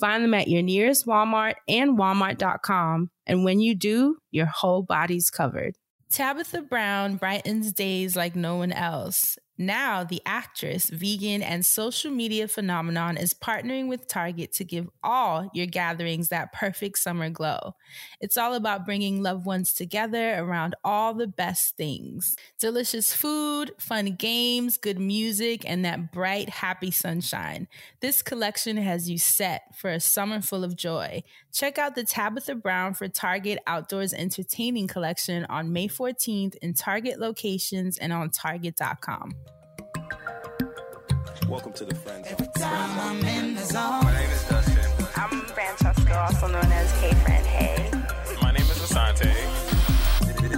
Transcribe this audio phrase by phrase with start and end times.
[0.00, 3.10] Find them at your nearest Walmart and walmart.com.
[3.26, 5.76] And when you do, your whole body's covered.
[6.10, 9.38] Tabitha Brown brightens days like no one else.
[9.60, 15.50] Now, the actress, vegan, and social media phenomenon is partnering with Target to give all
[15.52, 17.74] your gatherings that perfect summer glow.
[18.22, 24.16] It's all about bringing loved ones together around all the best things delicious food, fun
[24.18, 27.68] games, good music, and that bright, happy sunshine.
[28.00, 31.22] This collection has you set for a summer full of joy.
[31.52, 37.20] Check out the Tabitha Brown for Target Outdoors Entertaining Collection on May 14th in Target
[37.20, 39.34] locations and on Target.com.
[41.48, 42.36] Welcome to the Friends Zone.
[42.38, 44.04] Every time I'm in the zone.
[44.04, 45.06] My name is Dustin.
[45.16, 47.90] I'm Francesca, also known as Hey Fran Hey.
[48.40, 49.32] My name is Asante.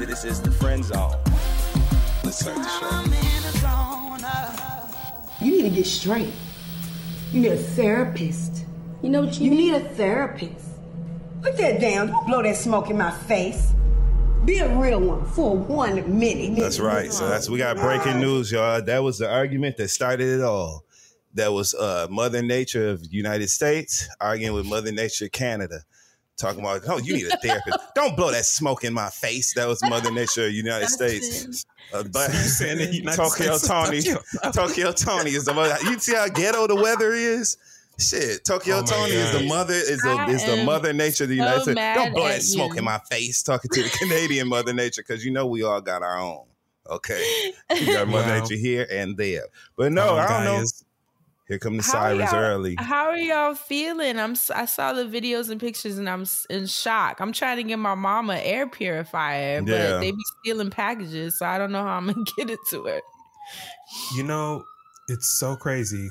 [0.06, 1.16] This is the Friend Zone.
[2.22, 2.86] Let's start the show.
[2.90, 4.24] I'm in the zone.
[4.24, 4.92] uh.
[5.40, 6.32] You need to get straight.
[7.32, 8.64] You need a therapist.
[9.02, 10.66] You know what you, You need a therapist.
[11.42, 12.08] Put that down.
[12.08, 13.72] Don't blow that smoke in my face.
[14.44, 16.58] Be a real one for one minute.
[16.58, 17.12] That's right.
[17.12, 18.82] So that's we got breaking news, y'all.
[18.82, 20.84] That was the argument that started it all.
[21.34, 25.82] That was uh, Mother Nature of United States arguing with Mother Nature of Canada,
[26.36, 27.78] talking about, oh, you need a therapist.
[27.94, 29.54] Don't blow that smoke in my face.
[29.54, 31.64] That was Mother Nature of United States.
[31.94, 34.02] Uh, but saying the Tokyo Toni,
[34.52, 35.76] Tokyo Toni is the mother.
[35.84, 37.56] You see how ghetto the weather is.
[37.98, 41.30] Shit, Tokyo Oh my Tony is the mother is the is the mother nature of
[41.30, 41.80] the so United States.
[41.94, 42.78] Don't blow that smoke you.
[42.78, 43.42] in my face.
[43.42, 46.44] Talking to the Canadian mother nature because you know we all got our own.
[46.90, 47.24] Okay,
[47.70, 48.40] we got mother Wow.
[48.40, 49.44] nature here and there.
[49.76, 50.64] But no, Um, I don't know.
[51.48, 52.76] Here come the How sirens early.
[52.78, 54.18] How are y'all feeling?
[54.18, 54.32] I'm.
[54.32, 57.20] s- I saw the videos and pictures, and I'm in shock.
[57.20, 59.98] I'm trying to get my mom an air purifier, but Yeah.
[59.98, 63.00] they be stealing packages, so I don't know how I'm gonna get it to her.
[64.16, 64.64] You know,
[65.08, 66.10] it's so crazy.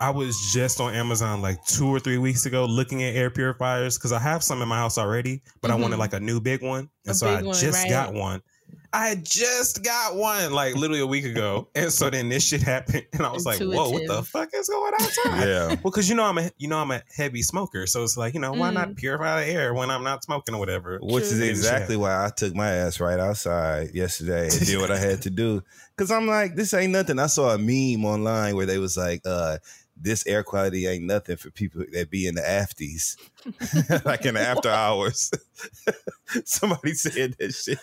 [0.00, 3.96] I was just on Amazon like two or three weeks ago looking at air purifiers
[3.96, 6.00] because I have some in my house already, but I wanted Mhm.
[6.00, 6.90] like a new big one.
[7.06, 7.88] And A so I one, just right.
[7.90, 8.42] got one.
[8.92, 11.68] I had just got one like literally a week ago.
[11.74, 14.68] And so then this shit happened and I was like, whoa, what the fuck is
[14.68, 15.06] going on?
[15.48, 18.16] Yeah, Well, because you know I'm a you know I'm a heavy smoker, so it's
[18.16, 18.74] like you know why Mm.
[18.74, 20.98] not purify the air when I'm not smoking or whatever.
[21.02, 24.98] which is exactly why I took my ass right outside yesterday and did what I
[24.98, 25.62] had to do.
[25.98, 27.18] Cause I'm like, this ain't nothing.
[27.18, 29.56] I saw a meme online where they was like, uh,
[29.96, 33.16] this air quality ain't nothing for people that be in the afties,
[34.04, 35.30] like in the after hours.
[36.44, 37.78] Somebody said that shit.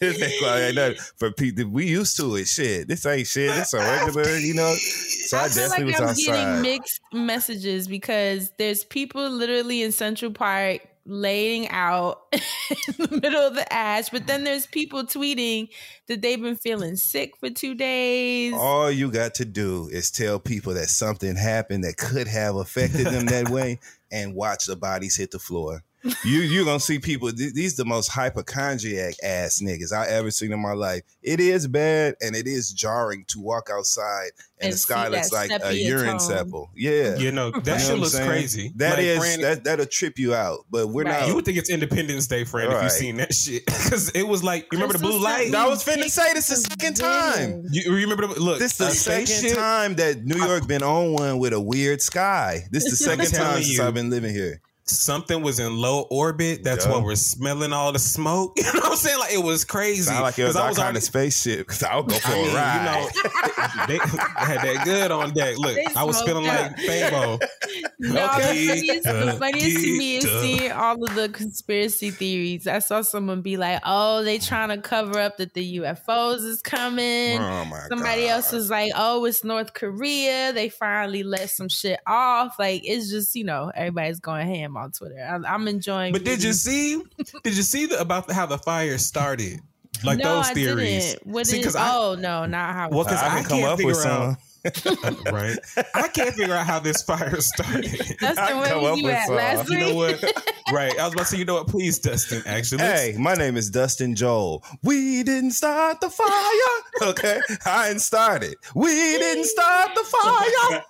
[0.00, 1.68] This air quality ain't nothing for people.
[1.68, 2.46] We used to it.
[2.46, 3.54] Shit, this ain't shit.
[3.54, 4.74] This a regular, you know.
[4.74, 9.92] So I, I definitely like I'm was getting mixed messages because there's people literally in
[9.92, 15.68] Central Park laying out in the middle of the ash, but then there's people tweeting
[16.08, 18.52] that they've been feeling sick for two days.
[18.54, 23.06] All you got to do is tell people that something happened that could have affected
[23.06, 23.78] them that way,
[24.10, 25.82] and watch the bodies hit the floor.
[26.24, 27.30] You you gonna see people.
[27.32, 31.02] th- These the most hypochondriac ass niggas I ever seen in my life.
[31.22, 35.32] It is bad and it is jarring to walk outside and, And the sky looks
[35.32, 36.20] like a urine tone.
[36.20, 36.70] sample.
[36.74, 38.28] Yeah, You know that You know shit looks saying?
[38.28, 38.72] crazy.
[38.76, 40.60] That Like, is Fran, that that'll trip you out.
[40.70, 41.20] But we're Right.
[41.20, 41.28] not.
[41.28, 43.64] You would think it's Independence Day, friend, if you seen that shit.
[43.86, 45.54] Because it was like, you remember the blue light?
[45.54, 47.62] I me was finna say this is the second time.
[47.62, 47.68] Vision.
[47.70, 48.58] You remember the look?
[48.58, 52.02] This is the second spaceship- time that New York been on one with a weird
[52.02, 52.64] sky.
[52.70, 53.82] This is the second time since you.
[53.84, 54.60] I've been living here.
[54.88, 56.62] Something was in low orbit.
[56.62, 56.92] That's Yeah.
[56.92, 58.52] why we're smelling all the smoke.
[58.56, 59.18] You know what I'm saying?
[59.18, 60.02] Like it was crazy.
[60.02, 61.58] Sound like it was I our kind already- of spaceship.
[61.66, 63.10] Because I'll go for I mean, a ride.
[63.14, 65.58] you know, they, they had that good on deck.
[65.58, 67.12] Look, They I was feeling smoked like up.
[67.12, 67.48] Fabo.
[67.98, 68.66] No, Okay.
[68.66, 72.66] the funniest, the funniest to me is seeing all of the conspiracy theories.
[72.66, 76.60] I saw someone be like, "Oh, they trying to cover up that the UFOs is
[76.60, 78.30] coming." oh my Somebody God.
[78.32, 80.52] else was like, "Oh, it's North Korea.
[80.52, 84.84] They finally let some shit off." Like it's just you know everybody's going ham them
[84.84, 85.18] on Twitter.
[85.20, 86.12] I, I'm enjoying.
[86.12, 87.02] But did you see?
[87.42, 89.60] Did you see the, about how the fire started?
[90.04, 91.12] Like no, those I theories.
[91.14, 91.26] Didn't.
[91.26, 92.88] What See, is- 'cause I- oh no, not how.
[92.90, 94.02] Well, because I I, can come can't up figure with out.
[94.02, 94.36] some.
[95.32, 95.58] right,
[95.94, 97.84] I can't figure out how this fire started.
[98.20, 99.36] Dustin, where come was up you at some.
[99.36, 100.22] last You know week?
[100.22, 100.54] what?
[100.72, 101.38] right, I was about to say.
[101.38, 101.68] You know what?
[101.68, 102.42] Please, Dustin.
[102.46, 104.64] Actually, Hey, my name is Dustin Joel.
[104.82, 107.08] We didn't start the fire.
[107.10, 107.40] Okay.
[107.64, 108.56] I didn't start it.
[108.74, 110.84] We didn't start the fire.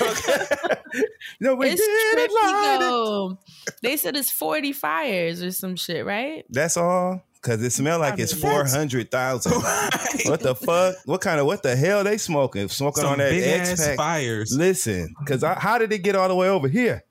[0.00, 0.74] Okay.
[1.40, 3.72] No, we it's didn't light it.
[3.82, 6.44] They said it's 40 fires or some shit, right?
[6.50, 7.22] That's all.
[7.42, 9.52] Cause it smelled like it's four hundred thousand.
[9.62, 10.28] Right.
[10.28, 10.96] What the fuck?
[11.06, 12.68] What kind of what the hell they smoking?
[12.68, 13.96] Smoking Some on that big X ass pack.
[13.96, 14.52] fires.
[14.56, 17.02] Listen, cause I, how did it get all the way over here?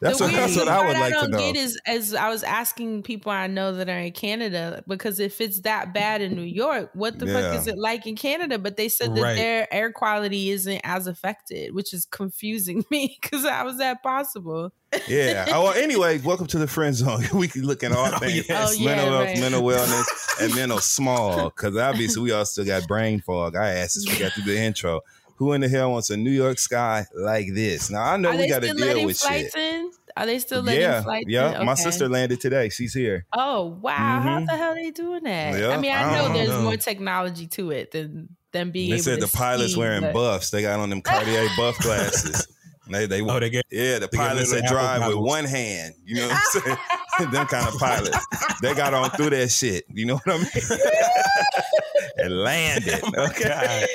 [0.00, 1.38] That's the what that's what I would like to don't know.
[1.38, 5.40] get is as I was asking people I know that are in Canada because if
[5.40, 7.32] it's that bad in New York, what the Yeah.
[7.52, 8.58] fuck is it like in Canada?
[8.58, 9.36] But they said that Right.
[9.36, 14.72] their air quality isn't as affected, which is confusing me because how is that possible?
[15.08, 15.46] Yeah.
[15.48, 17.24] Oh, well, anyway, welcome to the friend zone.
[17.34, 18.70] we can look at all Oh, things yes.
[18.70, 19.38] Oh, yeah, mental health, right.
[19.38, 20.04] mental wellness,
[20.42, 21.46] and mental small.
[21.50, 23.56] Because obviously we all still got brain fog.
[23.56, 25.00] I asked this we got through the intro.
[25.42, 27.90] Who in the hell wants a New York sky like this?
[27.90, 29.52] Now I know Are we got to deal with shit.
[29.56, 29.90] in?
[30.16, 31.58] Are they still letting Yeah, flights yeah.
[31.58, 31.66] in?
[31.66, 31.82] My Okay.
[31.82, 32.68] sister landed today.
[32.68, 33.26] She's here.
[33.32, 33.90] Oh wow!
[33.96, 34.46] How Mhm.
[34.46, 35.64] the hell are they doing that?
[35.64, 36.62] I mean, I, I know there's know.
[36.62, 38.90] more technology to it than than being.
[38.90, 40.50] They said the pilots wearing buffs.
[40.50, 42.46] They got on them Cartier buff glasses.
[42.88, 45.94] They, they, Oh, they get yeah, the pilots little that drive with one hand.
[46.04, 46.78] You know what I'm saying?
[47.32, 48.18] them kind of pilots.
[48.60, 49.84] They got on through that shit.
[49.92, 50.80] You know what I mean?
[52.16, 53.00] and landed.
[53.16, 53.86] Oh Okay.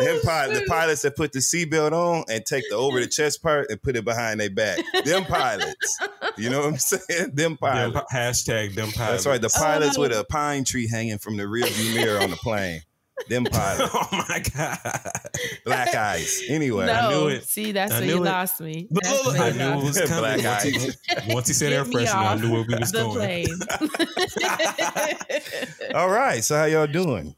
[0.00, 3.06] Them oh, pilot, the pilots that put the seatbelt on and take the over the
[3.06, 4.78] chest part and put it behind their back.
[5.04, 5.98] Them pilots.
[6.36, 7.02] You know what I'm saying?
[7.34, 8.00] Them them, pilots.
[8.10, 9.24] pi- hashtag them pilots.
[9.24, 9.40] That's right.
[9.40, 10.02] The pilots Oh.
[10.02, 12.80] with a pine tree hanging from the rear view mirror on the plane.
[13.28, 13.90] Them pilots.
[13.94, 14.78] oh my god!
[15.64, 16.42] Black eyes.
[16.48, 16.86] Anyway.
[16.86, 17.44] no, I knew it.
[17.44, 18.20] see, that's I where you it.
[18.20, 18.86] lost me.
[18.90, 20.06] That's look, where I knew it was me.
[20.06, 20.40] coming.
[20.42, 20.92] Black Once he,
[21.34, 23.46] once he said air freshener, I knew where we was the going.
[25.86, 25.94] plane.
[25.94, 26.42] All right.
[26.44, 27.34] So how y'all doing?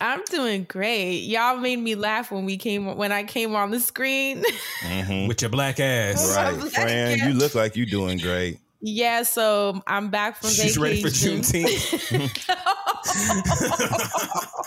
[0.00, 1.20] I'm doing great.
[1.20, 4.42] Y'all made me laugh when we came when I came on the screen.
[4.84, 5.26] Mm-hmm.
[5.26, 6.36] With your black ass.
[6.36, 7.20] Right, Black friend.
[7.20, 7.26] ass.
[7.26, 8.58] You look like you doing great.
[8.82, 11.40] yeah, so I'm back from She's ready for vacation.
[11.40, 12.85] Juneteenth.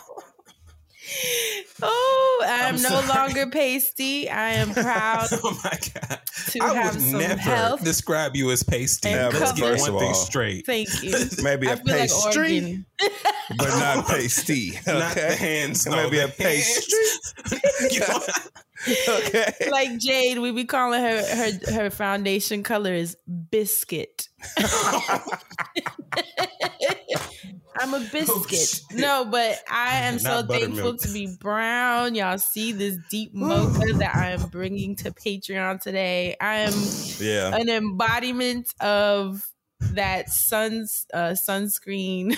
[1.82, 4.30] oh, I am I'm no longer pasty.
[4.30, 6.20] I am proud oh my god!
[6.50, 7.84] to I have would some never health.
[7.84, 9.10] describe you as pasty.
[9.10, 9.72] And Let's get covered.
[9.72, 10.14] First one of thing all.
[10.16, 10.66] straight.
[10.66, 11.14] Thank you.
[11.44, 12.10] Maybe I a feel like
[13.58, 14.78] but not pasty.
[14.78, 15.00] Okay.
[15.00, 15.86] Not the hands.
[15.86, 17.00] no, Maybe the a pastry.
[17.80, 17.94] hands.
[17.94, 18.20] You know-
[19.20, 19.54] okay.
[19.72, 23.16] Like Jade, we be calling her her her foundation color is
[23.52, 24.28] biscuit.
[27.94, 28.60] I'm a biscuit.
[28.60, 29.00] shit.
[29.00, 32.16] no, but I am so thankful to be brown.
[32.16, 36.36] Y'all see this deep mocha that I am bringing to Patreon today.
[36.40, 36.74] I am
[37.20, 37.56] Yeah.
[37.56, 39.46] an embodiment of
[39.94, 42.36] that suns uh, sunscreen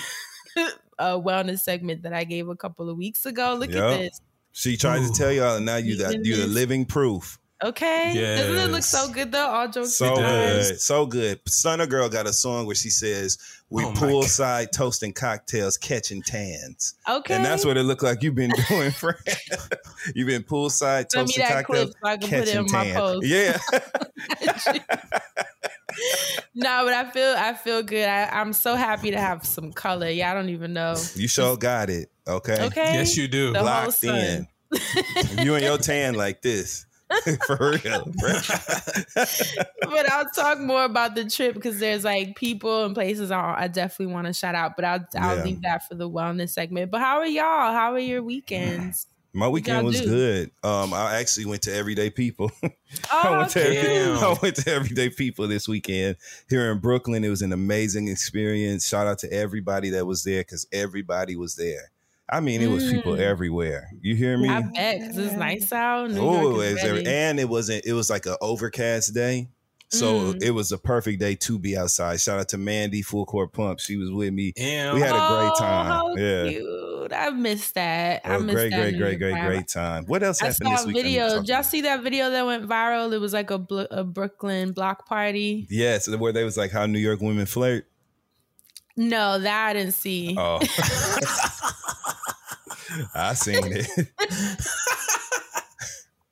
[0.98, 3.56] uh, wellness segment that I gave a couple of weeks ago.
[3.58, 3.92] Look Yup.
[3.92, 4.20] at this.
[4.52, 7.38] She tried to tell y'all, and now you that you the living proof.
[7.64, 9.46] Okay, doesn't it look so good though?
[9.46, 10.22] All jokes So aside.
[10.22, 10.70] does.
[10.70, 11.40] good, so good.
[11.46, 13.38] Stunner Girl got a song where she says,
[13.70, 18.34] "We Oh poolside toasting cocktails, catching tans," Okay, and that's what it looked like you've
[18.34, 19.16] been doing, friend.
[20.14, 22.66] you've been poolside Send me toasting that clip cocktails, so I can put it catching
[22.66, 22.94] in my tan.
[22.96, 23.26] post.
[23.26, 23.58] Yeah,
[26.54, 28.08] no, but I feel I feel good.
[28.08, 30.08] I, I'm so happy to have some color.
[30.08, 30.96] Yeah, I don't even know.
[31.14, 32.10] you sure got it.
[32.26, 33.52] Okay, Okay, Yes, you do.
[33.52, 34.16] The whole locked sun.
[34.16, 34.48] in.
[35.44, 36.86] you and your tan like this.
[37.46, 38.08] For real.
[39.84, 43.68] but I'll talk more about the trip because there's like people and places I, I
[43.68, 44.72] definitely want to shout out.
[44.76, 45.42] But I'll I'll Yeah.
[45.42, 46.90] leave that for the wellness segment.
[46.90, 47.72] But how are y'all?
[47.72, 49.06] How are your weekends?
[49.34, 50.08] My weekend was do?
[50.08, 50.50] good.
[50.62, 52.50] Um, I actually went to Everyday People.
[52.62, 52.70] I
[53.10, 56.16] Oh, went to every, I went to Everyday People this weekend
[56.50, 57.24] here in Brooklyn.
[57.24, 58.86] It was an amazing experience.
[58.86, 61.91] Shout out to everybody that was there because everybody was there.
[62.32, 63.20] I mean, it was people Mm.
[63.20, 63.90] everywhere.
[64.00, 64.48] You hear me?
[64.48, 66.10] I bet because it's nice out.
[66.10, 67.10] New Oh, York it is every- ready.
[67.10, 67.84] and it wasn't.
[67.84, 69.48] It was like an overcast day,
[69.90, 70.42] so Mm.
[70.42, 72.20] it was a perfect day to be outside.
[72.20, 73.80] Shout out to Mandy Full Court Pump.
[73.80, 74.52] She was with me.
[74.56, 74.94] Damn.
[74.94, 75.86] We had a great Oh, time.
[75.86, 76.48] how Yeah.
[76.48, 77.12] cute.
[77.14, 78.22] I missed that.
[78.24, 80.06] I Oh, missed great, that great, great, great, great time.
[80.06, 80.96] What else I happened saw this a week?
[80.96, 81.28] I need to video.
[81.28, 83.12] talk Did y'all see that video that went viral?
[83.12, 85.66] It was like a, Bl- a Brooklyn block party.
[85.68, 87.86] Yes, where they was like how New York women flirt.
[88.96, 90.34] No, that I didn't see.
[90.38, 90.58] Oh,
[93.14, 93.86] I seen it.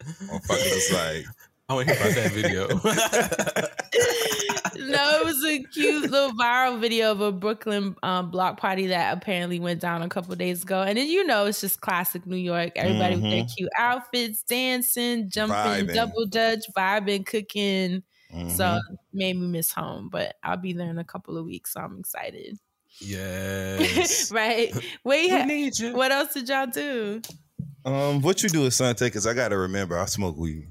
[0.04, 1.26] Motherfucker was like,
[1.68, 2.68] I want to hear about that video.
[4.90, 9.16] no, it was a cute little viral video of a Brooklyn um, block party that
[9.16, 10.82] apparently went down a couple days ago.
[10.82, 12.72] And then you know it's just classic New York.
[12.76, 13.54] Everybody with their Mhm.
[13.56, 15.94] cute outfits, dancing, jumping, Vibing.
[15.94, 18.02] double dutch, vibing, cooking.
[18.48, 18.80] So Mhm.
[19.12, 21.98] made me miss home, but I'll be there in a couple of weeks, so I'm
[22.00, 22.58] excited.
[23.00, 24.30] Yes.
[24.32, 24.72] right?
[25.04, 25.94] Wait, We need you.
[25.94, 27.22] what else did y'all do?
[27.84, 29.06] Um, what you do with Sante?
[29.06, 30.68] Because I gotta remember, I smoke weed.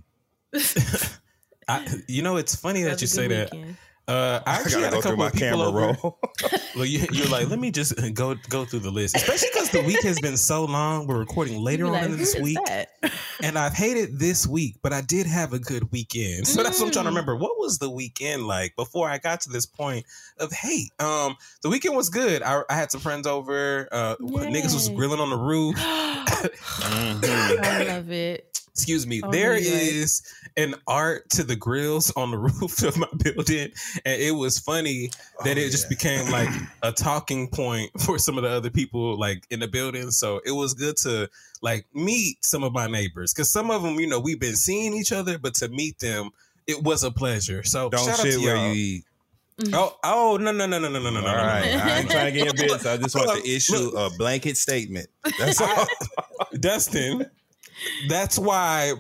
[1.67, 3.75] I, you know, it's funny that was you say good that.
[4.09, 4.17] Weekend.
[4.17, 5.79] Uh, I I actually gotta had go a through couple my of people camera over.
[6.01, 6.19] roll.
[6.75, 9.81] Well, you, you're like, let me just go go through the list, especially because the
[9.81, 11.07] week has been so long.
[11.07, 12.57] We're recording later on like, in this week,
[13.43, 16.47] and I've hated this week, but I did have a good weekend.
[16.47, 17.13] So that's what I'm trying to Mm.
[17.15, 17.35] remember.
[17.35, 20.05] What was the weekend like before I got to this point
[20.37, 20.91] of hate?
[20.99, 22.43] Um, the weekend was good.
[22.43, 23.89] I, I had some friends over.
[23.91, 25.75] Uh, niggas was grilling on the roof.
[25.75, 27.23] Mhm.
[27.63, 28.45] I love it
[28.79, 30.21] excuse me, oh, There is
[30.55, 33.71] an art to the grills on the roof of my building.
[34.05, 35.11] And it was funny
[35.43, 35.69] that oh, it yeah.
[35.69, 36.49] just became like
[36.83, 40.11] a talking point for some of the other people like in the building.
[40.11, 41.29] So it was good to
[41.61, 43.33] like meet some of my neighbors.
[43.33, 46.29] Cause some of them, you know, we've been seeing each other, but to meet them,
[46.67, 47.63] it was a pleasure.
[47.63, 48.67] So don't shit where y'all.
[48.67, 49.05] you eat.
[49.59, 49.73] Mm.
[49.75, 51.19] Oh, oh, no, no, no, no, no, no, no.
[51.19, 51.65] All right.
[51.65, 52.85] I ain't trying to get in business.
[52.85, 55.09] I just want to issue a blanket statement.
[55.39, 55.85] That's all.
[56.61, 57.29] Dustin,
[58.07, 58.93] that's why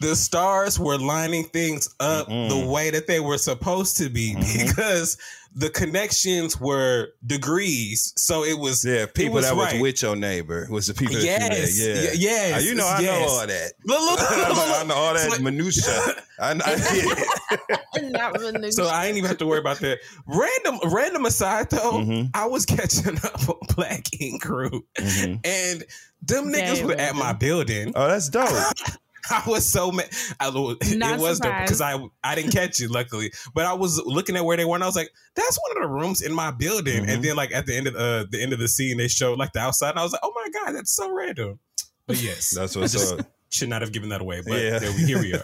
[0.00, 2.48] the stars were lining things up Mm-mm.
[2.48, 4.68] the way that they were supposed to be Mhm.
[4.68, 5.16] because
[5.54, 8.12] the connections were degrees.
[8.16, 11.22] So it was Yeah, people was that was with your neighbor was the people that
[11.24, 11.98] yes, you met.
[12.00, 13.72] Yeah, y- yes, Uh, you know, I know all that.
[13.84, 16.14] Look, look, look, I look, know, I know all So- that minutia.
[16.40, 18.12] I, I get it.
[18.12, 18.72] Not really.
[18.72, 19.98] So I ain't even have to worry about that.
[20.26, 22.30] Random, random aside though, Mhm.
[22.34, 25.40] I was catching up on Black Ink Crew, Mhm.
[25.44, 25.84] and
[26.22, 27.92] them Very niggas were at my building.
[27.94, 28.48] Oh, that's dope.
[29.30, 30.08] I was so mad.
[30.40, 30.48] I,
[30.82, 34.36] it Not was dope because I I didn't catch it luckily, but I was looking
[34.36, 36.50] at where they were and I was like, "That's one of the rooms in my
[36.50, 37.08] building." Mhm.
[37.08, 39.38] And then like at the end of uh, the end of the scene, they showed
[39.38, 41.60] like the outside, and I was like, "Oh my god, that's so random."
[42.06, 43.26] But yes, That's I what's just up.
[43.50, 44.78] Should not have given that away, but Yeah.
[44.80, 45.42] there we, here we are.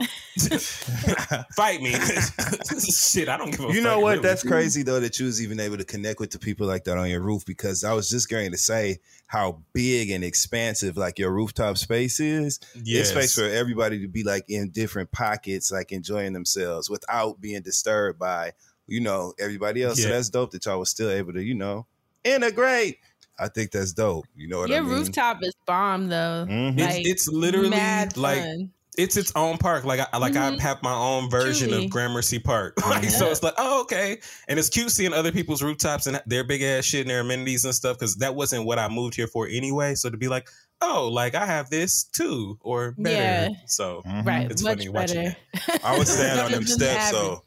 [1.56, 1.92] Fight me,
[2.80, 3.28] shit!
[3.28, 3.66] I don't give a.
[3.66, 3.74] Fuck.
[3.74, 4.16] You know what?
[4.18, 4.22] really.
[4.22, 6.96] That's crazy though that you was even able to connect with the people like that
[6.96, 11.18] on your roof because I was just going to say how big and expansive like
[11.18, 12.60] your rooftop space is.
[12.82, 13.00] Yes.
[13.00, 17.62] It's space for everybody to be like in different pockets, like enjoying themselves without being
[17.62, 18.52] disturbed by,
[18.86, 20.02] you know, everybody else.
[20.02, 21.86] So that's dope that y'all was still able to, you know,
[22.24, 22.98] integrate.
[23.38, 24.26] I think that's dope.
[24.36, 24.90] You know what Your I mean?
[24.90, 26.46] rooftop is bomb though.
[26.48, 26.78] Mhm.
[26.78, 28.70] It's, Like, it's literally mad like fun.
[29.02, 29.84] It's its own park.
[29.84, 30.58] Like I like Mhm.
[30.58, 31.84] I have my own version Truly.
[31.86, 32.74] of Gramercy Park.
[32.88, 33.10] Like, Mhm.
[33.10, 34.18] so it's like, oh, okay.
[34.48, 37.64] And it's cute seeing other people's rooftops and their big ass shit and their amenities
[37.64, 39.94] and stuff because that wasn't what I moved here for anyway.
[39.94, 40.48] So to be like,
[40.82, 43.16] oh, like I have this too or better.
[43.16, 43.48] Yeah.
[43.66, 44.26] So Mhm.
[44.26, 45.78] Right, It's much funny watching better.
[45.84, 47.38] I was standing on them Better than the steps, so average.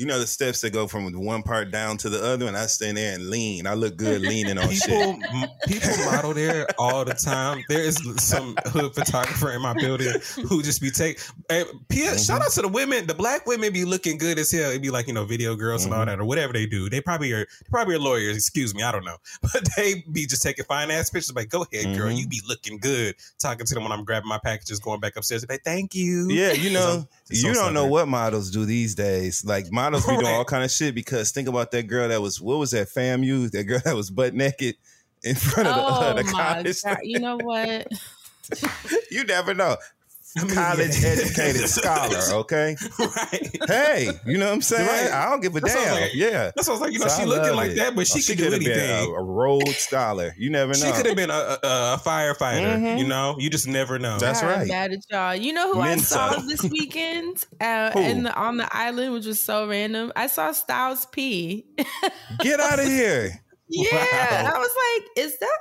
[0.00, 2.66] You know the steps that go from one part down to the other, and I
[2.66, 3.66] stand there and lean.
[3.66, 4.86] I look good leaning on shit.
[4.88, 7.62] people m- people model there all the time.
[7.68, 10.14] There is some hood photographer in my building
[10.48, 11.20] who just be take.
[11.50, 12.16] And P- Mm-hmm.
[12.16, 13.06] Shout out to the women.
[13.06, 14.70] The black women be looking good as hell.
[14.70, 16.06] It'd be like you know video girls and all Mhm.
[16.06, 16.88] that or whatever they do.
[16.88, 18.36] They probably are they probably are lawyers.
[18.36, 21.34] Excuse me, I don't know, but they be just taking fine ass pictures.
[21.34, 22.16] Like go ahead, girl, Mhm.
[22.18, 23.16] you be looking good.
[23.38, 25.44] Talking to them when I'm grabbing my packages, going back upstairs.
[25.46, 26.28] Like thank you.
[26.30, 29.44] Yeah, you know, you don't know what models do these days.
[29.44, 32.40] Like models be doing all kind of shit because think about that girl that was
[32.40, 33.50] what was that FAMU?
[33.50, 34.76] That girl that was butt naked
[35.22, 36.82] in front of the, uh, Oh the my college.
[37.02, 37.86] You know what?
[39.10, 39.76] you never know.
[40.38, 41.08] I mean, College yeah.
[41.08, 42.76] educated scholar, okay?
[42.98, 43.56] right.
[43.66, 44.86] Hey, you know what I'm saying?
[44.86, 45.12] Right.
[45.12, 46.02] I don't give a That's what I was damn.
[46.02, 46.14] like.
[46.14, 46.50] yeah.
[46.54, 46.92] That's what I was like.
[46.92, 47.76] You know, So she I looking like it.
[47.76, 50.32] that, but she Oh, could do could have been a, a Rhodes scholar.
[50.38, 50.78] You never know.
[50.78, 52.76] She could have been a, a, a firefighter.
[52.78, 52.98] Mhm.
[52.98, 54.18] You know, you just never know.
[54.18, 54.68] That's God, I'm right.
[54.68, 55.34] Mad at y'all.
[55.34, 56.18] You know who Mensa.
[56.20, 60.12] I saw this weekend uh, in the, on the island, which was so random.
[60.14, 61.66] I saw Styles P.
[62.38, 63.40] Get out of here.
[63.68, 64.54] yeah, Wow.
[64.54, 64.70] I was
[65.00, 65.58] like, is that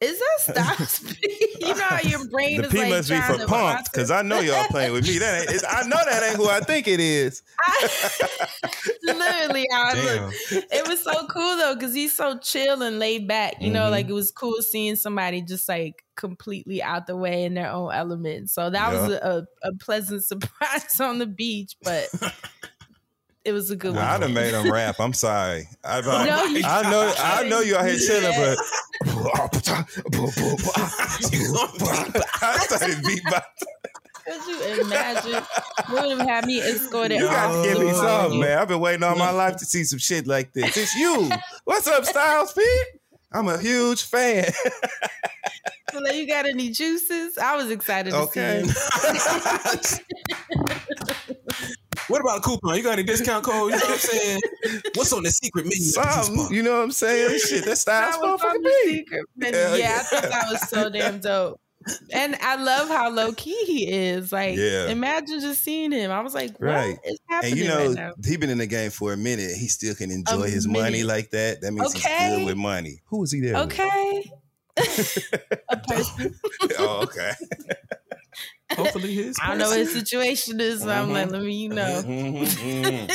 [0.00, 1.56] is that Styles P?
[1.60, 4.22] you know how your brain The is P like must be for to because I
[4.22, 5.18] know y'all playing with me.
[5.18, 5.64] That ain't.
[5.68, 7.42] I know that ain't who I think it is.
[9.02, 13.54] Literally, I was it was so cool though because he's so chill and laid back.
[13.60, 13.90] You know, Mhm.
[13.90, 17.92] like it was cool seeing somebody just like completely out the way in their own
[17.92, 18.50] element.
[18.50, 22.06] So that was a, a pleasant surprise on the beach, but
[23.44, 24.04] it was a good one.
[24.04, 24.96] I'd have made him rap.
[25.00, 25.68] I'm sorry.
[25.84, 27.14] I, I, No, you- I know.
[27.18, 28.56] I know you out here chilling, Yeah.
[28.56, 28.58] but
[32.42, 33.42] I started beatboxing.
[34.28, 35.42] Could you imagine?
[35.88, 37.18] You would have had me escorted.
[37.18, 38.58] You got to give me the some, man.
[38.58, 40.76] I've been waiting all my life to see some shit like this.
[40.76, 41.30] It's you.
[41.64, 42.66] What's up, Styles Pete?
[43.32, 44.44] I'm a huge fan.
[45.92, 47.38] So, you got any juices?
[47.38, 48.40] I was excited to see.
[48.40, 48.64] Okay.
[52.08, 52.12] See.
[52.12, 52.74] what about a coupon?
[52.76, 53.72] You got any discount code?
[53.72, 54.40] You know what I'm saying?
[54.94, 55.76] What's on the secret menu?
[55.76, 55.94] at the juice
[56.26, 56.52] Something, bar?
[56.54, 57.38] you know what I'm saying?
[57.38, 58.94] Shit, that Styles That was on motherfucking the me.
[58.96, 59.58] secret menu.
[59.58, 59.98] Yeah, yeah.
[60.00, 61.60] I thought that was so damn dope.
[62.12, 64.32] and I love how low key he is.
[64.32, 64.88] Like, Yeah.
[64.88, 66.10] imagine just seeing him.
[66.10, 66.98] I was like, what Right.
[67.04, 68.10] is And happening you know, right now?
[68.26, 69.52] he been in the game for a minute.
[69.56, 71.60] He still can enjoy A his money like that.
[71.62, 72.36] That means he's Okay.
[72.36, 73.00] good with money.
[73.06, 73.54] Who was he there?
[73.54, 73.72] with?
[73.72, 74.30] Okay.
[75.70, 76.38] a person.
[76.78, 77.32] oh, okay.
[78.76, 79.36] Hopefully his.
[79.42, 82.02] I don't know his situation is, so I'm like, let me, you know.
[82.06, 83.08] Mhm, mhm.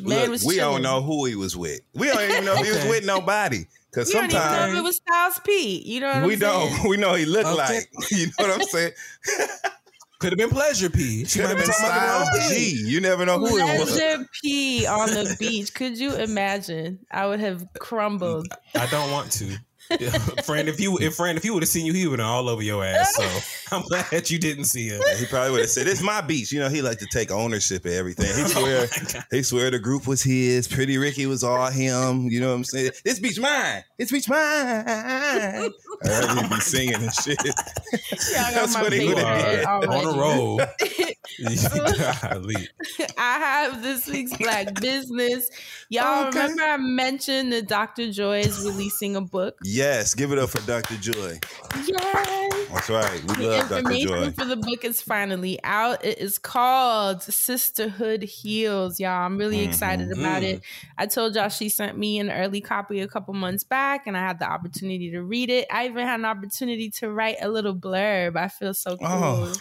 [0.00, 1.80] Man Look, was we don't know who he was with.
[1.94, 3.66] We don't even know if he was with nobody.
[3.90, 5.82] Because We don't even know if sometimes it was Styles P.
[5.84, 6.76] You know what we I'm saying?
[6.80, 6.88] don't.
[6.88, 7.56] We know he looked Okay.
[7.56, 7.88] like.
[8.10, 8.92] You know what I'm saying?
[10.18, 11.24] Could have been Pleasure P.
[11.24, 12.70] She Could might have be been talking about the wrong Styles P.
[12.76, 12.90] G.
[12.90, 13.90] You never know who it was.
[13.90, 15.74] Pleasure P on the beach.
[15.74, 17.00] Could you imagine?
[17.10, 18.46] I would have crumbled.
[18.76, 19.58] I don't want to.
[20.44, 22.48] Friend, if you if friend, if you would have seen you, he would have all
[22.48, 23.14] over your ass.
[23.14, 25.18] So I'm glad you didn't see it.
[25.18, 27.84] He probably would have said, "It's my beach." You know, he like to take ownership
[27.84, 28.26] of everything.
[28.26, 30.68] He oh swear, Oh he swear the group was his.
[30.68, 32.28] Pretty Ricky was all him.
[32.28, 32.92] You know what I'm saying?
[33.04, 33.84] This beach mine.
[33.98, 35.72] This beach mine.
[36.04, 37.38] I heard he be singing and shit.
[37.44, 37.52] Y'all
[38.54, 39.64] That's my what he would've did.
[39.64, 40.60] on a roll.
[42.22, 42.54] Golly.
[43.18, 45.48] I have this week's Black Business.
[45.88, 46.38] Y'all Okay.
[46.40, 48.10] remember I mentioned that Dr.
[48.12, 49.56] Joy is releasing a book?
[49.64, 50.96] Yes, give it up for Dr.
[50.96, 51.38] Joy.
[51.86, 52.48] Yay!
[52.72, 53.20] That's right.
[53.28, 53.78] We The love Dr.
[53.78, 54.30] information Joy.
[54.32, 56.04] for the book is finally out.
[56.04, 59.26] It is called Sisterhood Heals, y'all.
[59.26, 60.20] I'm really excited Mm-hmm.
[60.20, 60.62] about it.
[60.98, 64.20] I told y'all she sent me an early copy a couple months back, and I
[64.20, 65.66] had the opportunity to read it.
[65.70, 68.36] I even had an opportunity to write a little blurb.
[68.36, 69.06] I feel so cool.
[69.08, 69.52] Oh,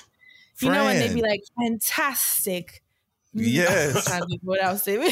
[0.62, 2.84] you know, and they'd be like, fantastic.
[3.34, 4.04] Yes.
[4.06, 5.10] To think what else they be,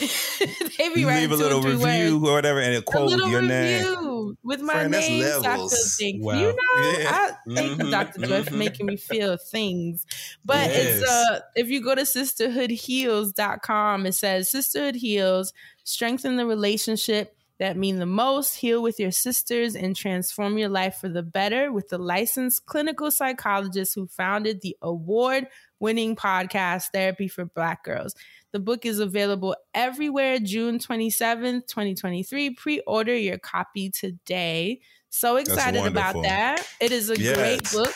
[0.78, 2.30] they be writing leave a little review words.
[2.30, 4.36] or whatever, and a A quote your name.
[4.44, 5.24] with my Friend, that's name.
[5.24, 6.26] So I feel things.
[6.26, 6.34] Wow.
[6.34, 7.12] You know, Yeah.
[7.12, 8.28] I thank you, Mhm, Dr.
[8.28, 8.58] Joy, for mhm.
[8.58, 10.06] making me feel things.
[10.44, 15.54] But it's uh if you go to sisterhoodheals.com, it says Sisterhood Heals,
[15.86, 20.96] strengthen the relationship that mean the most, heal with your sisters, and transform your life
[20.96, 25.48] for the better with the licensed clinical psychologist who founded the award
[25.80, 28.16] winning podcast Therapy for Black Girls.
[28.52, 32.52] The book is available everywhere June 27th, 2023.
[32.52, 34.80] Pre order your copy today.
[35.10, 36.66] So excited about that.
[36.80, 37.94] It is a great book.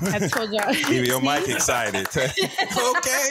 [0.00, 0.72] I told y'all.
[0.88, 2.06] Give your mic excited.
[2.16, 3.28] okay.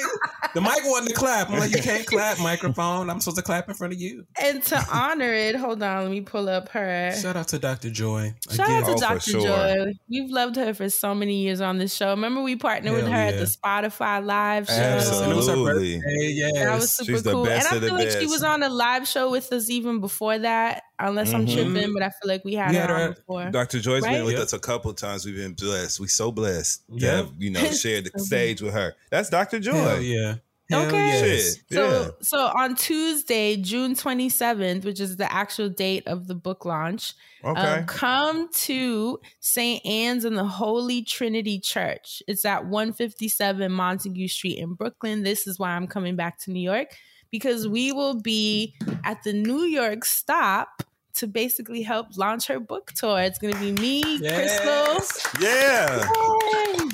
[0.53, 1.49] The mic wanted to clap.
[1.49, 3.09] I'm like, you can't clap, microphone.
[3.09, 4.25] I'm supposed to clap in front of you.
[4.41, 7.11] and to honor it, hold on, let me pull up her.
[7.19, 7.89] Shout out to Dr.
[7.89, 8.33] Joy.
[8.51, 9.19] Shout out to Oh, Dr.
[9.31, 9.41] sure.
[9.41, 9.93] Joy.
[10.09, 12.11] We've loved her for so many years on this show.
[12.11, 14.73] Remember, we partnered with Hell her at the Spotify live show.
[14.73, 14.93] And
[15.31, 15.97] it was her Absolutely.
[15.97, 16.27] birthday.
[16.29, 16.53] Yes.
[16.53, 17.45] That was super She's the cool.
[17.45, 19.99] best and I of feel like she was on a live show with us even
[19.99, 21.53] before that, unless I'm Mhm.
[21.53, 23.49] tripping, but I feel like we had We had her on before.
[23.51, 23.79] Dr.
[23.79, 24.13] Joy's Right?
[24.13, 24.43] been with Yep.
[24.43, 25.25] us a couple times.
[25.25, 25.99] We've been blessed.
[25.99, 28.95] We so blessed to have, you know, shared the stage with her.
[29.11, 29.59] That's Dr.
[29.59, 29.73] Joy.
[29.73, 30.35] Hell yeah.
[30.69, 30.97] Hell Okay.
[31.07, 31.55] yes.
[31.57, 31.63] Shit.
[31.73, 32.09] So, yeah.
[32.21, 37.13] so on Tuesday, June 27th, which is the actual date of the book launch,
[37.43, 37.59] Okay.
[37.59, 39.85] um, come to St.
[39.85, 42.23] Ann's in the Holy Trinity Church.
[42.29, 45.23] It's at 157 Montague Street in Brooklyn.
[45.23, 46.95] This is why I'm coming back to New York
[47.29, 50.83] because we will be at the New York stop
[51.15, 53.19] to basically help launch her book tour.
[53.21, 55.41] It's going to be me, Crystal.
[55.41, 56.09] yeah.
[56.09, 56.89] Yay!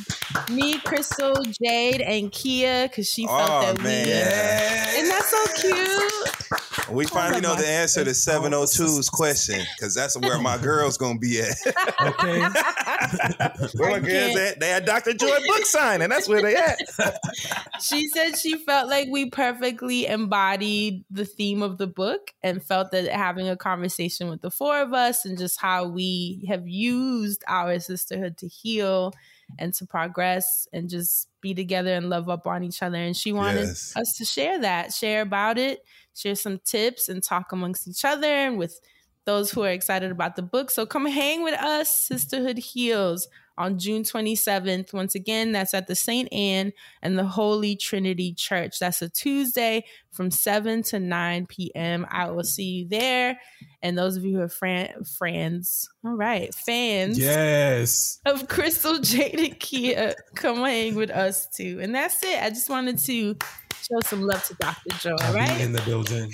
[0.49, 4.05] Me, Crystal, Jade, and Kia, because she felt Oh, that man.
[4.05, 4.99] we.
[4.99, 6.89] Isn't that so cute?
[6.91, 11.19] We finally know the answer to 702's question because that's where my girl's going to
[11.19, 11.55] be at.
[12.01, 12.39] Okay.
[13.77, 14.59] where my girls at?
[14.59, 15.13] They at Dr.
[15.13, 16.09] Joy book signing.
[16.09, 16.79] That's where they at.
[17.81, 22.91] she said she felt like we perfectly embodied the theme of the book and felt
[22.91, 27.43] that having a conversation with the four of us and just how we have used
[27.47, 29.13] our sisterhood to heal
[29.57, 32.97] and to progress and just be together and love up on each other.
[32.97, 33.93] And she wanted Yes.
[33.95, 35.79] us to share that, share about it,
[36.15, 38.79] share some tips and talk amongst each other and with
[39.25, 40.71] those who are excited about the book.
[40.71, 43.27] So come hang with us, Sisterhood Heals,
[43.59, 44.93] on June 27th.
[44.93, 46.31] Once again, that's at the St.
[46.33, 46.71] Ann
[47.03, 48.79] and the Holy Trinity Church.
[48.79, 52.07] That's a Tuesday from 7 to 9 p.m.
[52.09, 53.39] I will see you there.
[53.83, 58.19] And those of you who are fran- friends, all right, fans Yes.
[58.25, 61.79] of Crystal Jade and Kia, come hang with us too.
[61.81, 62.41] And that's it.
[62.41, 63.35] I just wanted to
[63.81, 64.89] show some love to Dr.
[64.99, 65.61] Joe, I'll right?
[65.61, 66.31] in the building.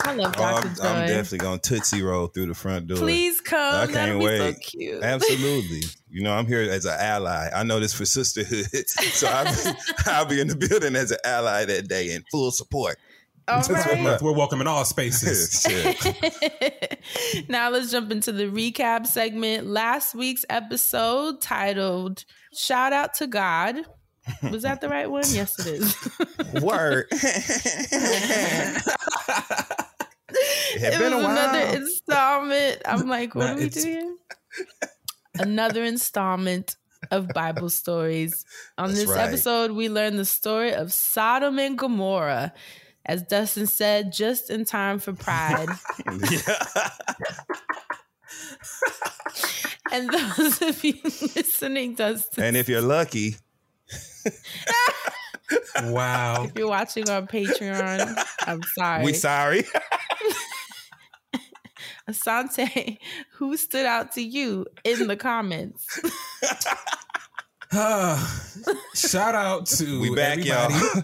[0.00, 0.68] I love Oh, Dr.
[0.68, 0.82] I'm, Joy.
[0.84, 2.98] I'm definitely going to Tootsie Roll through the front door.
[2.98, 3.74] Please come.
[3.74, 4.54] I can't be wait.
[4.54, 5.02] so cute.
[5.02, 5.82] Absolutely.
[6.14, 7.48] You know, I'm here as an ally.
[7.52, 8.66] I know this for sisterhood.
[8.88, 12.52] So I'll be, I'll be in the building as an ally that day in full
[12.52, 12.98] support.
[13.48, 14.00] All That's what right.
[14.00, 15.66] my- We're welcome in all spaces.
[17.48, 19.66] Now let's jump into the recap segment.
[19.66, 22.24] Last week's episode titled
[22.56, 23.76] Shout Out to God.
[24.50, 25.24] Was that the right one?
[25.28, 25.96] Yes, it is.
[26.62, 27.06] Word.
[27.12, 27.20] it
[30.80, 31.30] had it been was a while.
[31.30, 32.82] another installment.
[32.86, 34.16] I'm like, what Nah, are we doing?
[35.38, 36.76] another installment
[37.10, 38.44] of Bible stories.
[38.78, 39.28] On That's this right.
[39.28, 42.52] episode, we learn the story of Sodom and Gomorrah.
[43.06, 45.68] As Dustin said, just in time for Pride.
[49.92, 50.94] and those of you
[51.36, 53.36] listening, Dustin, and if you're lucky,
[55.82, 56.44] Wow.
[56.44, 59.04] if you're watching on Patreon, I'm sorry.
[59.04, 59.64] we sorry.
[62.08, 62.98] Asante,
[63.34, 66.00] who stood out to you in the comments?
[68.94, 70.74] Shout out to we back, everybody.
[70.74, 71.02] y'all.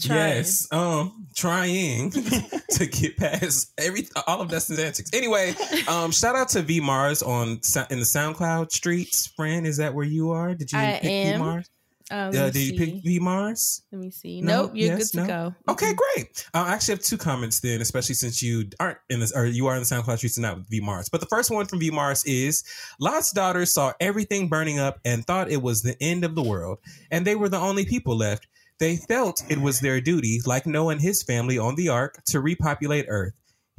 [0.00, 0.36] Trying.
[0.36, 5.10] Yes, um, trying to get past every all of Dustin's antics.
[5.12, 5.54] Anyway,
[5.86, 9.26] um, shout out to V Mars on in the SoundCloud streets.
[9.36, 10.54] Friend, is that where you are?
[10.54, 11.32] Did you I pick am.
[11.34, 11.70] V Mars?
[12.10, 13.82] Let Uh, did you pick V Mars?
[13.90, 14.40] Let me see.
[14.40, 14.62] No?
[14.62, 15.10] Nope, you're Yes?
[15.10, 15.26] good to No?
[15.66, 15.72] go.
[15.72, 16.46] Okay, great.
[16.54, 19.66] Uh, I actually have two comments then, especially since you aren't in this, or you
[19.66, 21.08] are in the SoundCloud streets and not with V Mars.
[21.08, 22.62] But the first one from V Mars is
[23.00, 26.78] Lot's daughters saw everything burning up and thought it was the end of the world,
[27.10, 28.46] and they were the only people left.
[28.78, 32.40] They felt it was their duty, like Noah and his family on the ark, to
[32.40, 33.32] repopulate Earth.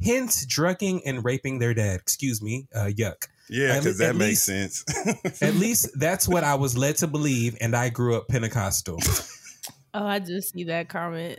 [0.04, 2.00] Hence, drugging and raping their dad.
[2.00, 2.66] Excuse me.
[2.74, 3.26] Uh, yuck.
[3.50, 5.42] Yeah, because that makes least- sense.
[5.42, 8.98] At least that's what I was led to believe, and I grew up Pentecostal.
[9.94, 11.38] Oh, I just see that comment.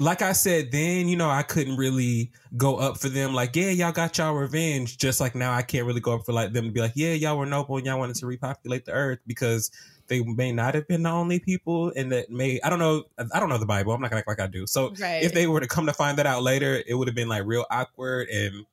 [0.00, 3.34] like I said, then you know I couldn't really go up for them.
[3.34, 4.98] Like, yeah, y'all got y'all revenge.
[4.98, 7.12] Just like now, I can't really go up for like them to be like, yeah,
[7.12, 9.70] y'all were noble and y'all wanted to repopulate the earth because
[10.08, 13.04] they may not have been the only people, and that may I don't know.
[13.34, 13.92] I don't know the Bible.
[13.92, 14.66] I'm not gonna act like I do.
[14.66, 15.22] So Right.
[15.22, 17.44] if they were to come to find that out later, it would have been like
[17.46, 18.66] real awkward and.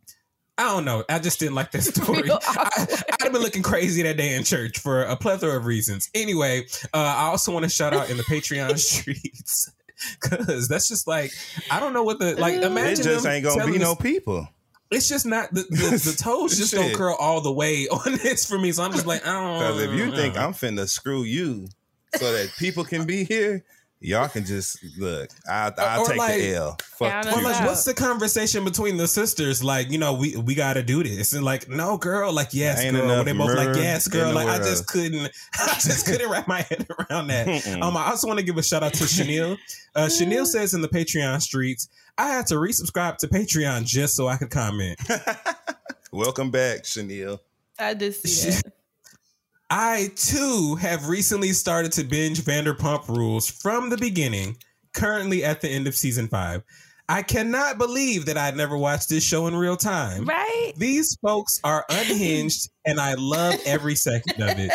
[0.60, 1.06] I don't know.
[1.08, 2.30] I just didn't like that story.
[2.30, 2.70] I,
[3.14, 6.10] I'd have been looking crazy that day in church for a plethora of reasons.
[6.14, 9.72] Anyway, uh, I also want to shout out in the Patreon streets
[10.22, 11.32] because that's just like
[11.72, 12.56] I don't know what the like.
[12.56, 14.50] It it Imagine just ain't gonna be no us- people.
[14.92, 18.46] It's just not the the, the toes just don't curl all the way on this
[18.46, 18.74] for me.
[18.74, 19.60] So I'm just like, I don't.
[19.60, 20.38] Because if you think.
[20.38, 21.68] I'm finna screw you
[22.16, 23.64] so that people can be here,
[24.02, 25.30] y'all can just look.
[25.50, 26.78] I, I'll Or take like- the L.
[26.82, 29.64] Fuck Count the Or like, what's the conversation between the sisters?
[29.64, 32.84] Like, you know, we we got to do this, and like, no, girl, like, yes,
[32.84, 33.04] girl.
[33.04, 34.34] enough They both like, yes, girl.
[34.34, 37.68] Like, I just couldn't, I just couldn't wrap my head around that.
[37.82, 39.58] Um, I also want to give a shout out to Chanel.
[39.96, 44.28] Uh, Chanel says in the Patreon streets, I had to resubscribe to Patreon just so
[44.28, 45.00] I could comment.
[46.12, 47.40] Welcome back, Chanel.
[47.78, 48.74] I did see that.
[49.70, 54.58] I too have recently started to binge Vanderpump Rules from the beginning,
[54.94, 56.64] currently at the end of season five.
[57.08, 60.26] I cannot believe that I'd never watched this show in real time.
[60.26, 60.74] Right?
[60.76, 64.72] These folks are unhinged, and I love every second of it.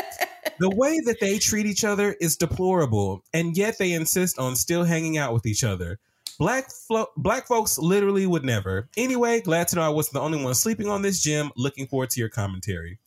[0.60, 4.84] The way that they treat each other is deplorable, and yet they insist on still
[4.84, 5.98] hanging out with each other.
[6.38, 8.88] Black flo- black folks literally would never.
[8.96, 11.50] Anyway, glad to know I wasn't the only one sleeping on this gym.
[11.56, 12.98] Looking forward to your commentary.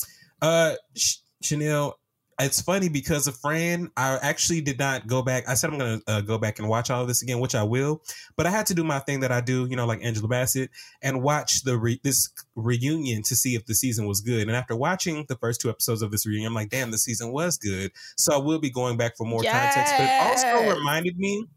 [0.42, 1.98] Uh, Sh- Chanel,
[2.40, 5.50] it's funny because of Fran, I actually did not go back.
[5.50, 7.56] I said I'm going to uh, go back and watch all of this again, which
[7.56, 8.04] I will.
[8.36, 10.70] But I had to do my thing that I do, you know, like Angela Bassett,
[11.02, 14.48] and watch the re- this reunion to see if the season was good.
[14.48, 17.32] And after watching the first two episodes of this reunion, I'm like, damn, the season
[17.32, 17.92] was good.
[18.18, 19.94] So I will be going back for more context.
[19.98, 21.48] But it also reminded me.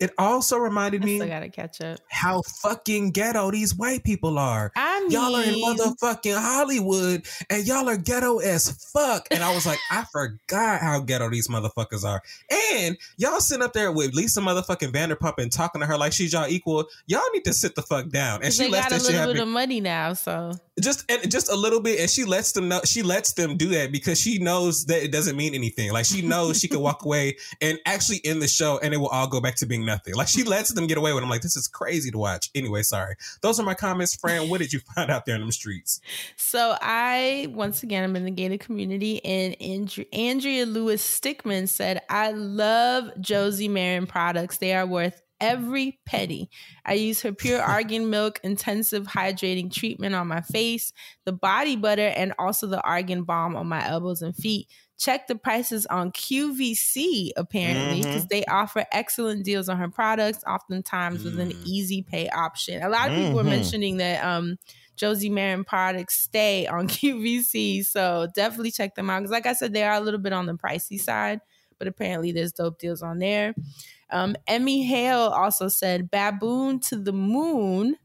[0.00, 1.98] It also reminded me still gotta catch up.
[2.08, 4.70] how fucking ghetto these white people are.
[4.76, 9.26] I mean, Y'all are in motherfucking Hollywood and y'all are ghetto as fuck.
[9.32, 12.22] And I was like, I forgot how ghetto these motherfuckers are.
[12.72, 16.32] And y'all sitting up there with Lisa motherfucking Vanderpump and talking to her like she's
[16.32, 16.88] y'all equal.
[17.06, 18.42] Y'all need to sit the fuck down.
[18.44, 21.50] And she they lets got a shit little bit of money now, so just just
[21.50, 24.38] a little bit and she lets them know she lets them do that because she
[24.38, 25.92] knows that it doesn't mean anything.
[25.92, 29.08] Like she knows she can walk away and actually end the show and it will
[29.08, 30.14] all go back to being nothing.
[30.14, 31.24] Like she lets them get away with it.
[31.24, 32.50] i'm like this is crazy to watch.
[32.54, 33.16] Anyway sorry.
[33.42, 34.14] Those are my comments.
[34.14, 36.00] Fran what did you find out there in them streets?
[36.36, 42.02] So I once again I'm in the gated community and Andre- Andrea Lewis Stickman said,
[42.08, 44.58] I love Josie Maran products.
[44.58, 46.50] They are worth every penny.
[46.84, 50.92] I use her pure argan milk intensive hydrating treatment on my face,
[51.24, 54.68] the body butter, and also the argan balm on my elbows and feet.
[54.98, 61.24] Check the prices on QVC apparently because they offer excellent deals on her products, oftentimes
[61.24, 61.62] with an Mm.
[61.64, 62.82] easy pay option.
[62.82, 63.48] A lot of people were Mhm.
[63.48, 64.56] mentioning that um
[64.96, 67.82] Josie Maran products stay on QVC.
[67.84, 69.20] So definitely check them out.
[69.20, 71.40] Because, like I said, they are a little bit on the pricey side,
[71.78, 73.54] but apparently there's dope deals on there.
[74.10, 77.96] Um, Emie Hale also said Baboon to the Moon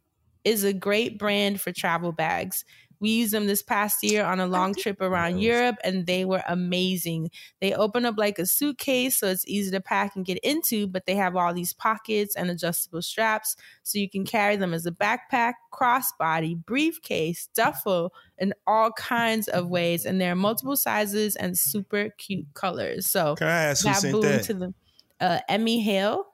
[0.43, 2.65] is a great brand for travel bags.
[3.03, 6.41] We used them this past year on a long trip around Europe and they were
[6.47, 7.31] amazing.
[7.59, 11.05] They open up like a suitcase so it's easy to pack and get into, but
[11.05, 14.91] they have all these pockets and adjustable straps so you can carry them as a
[14.91, 20.05] backpack, crossbody, briefcase, duffel, in all kinds of ways.
[20.05, 23.07] And there are multiple sizes and super cute colors.
[23.07, 24.43] So Can I ask who sent Baboon that?
[24.45, 24.75] to them.
[25.19, 26.25] Uh, Emie Hale,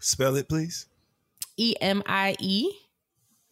[0.00, 0.86] Spell it, please.
[1.56, 2.70] E M I E.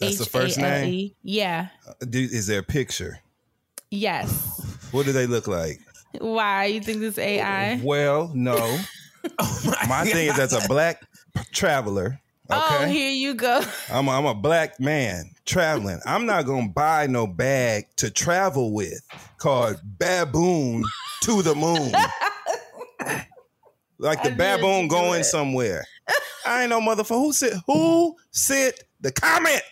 [0.00, 1.10] That's the first name.
[1.22, 1.68] Yeah.
[1.86, 3.18] Uh, do- Is there a picture?
[3.90, 4.54] Yes.
[4.90, 5.80] What do they look like?
[6.18, 7.78] Why you think this AI?
[7.84, 8.56] Well, no.
[9.38, 11.02] Oh My thing is, as a black
[11.52, 13.60] traveler, Oh, okay, here you go.
[13.92, 16.00] I'm a, I'm a black man traveling.
[16.06, 18.98] I'm not gonna buy no bag to travel with
[19.36, 20.84] called baboon
[21.24, 21.92] to the moon.
[23.98, 25.24] Like the I baboon going it.
[25.24, 25.84] somewhere.
[26.46, 27.08] I ain't no motherfucker.
[27.20, 29.62] Who said who sent the comment?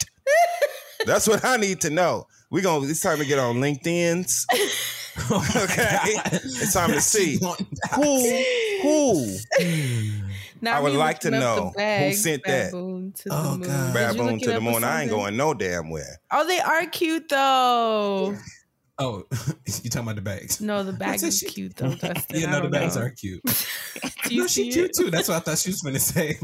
[1.05, 2.27] That's what I need to know.
[2.51, 4.47] We gonna it's time to get on LinkedIn's.
[5.31, 5.99] okay.
[6.17, 7.39] Oh it's time to see
[7.95, 8.43] who
[8.83, 9.37] who
[10.63, 12.73] Now I would like to looking up the know who bag, sent that.
[12.73, 13.69] Baboon to Oh, the moon.
[13.69, 13.95] God.
[13.95, 14.85] Baboon to the moon.
[14.85, 16.19] I ain't going no damn where.
[16.33, 18.35] Oh, they are cute though.
[18.99, 19.25] Oh,
[19.83, 20.59] you talking about the bags?
[20.61, 21.51] No, the bag What's that is shit?
[21.51, 22.45] cute though, Dustin.
[22.49, 23.03] I know the bags know.
[23.03, 23.43] are cute.
[24.33, 24.95] No, she cute it?
[24.97, 25.11] too.
[25.11, 26.39] That's what I thought she was gonna say.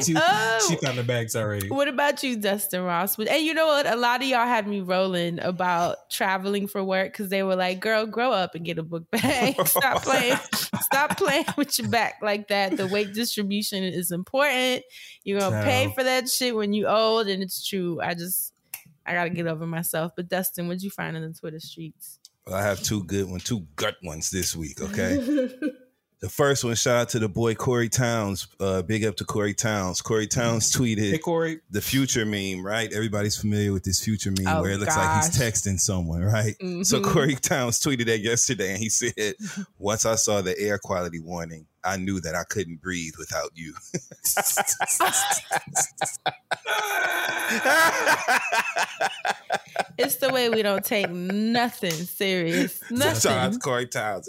[0.00, 0.66] she, Oh.
[0.68, 1.68] she found the bags already.
[1.68, 3.18] What about you, Dustin Ross?
[3.18, 3.86] And you know what?
[3.86, 7.80] A lot of y'all had me rolling about traveling for work because they were like,
[7.80, 9.56] "Girl, grow up and get a book bag.
[9.66, 10.38] Stop playing.
[10.80, 12.76] Stop playing with your back like that.
[12.76, 14.84] The weight distribution is important.
[15.24, 18.00] You're gonna pay for that shit when you old, and it's true.
[18.00, 18.52] I just,
[19.06, 20.12] I gotta get over myself.
[20.16, 22.18] But Dustin, what'd you find in the Twitter streets?
[22.46, 24.80] Well, I have two good ones, two gut ones this week.
[24.80, 25.50] Okay.
[26.24, 28.48] the first one, shout out to the boy Corey Towns.
[28.58, 30.00] Uh, big up to Corey Towns.
[30.00, 32.90] Corey Towns tweeted Hey Corey, the future meme, right?
[32.90, 36.54] Everybody's familiar with this future meme Oh, where it looks like he's texting someone, right?
[36.82, 37.12] So Mhm.
[37.12, 39.34] Corey Towns tweeted that yesterday and he said,
[39.78, 43.74] Once I saw the air quality warning, I knew that I couldn't breathe without you.
[49.96, 52.80] It's the way we don't take nothing serious.
[52.88, 53.58] So shout out to Nothing.
[53.60, 54.28] Corey Towns.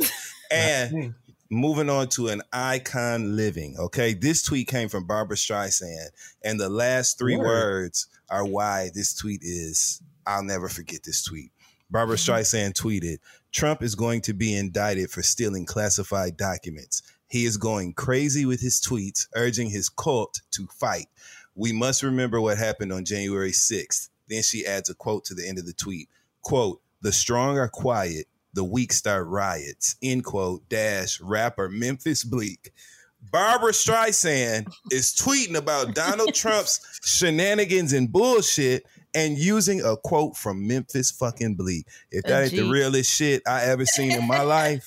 [0.52, 1.16] And
[1.50, 3.76] moving on to an icon living.
[3.78, 6.10] Okay, this tweet came from Barbra Streisand,
[6.44, 7.46] and the last three Word.
[7.46, 10.02] words are why this tweet is.
[10.28, 11.52] I'll never forget this tweet.
[11.90, 12.32] Barbra mm-hmm.
[12.32, 13.18] Streisand tweeted,
[13.52, 17.04] "Trump is going to be indicted for stealing classified documents.
[17.28, 21.08] He is going crazy with his tweets, urging his cult to fight.
[21.54, 25.48] We must remember what happened on January 6th." Then she adds a quote to the
[25.48, 26.10] end of the tweet.
[26.42, 28.26] Quote, the strong are quiet,
[28.56, 29.96] the weak start riots.
[30.02, 30.68] End quote.
[30.70, 32.72] Dash rapper Memphis Bleek.
[33.32, 40.68] Barbra Streisand is tweeting about Donald Trump's shenanigans and bullshit and using a quote from
[40.68, 41.86] Memphis fucking Bleek.
[42.12, 44.86] If that ain't the realest shit I ever seen in my life,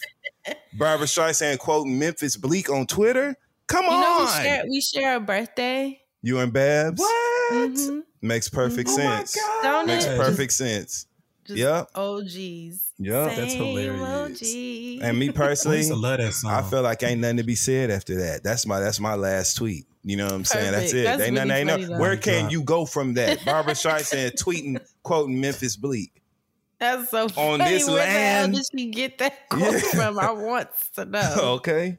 [0.79, 3.35] Barbra Streisand quoting Memphis Bleek on Twitter.
[3.67, 4.43] Come You know, we on.
[4.45, 6.01] share, we share a birthday.
[6.23, 7.01] you and Babs?
[7.01, 7.53] what?
[7.73, 8.03] Mhm.
[8.23, 9.39] Makes perfect Oh my sense.
[9.63, 11.07] Don't Makes perfect sense.
[11.49, 11.91] Just Yep.
[11.95, 12.93] OGs.
[12.99, 13.37] Yep.
[13.37, 14.43] That's Same hilarious.
[14.43, 15.03] OGs.
[15.03, 16.51] And me personally, used to love that song.
[16.53, 18.45] I feel like ain't nothing to be said after that.
[18.45, 19.87] That's my that's my last tweet.
[20.05, 20.73] You know what I'm saying?
[20.73, 21.05] That's it.
[21.05, 21.51] That's ain't nothing.
[21.51, 21.99] Ain't no, though.
[21.99, 22.53] where can Drop.
[22.53, 23.45] you go from that?
[23.47, 26.13] Barbra Streisand tweeting, quoting Memphis Bleek.
[26.79, 27.49] That's so funny.
[27.49, 28.55] On this Where land.
[28.55, 29.79] the hell did she get that quote Yeah.
[29.81, 30.19] from?
[30.19, 31.35] I want to know.
[31.57, 31.99] okay.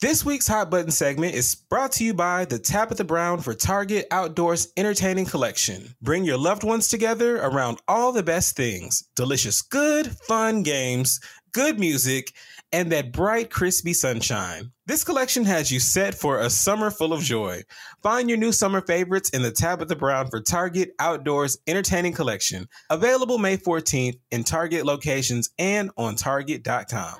[0.00, 4.06] This week's Hot Button segment is brought to you by the Tabitha Brown for Target
[4.10, 5.94] Outdoors Entertaining Collection.
[6.00, 11.20] Bring your loved ones together around all the best things delicious, good, fun games,
[11.52, 12.32] good music,
[12.72, 14.72] and that bright, crispy sunshine.
[14.86, 17.60] This collection has you set for a summer full of joy.
[18.02, 22.66] Find your new summer favorites in the Tabitha Brown for Target Outdoors Entertaining Collection.
[22.88, 27.16] Available May 14th in Target locations and on Target.com.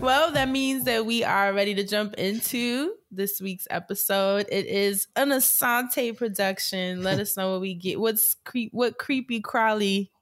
[0.00, 4.46] Well, that means that we are ready to jump into this week's episode.
[4.50, 7.02] It is an Asante production.
[7.02, 7.98] Let us know what we get.
[7.98, 8.72] What's creep?
[8.72, 10.12] What creepy crawly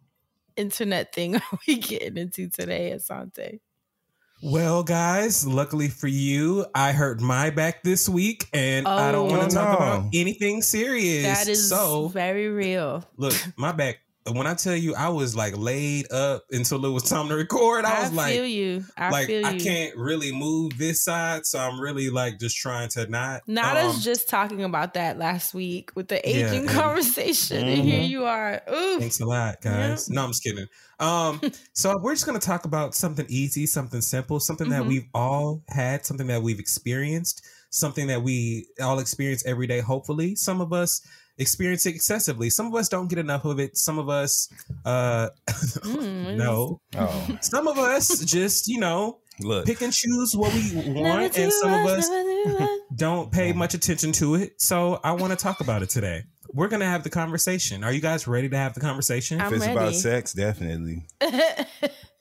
[0.56, 3.60] internet thing are we getting into today, Asante?
[4.42, 9.42] Well, guys, luckily for you, I hurt my back this week, and I don't want
[9.44, 11.24] Oh, to talk about anything serious.
[11.24, 12.08] That is so.
[12.08, 13.04] very real.
[13.16, 13.98] Look, my back.
[14.32, 17.84] When I tell you, I was like laid up until it was time to record.
[17.84, 18.84] I was like, feel you.
[18.96, 19.46] I like feel you.
[19.46, 23.42] I can't really move this side, so I'm really like just trying to not.
[23.46, 27.82] Not um, just talking about that last week with the Yeah, aging and- conversation, and
[27.84, 28.08] here Mhm.
[28.08, 28.62] you are.
[28.72, 30.10] Ooh, Thanks a lot, guys.
[30.10, 30.66] No, I'm just kidding.
[30.98, 31.40] Um,
[31.72, 34.88] so we're just gonna talk about something easy, something simple, something that Mhm.
[34.88, 39.80] we've all had, something that we've experienced, something that we all experience every day.
[39.80, 41.00] Hopefully, some of us
[41.38, 42.50] experience it excessively.
[42.50, 43.76] Some of us don't get enough of it.
[43.76, 44.48] Some of us,
[44.84, 46.80] uh, Mm, no.
[46.96, 49.66] Oh, Some of us just, you know, look.
[49.66, 54.12] pick and choose what we want, and some of us never don't pay much attention
[54.12, 54.60] to it.
[54.60, 56.24] So I want to talk about it today.
[56.52, 57.84] We're gonna have the conversation.
[57.84, 59.40] Are you guys ready to have the conversation?
[59.40, 61.06] I'm if it's about sex, definitely.
[61.20, 61.66] I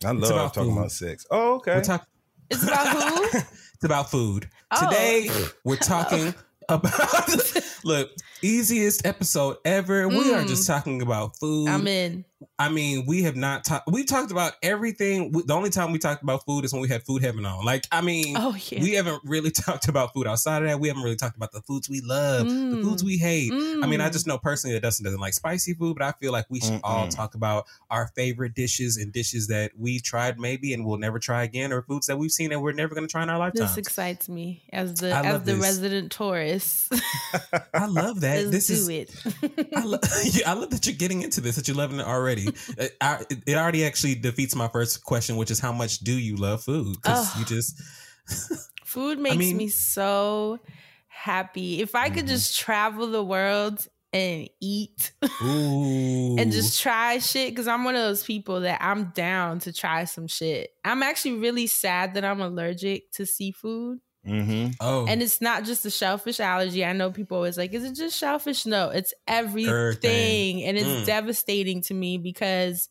[0.04, 0.78] love about talking food.
[0.78, 1.25] about sex.
[1.32, 1.75] Oh, okay.
[1.75, 2.08] We're talk-
[2.49, 3.39] it's about who?
[3.75, 4.49] it's about food.
[4.71, 4.89] Oh.
[4.89, 5.30] Today
[5.63, 6.34] we're talking
[6.69, 7.30] about
[7.84, 10.08] look easiest episode ever.
[10.08, 10.47] We are Mm.
[10.47, 11.67] just talking about food.
[11.69, 12.25] I'm in.
[12.58, 13.91] I mean, we have not talked.
[13.91, 15.34] We talked about everything.
[15.34, 17.65] We- The only time we talked about food is when we had Food Heaven on.
[17.65, 18.82] Like, I mean, Oh yeah.
[18.82, 20.80] we haven't really talked about food outside of that.
[20.80, 22.82] We haven't really talked about the foods we love, the Mm.
[22.84, 23.52] foods we hate.
[23.52, 24.13] I mean, I Mm.
[24.13, 26.80] just know personally that Dustin doesn't like spicy food, but I feel like we should
[26.84, 27.15] all Mm-mm.
[27.15, 31.44] talk about our favorite dishes and dishes that we tried maybe and we'll never try
[31.44, 33.68] again, or foods that we've seen and we're never going to try in our lifetime.
[33.68, 35.62] This excites me as the I as the this.
[35.62, 36.94] resident tourist.
[37.74, 38.46] I love that.
[38.46, 38.89] Let's this do is.
[38.89, 39.68] it.
[39.76, 40.00] I, lo-
[40.32, 41.58] yeah, I love that you're getting into this.
[41.58, 42.44] That you're loving it already.
[42.77, 46.63] It, it already actually defeats my first question, which is how much do you love
[46.63, 46.95] food?
[47.01, 47.81] Because you just
[48.86, 50.60] Food makes mean- me so
[51.08, 51.81] happy.
[51.81, 52.29] If I could Mhm.
[52.29, 55.12] just travel the world and eat
[55.43, 59.73] ooh and just try shit, because I'm one of those people that I'm down to
[59.73, 60.71] try some shit.
[60.86, 63.99] I'm actually really sad that I'm allergic to seafood.
[64.26, 64.72] Mm-hmm.
[64.80, 66.84] oh And it's not just a shellfish allergy.
[66.86, 68.66] I know people always like, is it just shellfish?
[68.66, 69.70] No, it's everything.
[69.74, 70.64] Everything.
[70.64, 71.06] And it's Mm.
[71.06, 72.90] devastating to me because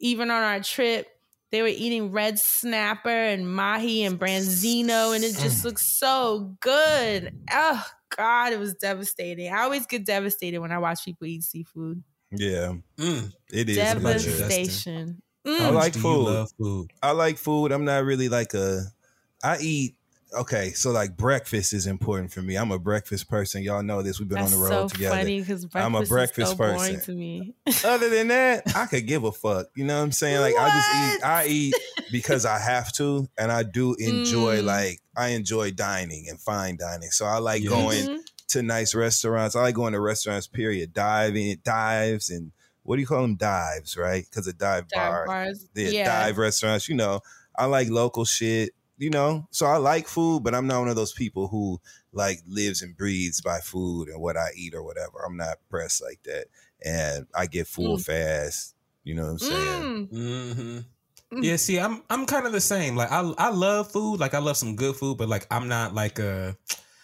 [0.00, 1.08] even on our trip,
[1.52, 7.32] they were eating red snapper and mahi and branzino, and it just looks so good.
[7.50, 9.52] Oh, God, it was devastating.
[9.52, 12.02] I always get devastated when I watch people eat seafood.
[12.32, 13.32] Yeah, Mm.
[13.52, 13.78] it is.
[13.78, 14.30] a about you, pleasure.
[14.30, 14.48] Dustin?
[14.48, 15.22] Devastation.
[15.44, 15.58] I Mm.
[15.60, 16.24] How much like do you food.
[16.24, 16.92] love food.
[17.00, 17.70] I like food.
[17.72, 18.82] I'm not really like a.
[19.44, 19.94] I eat.
[20.36, 22.56] Okay, so like breakfast is important for me.
[22.56, 23.62] I'm a breakfast person.
[23.62, 24.18] Y'all know this.
[24.20, 25.16] We've been That's on the so road together.
[25.16, 27.00] funny because breakfast, I'm a breakfast is so boring person.
[27.00, 27.54] to me.
[27.84, 29.66] Other than that, I could give a fuck.
[29.74, 30.40] You know what I'm saying?
[30.40, 31.24] Like I just eat.
[31.24, 31.74] I eat
[32.12, 34.58] because I have to, and I do enjoy.
[34.58, 34.64] Mm.
[34.64, 37.10] Like I enjoy dining and fine dining.
[37.10, 37.70] So I like Yeah.
[37.70, 38.18] going Mhm.
[38.48, 39.56] to nice restaurants.
[39.56, 40.46] I like going to restaurants.
[40.46, 40.92] Period.
[40.92, 43.36] Diving, dives, and what do you call them?
[43.36, 44.24] Dives, right?
[44.28, 45.66] Because a dive, Dive bar, bars.
[45.74, 46.04] yeah, Yeah.
[46.04, 46.88] dive restaurants.
[46.90, 47.20] You know,
[47.58, 48.74] I like local shit.
[48.98, 51.78] You know, so I like food, but I'm not one of those people who
[52.12, 55.18] like lives and breathes by food and what I eat or whatever.
[55.26, 56.46] I'm not pressed like that,
[56.82, 58.04] and I get full Mm.
[58.04, 58.74] fast.
[59.04, 60.08] You know what I'm saying?
[60.12, 60.54] Mm.
[60.56, 60.78] hmm
[61.32, 61.42] Mm.
[61.44, 62.94] Yeah, see, I'm I'm kind of the same.
[62.96, 64.20] Like I I love food.
[64.20, 66.56] Like I love some good food, but like I'm not like a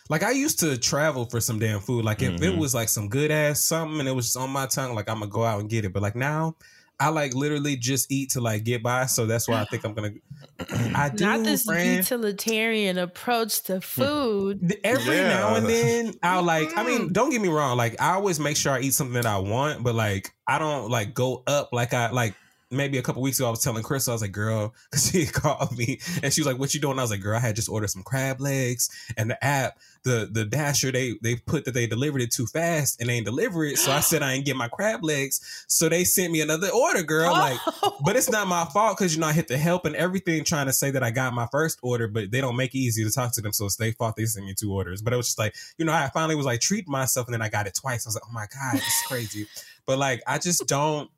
[0.08, 2.04] like I used to travel for some damn food.
[2.04, 2.58] Like if it Mhm.
[2.58, 5.18] was like some good ass something and it was just on my tongue, like I'm
[5.18, 5.92] gonna go out and get it.
[5.92, 6.56] But like now,
[7.02, 9.06] I like literally just eat to like get by.
[9.06, 10.12] So that's why I think I'm gonna.
[10.94, 11.96] I do, Not this friend.
[11.96, 14.76] utilitarian approach to food.
[14.84, 15.28] Every Yeah.
[15.28, 16.76] now and then, I'll like.
[16.76, 17.12] I mean, mm-hmm.
[17.12, 17.76] don't get me wrong.
[17.76, 20.90] Like, I always make sure I eat something that I want, but like, I don't
[20.90, 22.34] like go up like I like.
[22.72, 25.26] Maybe a couple weeks ago, I was telling Chris, I was like, "Girl," because she
[25.26, 27.56] called me and she was like, "What you doing?" I was like, "Girl, I had
[27.56, 31.74] just ordered some crab legs, and the app, the the dasher, they they put that
[31.74, 33.78] they delivered it too fast and they ain't deliver it.
[33.78, 37.02] So I said I ain't get my crab legs, so they sent me another order,
[37.02, 37.32] girl.
[37.32, 37.58] Like,
[38.04, 40.66] but it's not my fault because you know I hit the help and everything trying
[40.66, 43.10] to say that I got my first order, but they don't make it easy to
[43.10, 45.02] talk to them, so it's their fault they sent me two orders.
[45.02, 47.42] But it was just like you know I finally was like treat myself, and then
[47.42, 48.06] I got it twice.
[48.06, 49.46] I was like, oh my god, it's crazy.
[49.86, 51.10] but like I just don't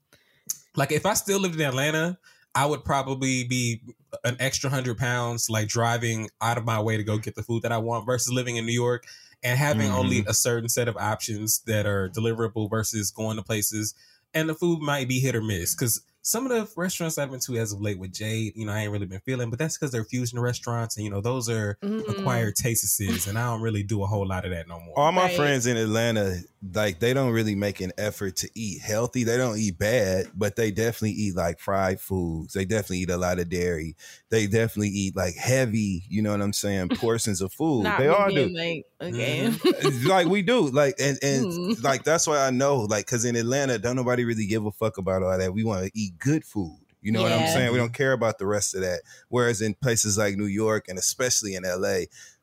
[0.77, 2.19] like if I still lived in Atlanta.
[2.57, 3.83] I would probably be
[4.23, 7.63] an extra hundred pounds, like driving out of my way to go get the food
[7.63, 9.07] that I want versus living in New York
[9.43, 9.95] and having Mhm.
[9.97, 13.93] only a certain set of options that are deliverable versus going to places
[14.33, 15.75] and the food might be hit or miss.
[15.75, 18.73] Because some of the restaurants I've been to as of late with Jade, you know,
[18.73, 21.49] I ain't really been feeling, but that's because they're fusion restaurants, and you know, those
[21.49, 22.09] are Mm.
[22.09, 24.99] acquired tastes, and I don't really do a whole lot of that no more.
[24.99, 25.37] All my Right.
[25.37, 26.41] friends in Atlanta,
[26.73, 29.25] like they don't really make an effort to eat healthy.
[29.25, 32.55] They don't eat bad, but they definitely eat like fried foods.
[32.55, 33.97] They definitely eat a lot of dairy.
[34.31, 37.83] They definitely eat like heavy, you know what I'm saying, portions of food.
[37.83, 38.49] Not they me all do.
[38.49, 39.49] like, okay.
[39.49, 40.07] Mm-hmm.
[40.09, 41.83] like we do like and and Mm.
[41.83, 44.97] like that's why i know like because in atlanta don't nobody really give a fuck
[44.99, 47.77] about all that we want to eat good food you know what i'm saying we
[47.79, 51.55] don't care about the rest of that whereas in places like new york and especially
[51.55, 51.99] in la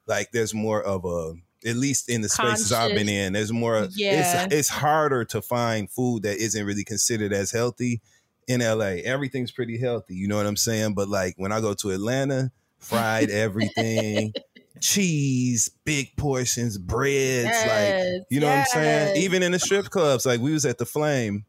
[0.08, 1.34] like there's more of a
[1.66, 4.46] at least in the spaces i've been in there's more Yeah.
[4.46, 8.02] it's it's harder to find food that isn't really considered as healthy
[8.48, 10.94] in la everything's pretty healthy you know what i'm saying?
[10.96, 14.34] But like when i go to atlanta fried everything
[14.82, 19.18] cheese, big portions, breads, like you know what I'm saying?
[19.24, 21.46] Even in the strip clubs, like we was at the Flame,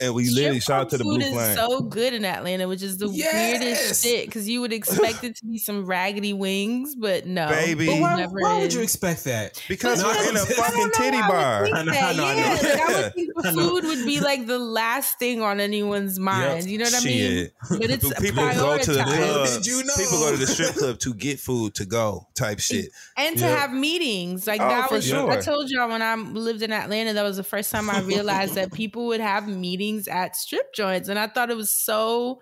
[0.00, 1.50] and we literally Strip shout out to the Blue food Flame.
[1.50, 3.34] is so good in Atlanta, which is the Yes!
[3.60, 7.86] weirdest shit because you would expect it to be some raggedy wings, but no, Baby.
[7.86, 9.62] But why, never why would you expect that?
[9.68, 11.78] because we're in a fucking titty why I would bar.
[11.78, 11.92] I know.
[11.92, 12.40] I know, I know.
[12.40, 13.68] Yeah, like, I would think the I know.
[13.68, 16.68] food would be like the last thing on anyone's mind.
[16.68, 17.18] You know what I mean?
[17.44, 17.54] Shit.
[17.70, 19.52] But it's people go to the prioritized.
[19.54, 19.62] club.
[19.64, 19.94] You know?
[19.96, 22.86] People go to the strip club to get food to go type shit.
[23.16, 23.56] and to Yeah.
[23.56, 25.30] have meetings like Oh, that for was sure.
[25.30, 28.54] i told y'all when i lived in atlanta that was the first time i realized
[28.54, 32.40] that people would have meetings at strip joints and i thought it was so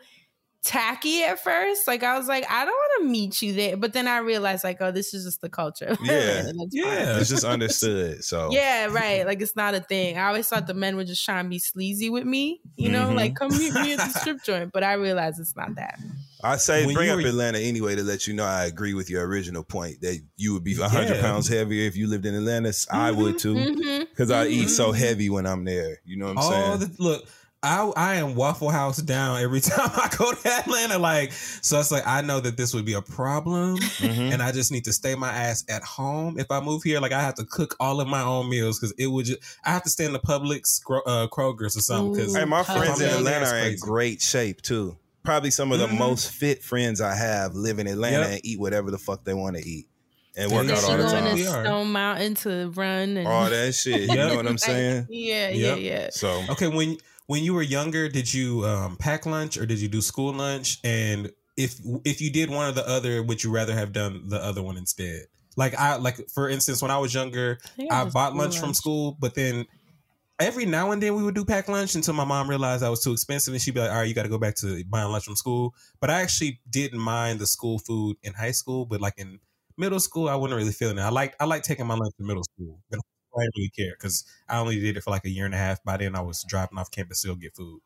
[0.64, 3.92] tacky at first like i was like i don't want to meet you there but
[3.92, 6.50] then i realized like oh this is just the culture Yeah.
[6.70, 7.18] Yeah.
[7.20, 8.24] It's just understood.
[8.24, 11.24] So yeah right like it's not a thing i always thought the men were just
[11.24, 13.14] trying to be sleazy with me you know Mhm.
[13.16, 15.98] like come meet me at the strip joint but i realized it's not that
[16.40, 19.10] I say When bring up were- Atlanta anyway to let you know I agree with
[19.10, 21.20] your original point that you would be 100 Yeah.
[21.20, 22.72] pounds heavier if you lived in Atlanta.
[22.92, 23.56] I would too.
[23.56, 24.06] Mhm.
[24.08, 24.96] Because I eat so Mhm.
[24.98, 25.98] heavy when I'm there.
[26.04, 26.78] You know what I'm All saying?
[26.96, 27.24] the look,
[27.62, 30.98] I I am Waffle House down every time I go to Atlanta.
[30.98, 34.32] Like, so it's like I know that this would be a problem, Mhm.
[34.32, 36.38] and I just need to stay my ass at home.
[36.38, 38.94] If I move here, like I have to cook all of my own meals because
[38.96, 42.12] it would just I have to stay in the Publix, uh, Kroger's or something.
[42.14, 44.96] Because Hey, my friends in Atlanta are in great shape too.
[45.24, 45.98] Probably some of the Mhm.
[45.98, 48.30] most fit friends I have live in Atlanta Yep.
[48.30, 49.88] and eat whatever the fuck they want to eat
[50.36, 51.36] and work out all the sure going time.
[51.36, 51.64] to We are.
[51.64, 54.02] Stone Mountain to run and All that shit.
[54.02, 55.08] You know what I'm saying?
[55.10, 55.78] yeah, Yep.
[55.80, 56.08] yeah, yeah.
[56.12, 56.96] So okay, when
[57.28, 60.78] when you were younger, did you um, pack lunch or did you do school lunch?
[60.82, 64.42] And if if you did one or the other, would you rather have done the
[64.42, 65.26] other one instead?
[65.56, 67.58] Like I like for instance, when I was younger,
[67.90, 69.66] I just bought school lunch from school, but then
[70.40, 73.04] every now and then we would do pack lunch until my mom realized I was
[73.04, 75.10] too expensive and she'd be like, all right, you got to go back to buying
[75.12, 75.74] lunch from school.
[76.00, 79.40] But I actually didn't mind the school food in high school, but like in
[79.76, 81.02] middle school, I wasn't really feeling it.
[81.02, 82.80] I like I like taking my lunch in middle school.
[83.36, 85.58] I didn't really care because I only did it for like a year and a
[85.58, 85.82] half.
[85.84, 87.80] By then, I was driving off campus to go get food.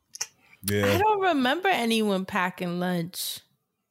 [0.63, 0.87] Yeah.
[0.87, 3.41] I don't remember anyone packing lunch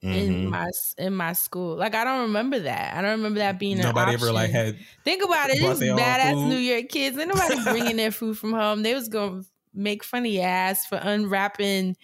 [0.02, 0.50] in Mhm.
[0.50, 1.76] my in my school.
[1.76, 2.96] Like I don't remember that.
[2.96, 5.60] I don't remember that being Nobody ever like had Think about it.
[5.60, 6.48] These badass.
[6.48, 7.18] New York kids.
[7.18, 8.82] Ain't nobody bringing their food from home.
[8.84, 9.44] They was gonna
[9.74, 11.96] make funny ass for unwrapping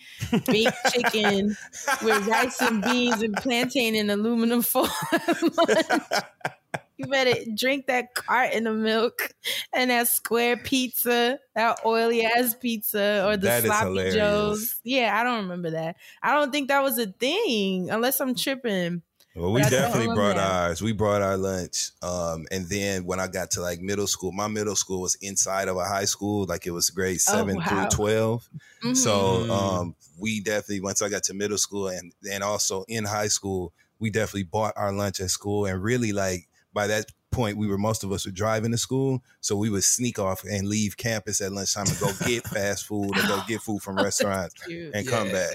[0.46, 1.56] baked chicken
[2.04, 4.88] with rice and beans and plantain in aluminum foil.
[6.98, 9.32] you better drink that carton of milk
[9.74, 14.80] and that square pizza, that oily ass pizza, or the That sloppy joes.
[14.84, 15.98] Yeah, I don't remember that.
[16.22, 19.04] I don't think that was a thing, unless I'm tripping.
[19.36, 20.38] Well, we But I don't definitely brought that.
[20.38, 20.82] ours.
[20.82, 21.92] We brought our lunch.
[22.02, 25.68] Um, and then when I got to like middle school, my middle school was inside
[25.68, 27.66] of a high school, like it was grade Oh, seven wow.
[27.68, 28.50] through 12
[28.84, 28.94] Mhm.
[28.94, 33.28] So um, we definitely once I got to middle school and and also in high
[33.28, 37.66] school, we definitely bought our lunch at school and really like by that point we
[37.66, 40.96] were most of us were driving to school, so we would sneak off and leave
[40.96, 44.54] campus at lunchtime and go get fast food or go oh, get food from restaurants
[44.68, 45.54] and come back.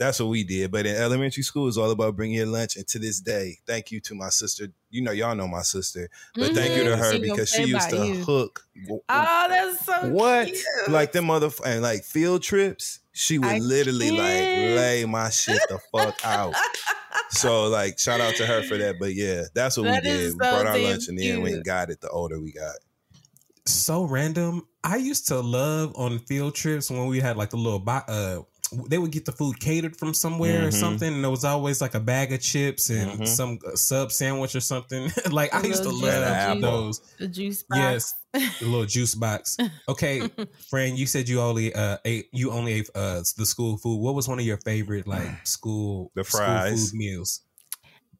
[0.00, 0.72] That's what we did.
[0.72, 2.74] But in elementary school, it's all about bringing your lunch.
[2.74, 4.66] And to this day, thank you to my sister.
[4.94, 6.98] You know, y'all know my sister, but thank you to Mhm.
[6.98, 8.24] her Single because she used to you.
[8.24, 8.64] hook.
[9.08, 10.46] Oh, that's so what?
[10.46, 10.58] cute.
[10.88, 14.76] Like them mother and like field trips, she would I literally like can't.
[14.76, 16.54] lay my shit the fuck out.
[17.30, 19.00] So like, shout out to her for that.
[19.00, 20.32] But yeah, that's what That we is did.
[20.34, 22.00] We brought our lunch and then we got it.
[22.00, 22.76] The older we got,
[23.66, 24.66] so random.
[24.84, 28.42] I used to love on field trips when we had like a little bo- uh
[28.88, 30.72] they would get the food catered from somewhere or Mhm.
[30.72, 33.28] something and there was always like a bag of chips and Mhm.
[33.28, 35.10] some uh, sub sandwich or something.
[35.30, 37.00] like I A used to love those.
[37.18, 37.78] The juice box.
[37.78, 38.14] Yes.
[38.60, 39.56] The little juice box.
[39.88, 40.28] Okay,
[40.70, 43.98] friend, you said you only uh ate you only ate uh the school food.
[44.00, 46.90] What was one of your favorite like school The school fries.
[46.90, 47.42] food meals?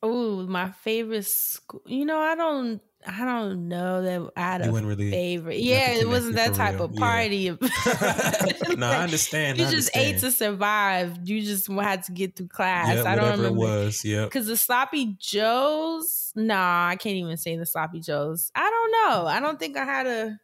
[0.03, 1.81] Oh, my favorite school.
[1.87, 2.81] You know, I don't.
[3.07, 5.59] I don't know that I had You a wouldn't really- favorite.
[5.59, 7.01] Yeah, it wasn't that type for of real.
[7.01, 7.51] party.
[8.77, 9.59] no, I understand.
[9.59, 11.19] you I just ate to survive.
[11.25, 12.89] You just had to get through class.
[12.89, 13.59] Yeah, I don't whatever it remember.
[13.61, 14.05] was.
[14.05, 14.29] Yep.
[14.31, 18.51] Because the sloppy joes, nah, I can't even say the sloppy joes.
[18.55, 19.27] I don't know.
[19.27, 20.39] I don't think I had a.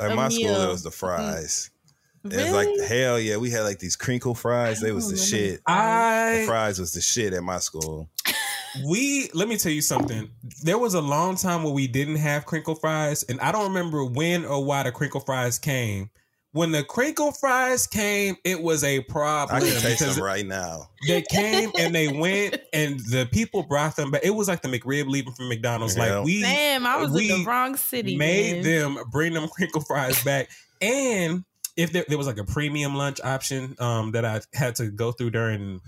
[0.00, 1.70] At a my school, it was the fries.
[2.24, 2.50] It's Really?
[2.78, 4.80] like hell yeah, we had like these crinkle fries.
[4.80, 5.60] They was the don't shit.
[5.66, 8.08] I The fries was the shit at my school.
[8.84, 10.30] We let me tell you something.
[10.62, 14.04] There was a long time where we didn't have crinkle fries, and I don't remember
[14.04, 16.10] when or why the crinkle fries came.
[16.52, 20.88] When the crinkle fries came, it was a problem I can taste them right now.
[21.08, 24.20] they came and they went, and the people brought them back.
[24.24, 25.96] It was like the McRib leaving from McDonald's.
[25.96, 26.16] Yeah.
[26.16, 28.16] Like we Damn, I was in the wrong city.
[28.16, 28.94] made man.
[28.94, 30.48] them bring them crinkle fries back,
[30.80, 31.44] and
[31.76, 35.10] if there, there was like a premium lunch option um, that I had to go
[35.12, 35.80] through during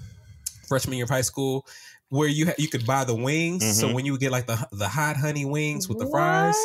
[0.66, 1.64] freshman year of high school,
[2.08, 3.78] where you ha- you could buy the wings.
[3.80, 3.94] So Mhm.
[3.94, 6.56] when you would get like the the hot honey wings with the fries,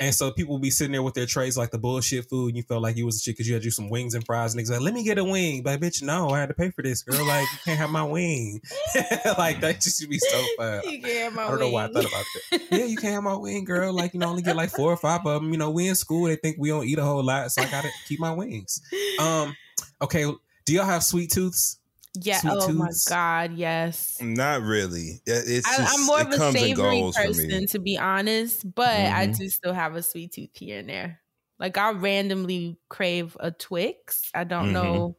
[0.00, 2.56] and so people would be sitting there with their trays like the bullshit food, and
[2.56, 4.54] you felt like you was a shit because you had you some wings and fries,
[4.54, 6.70] and they like, "Let me get a wing," but bitch, no, I had to pay
[6.70, 7.24] for this, girl.
[7.26, 8.60] Like you can't have my wing.
[9.38, 10.82] like that just should be so fun.
[10.84, 11.94] You can't have my I don't know why I wing.
[11.94, 12.60] thought about that.
[12.70, 13.92] Yeah, you can't have my wing, girl.
[13.92, 15.50] Like you know, only get like four or five of them.
[15.52, 17.66] You know, we in school, they think we don't eat a whole lot, so I
[17.66, 18.80] gotta keep my wings.
[19.18, 19.56] Um,
[20.02, 20.24] okay.
[20.66, 21.77] Do y'all have sweet tooths?
[22.14, 22.38] Yeah.
[22.38, 23.52] Sweet oh my god.
[23.54, 24.18] Yes.
[24.20, 25.20] Not really.
[25.26, 28.88] It's I, just, I'm more it of a comes savory person, to be honest, but
[28.88, 29.38] I Mhm.
[29.38, 31.20] do still have a sweet tooth here and there.
[31.60, 34.30] Like I randomly crave a Twix.
[34.32, 34.72] I don't Mhm.
[34.72, 35.16] know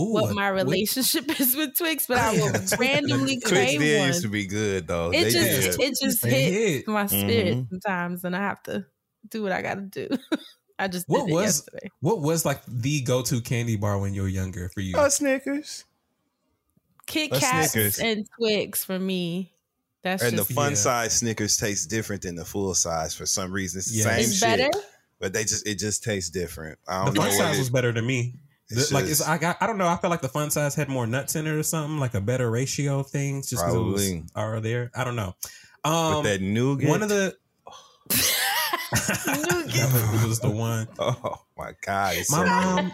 [0.00, 0.62] Ooh, what a- my wait.
[0.64, 4.06] relationship is with Twix, but I will Twix- randomly Twix crave did one.
[4.08, 5.10] used to be good though.
[5.10, 5.80] it They just did.
[5.90, 6.88] it just They hits hit.
[6.88, 7.68] my spirit Mhm.
[7.70, 8.86] sometimes, and I have to
[9.30, 10.08] do what I got to do.
[10.78, 11.88] I just What did it was yesterday.
[12.00, 14.94] what was like the go to candy bar when you were younger for you?
[14.96, 15.84] Oh, Snickers.
[17.06, 17.98] Kit Kats Snickers.
[17.98, 19.52] and Twix for me.
[20.02, 20.76] That's And the fun Yeah.
[20.76, 23.78] size Snickers taste different than the full size for some reason.
[23.78, 24.04] It's the Yeah.
[24.04, 24.70] same it's shit, better.
[25.20, 26.78] but they just it just tastes different.
[26.88, 28.34] I the don't know fun size it- was better to me.
[28.68, 29.86] It's The- like it's I got I don't know.
[29.88, 32.20] I felt like the fun size had more nuts in it or something, like a
[32.20, 33.48] better ratio of things.
[33.50, 34.20] Just because it Probably.
[34.22, 34.90] was are there.
[34.94, 35.34] I don't know.
[35.84, 36.88] with Um, that nougat.
[36.88, 37.36] one of the
[39.72, 40.86] that was the one.
[40.98, 42.46] oh my god, My so good.
[42.46, 42.92] mom,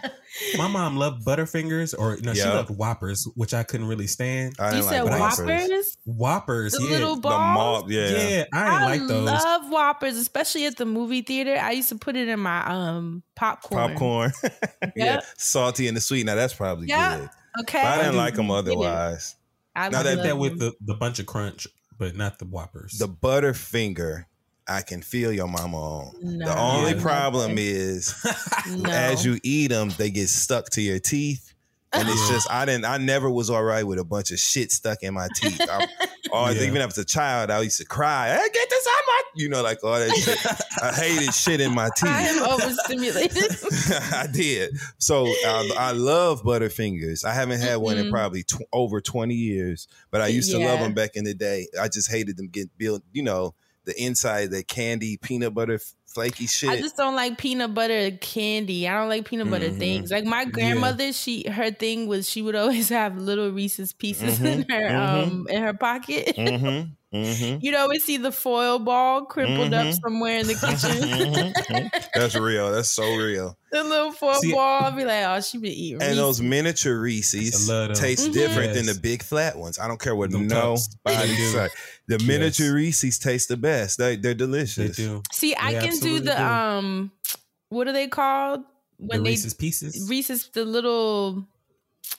[0.57, 4.55] my mom loved Butterfingers, or no, she loved Whoppers, which I couldn't really stand.
[4.59, 5.39] I You said like Whoppers.
[5.49, 7.55] Whoppers, Whoppers, the yeah, little The balls.
[7.55, 8.11] malt, yeah.
[8.11, 9.27] yeah, I I, didn't like those.
[9.27, 11.57] love Whoppers, especially at the movie theater.
[11.61, 13.89] I used to put it in my um popcorn.
[13.91, 14.33] Popcorn.
[14.97, 15.21] yeah.
[15.37, 16.27] Salty and the sweet.
[16.27, 17.19] Now that's probably Yep.
[17.21, 17.31] good.
[17.63, 19.35] Okay, But I didn't do like them otherwise.
[19.75, 21.67] I Now that- did that with the, the Buncha Crunch,
[21.99, 22.99] but not the Whoppers.
[22.99, 24.27] The Butterfinger,
[24.69, 26.15] I can feel your mama on.
[26.21, 26.47] No.
[26.47, 27.03] the only Yeah.
[27.03, 28.15] problem is
[28.71, 28.91] no.
[28.91, 31.55] as you eat them, they get stuck to your teeth.
[31.93, 34.71] And it's just I didn't I never was all right with a bunch of shit
[34.73, 35.61] stuck in my teeth.
[35.61, 35.87] I,
[36.31, 36.65] or Yeah.
[36.65, 39.63] even as a child, I used to cry, hey, get this out my you know,
[39.63, 40.39] like all that shit.
[40.83, 42.09] I hated shit in my teeth.
[42.11, 42.43] I teeth.
[42.43, 44.13] am overstimulated.
[44.13, 44.77] I did.
[44.99, 47.25] So I, I love Butterfingers.
[47.25, 48.11] I haven't had one in Mhm.
[48.11, 51.69] probably tw- over 20 years, but I used to love them back in the day.
[51.81, 53.55] I just hated them get built, you know,
[53.89, 56.71] the inside, the candy, peanut butter, flaky shit.
[56.71, 58.89] I just don't like peanut butter candy.
[58.89, 59.79] I don't like peanut butter Mhm.
[59.79, 60.11] things.
[60.11, 64.65] Like my grandmother, she her thing was she would always have little Reese's pieces in
[64.65, 65.23] Mhm, her mhm.
[65.27, 66.35] um in her pocket.
[66.37, 66.91] mm-hmm.
[67.15, 67.59] Mm-hmm.
[67.63, 69.99] You'd always see the foil ball crimpled up Mhm.
[70.03, 70.55] somewhere in the
[71.67, 71.91] kitchen.
[72.15, 72.71] That's real.
[72.73, 73.57] That's so real.
[73.71, 76.03] the little foil See- ball, I'd be like, oh, she been eating.
[76.03, 77.97] And those miniature Reese's I love them.
[77.99, 79.79] taste different than the big flat ones.
[79.79, 80.89] I don't care what Them cups.
[81.07, 81.47] nobody They do.
[81.51, 81.69] say.
[82.09, 82.23] The Yes.
[82.27, 83.99] miniature Reese's taste the best.
[83.99, 84.97] They they're they delicious.
[84.97, 85.23] do.
[85.33, 86.43] See, I They can do the do.
[86.43, 87.13] um,
[87.71, 88.61] what are they called
[88.99, 90.09] when the they Reese's Pieces.
[90.09, 91.47] Reese's the little.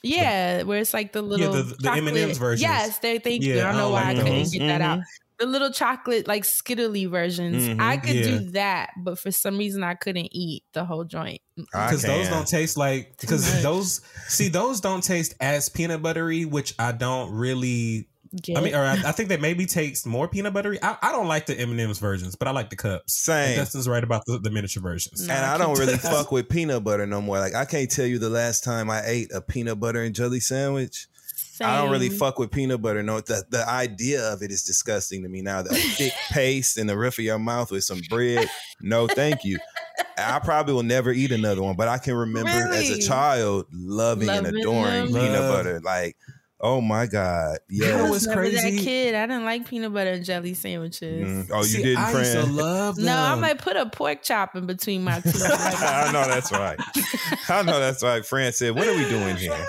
[0.02, 2.62] Yeah, where it's like the little the- the chocolate- M&M's versions.
[2.62, 3.54] Yes, they thank you.
[3.58, 4.50] I don't I know don't why like I couldn't those.
[4.52, 4.98] get that out.
[5.00, 5.04] Mhm.
[5.40, 7.64] The little chocolate like skittly versions.
[7.64, 7.80] Mhm.
[7.80, 8.22] I could Yeah.
[8.22, 11.40] do that, but for some reason I couldn't eat the whole joint.
[11.56, 16.74] Because those don't taste like because those see those don't taste as peanut buttery, which
[16.78, 18.06] I don't really.
[18.42, 20.78] Get I mean, or I, I think they maybe taste more peanut buttery.
[20.82, 23.14] I, I don't like the M and M's versions, but I like the cups.
[23.14, 23.48] Same.
[23.48, 25.26] And Dustin's right about the, the miniature versions.
[25.26, 27.38] No, And I I don't really fuck with peanut butter no more.
[27.38, 30.40] Like I can't tell you the last time I ate a peanut butter and jelly
[30.40, 31.08] sandwich.
[31.34, 31.68] Same.
[31.68, 33.02] I don't really fuck with peanut butter.
[33.02, 35.62] No, the the idea of it is disgusting to me now.
[35.62, 38.48] The thick paste in the roof of your mouth with some bread.
[38.80, 39.58] No, thank you.
[40.16, 44.28] I probably will never eat another one, but I can remember as a child loving,
[44.28, 45.22] and adoring them?
[45.22, 45.80] peanut butter.
[45.80, 46.16] Like,
[46.60, 48.76] oh my god, I You was what's never crazy?
[48.76, 49.14] that kid.
[49.14, 51.26] I didn't like peanut butter and jelly sandwiches.
[51.46, 51.50] Mm.
[51.52, 53.06] Oh, you See, didn't, I used to love them.
[53.06, 55.30] No, I might put a pork chop in between my two.
[55.44, 56.78] I know that's right.
[57.48, 58.24] I know that's right.
[58.24, 59.52] Fran said, "What are we doing here?"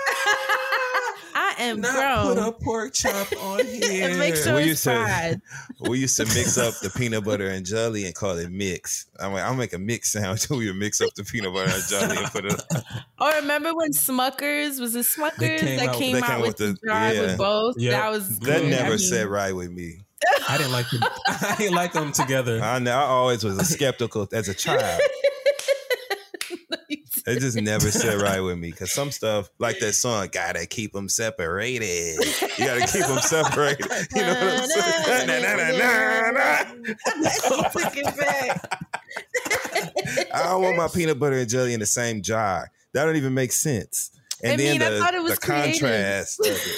[1.62, 4.08] I and Not bro, put a pork chop on here.
[4.10, 5.40] and make sure We it's used to-
[5.88, 9.06] we used to mix up the peanut butter and jelly and call it mix.
[9.20, 10.48] I'm like, I'll make a mix sandwich.
[10.50, 12.62] We would mix up the peanut butter and jelly and put it.
[12.74, 12.82] Or
[13.20, 16.56] oh, remember when Smuckers was it Smuckers came that out- came out came with with
[16.58, 17.20] the the- jar yeah.
[17.22, 17.78] with both?
[17.78, 17.92] Yep.
[17.92, 18.66] That was That good.
[18.66, 20.00] I never mean, sat right with me.
[20.48, 21.00] I didn't like them.
[21.26, 22.60] I didn't like them together.
[22.62, 22.92] I know.
[22.96, 25.00] I always was a skeptical as a child.
[27.26, 30.92] It just never sat right with me because some stuff like that song, gotta keep
[30.92, 32.16] them separated.
[32.58, 33.86] You gotta keep them separated.
[34.14, 35.26] You know what I'm saying?
[35.28, 36.64] Na, na, na, na, na.
[37.70, 38.82] Took it back.
[40.34, 42.70] I don't want my peanut butter and jelly in the same jar.
[42.94, 44.10] That don't even make sense.
[44.42, 46.68] And I then mean, I the, thought it was the contrast of it,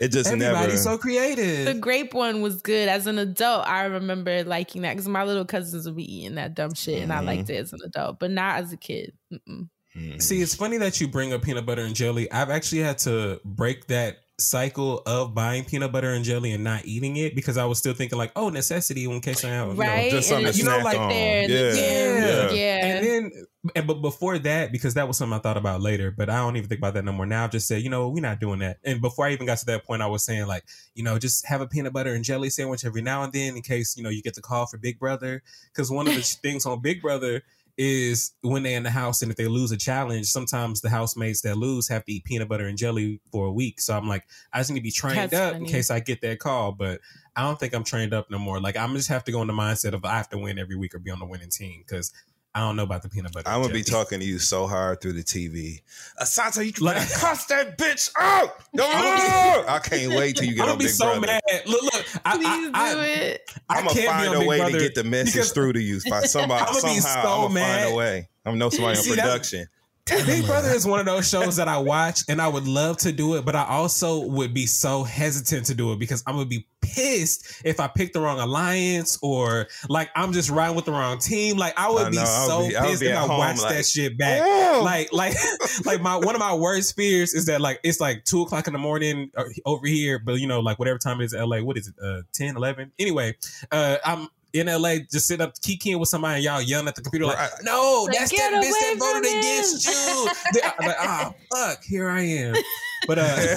[0.00, 0.54] it just never.
[0.56, 1.66] Everybody's so creative.
[1.66, 2.88] The grape one was good.
[2.88, 6.54] As an adult, I remember liking that because my little cousins would be eating that
[6.54, 7.26] dumb shit, and I Mhm.
[7.26, 9.12] liked it as an adult, but not as a kid.
[9.32, 9.68] Mm-mm.
[9.96, 10.22] Mhm.
[10.22, 12.30] See, it's funny that you bring up peanut butter and jelly.
[12.30, 16.84] I've actually had to break that cycle of buying peanut butter and jelly and not
[16.84, 19.74] eating it because I was still thinking like, oh, necessity in case I have, you
[19.74, 21.08] know, just something you know, like on.
[21.08, 21.72] there, the Yeah.
[21.74, 22.50] Yeah.
[22.52, 22.86] yeah.
[22.86, 23.32] And then,
[23.74, 26.56] and, but before that, because that was something I thought about later, but I don't
[26.56, 27.26] even think about that no more.
[27.26, 28.78] Now I've just said, you know, we're not doing that.
[28.84, 30.64] And before I even got to that point, I was saying like,
[30.94, 33.62] you know, just have a peanut butter and jelly sandwich every now and then in
[33.62, 35.42] case you know you get the call for Big Brother.
[35.72, 37.42] Because one of the things on Big Brother
[37.78, 41.40] is when they're in the house and if they lose a challenge, sometimes the housemates
[41.42, 43.80] that lose have to eat peanut butter and jelly for a week.
[43.80, 46.20] So I'm like, I just need to be trained That's up in case I get
[46.22, 47.00] that call, but.
[47.36, 48.60] I don't think I'm trained up no more.
[48.60, 50.74] Like I'm just have to go in the mindset of I have to win every
[50.74, 52.12] week or be on the winning team because
[52.58, 53.48] I don't know about the peanut butter.
[53.48, 55.80] I'm gonna be talking to you so hard through the TV.
[56.20, 58.56] Asante, you Like- better cuss that bitch out.
[58.74, 61.26] No, I can't wait till you get I'm on gonna be Big so Brother.
[61.26, 61.40] mad.
[61.66, 62.04] Look, look.
[62.24, 63.54] I, Please I, do I, it.
[63.68, 65.72] I I'm gonna can't be find a Big way Brother to get the message through
[65.74, 66.00] to you.
[66.10, 67.82] By somebody, I'ma be somehow, so I'm gonna mad.
[67.84, 68.28] find a way.
[68.44, 69.66] I'm know somebody on See, that- production.
[70.08, 73.12] Big Brother is one of those shows that I watch and I would love to
[73.12, 76.46] do it, but I also would be so hesitant to do it because I'm gonna
[76.46, 80.92] be pissed if I pick the wrong alliance or like I'm just riding with the
[80.92, 81.56] wrong team.
[81.56, 83.86] Like I would I be know, would so be- pissed if I watched like, that
[83.86, 84.40] shit back.
[84.42, 85.34] "Oh." Like, like,
[85.84, 88.72] like my one of my worst fears is that like it's like two o'clock in
[88.72, 91.60] the morning uh, over here, but you know, like whatever time it is in LA,
[91.60, 92.92] what is it, uh 10, 11?
[92.98, 93.36] Anyway,
[93.70, 97.02] uh I'm in LA, just sit up kikiing with somebody and y'all yelling at the
[97.02, 100.30] computer like, no, Like, that's that bitch that voted him." against you.
[100.54, 102.54] They- I'm like, oh fuck, here I am.
[103.06, 103.56] But uh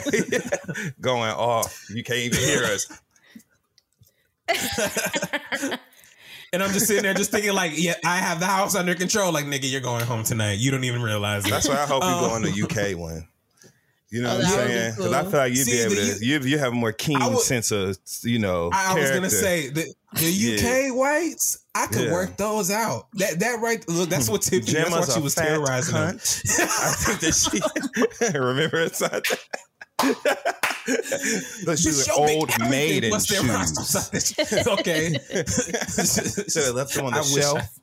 [1.01, 1.85] going off.
[1.89, 2.87] You can't even hear us.
[6.53, 9.31] and I'm just sitting there just thinking like, yeah, I have the house under control.
[9.31, 10.59] Like, nigga, you're going home tonight.
[10.59, 11.49] You don't even realize it.
[11.49, 13.27] That's why I hope you go Um, on the UK one.
[14.11, 14.93] You know Oh, what I'm that saying?
[14.97, 16.25] Because I feel like you'd See, be able to.
[16.25, 18.69] You, you have a more keen I would- sense of you know.
[18.73, 19.85] I was gonna say the,
[20.15, 22.11] the UK whites, I could Yeah.
[22.11, 23.07] work those out.
[23.13, 26.17] That that right look, that's what Tiffany that's why she was terrorizing them.
[26.17, 26.59] cunt.
[26.59, 27.33] I think that
[28.21, 28.99] she remember it.
[31.65, 34.67] Look, she's an old maid in shoes.
[34.67, 35.13] okay.
[36.49, 37.79] Should have left them on the I shelf.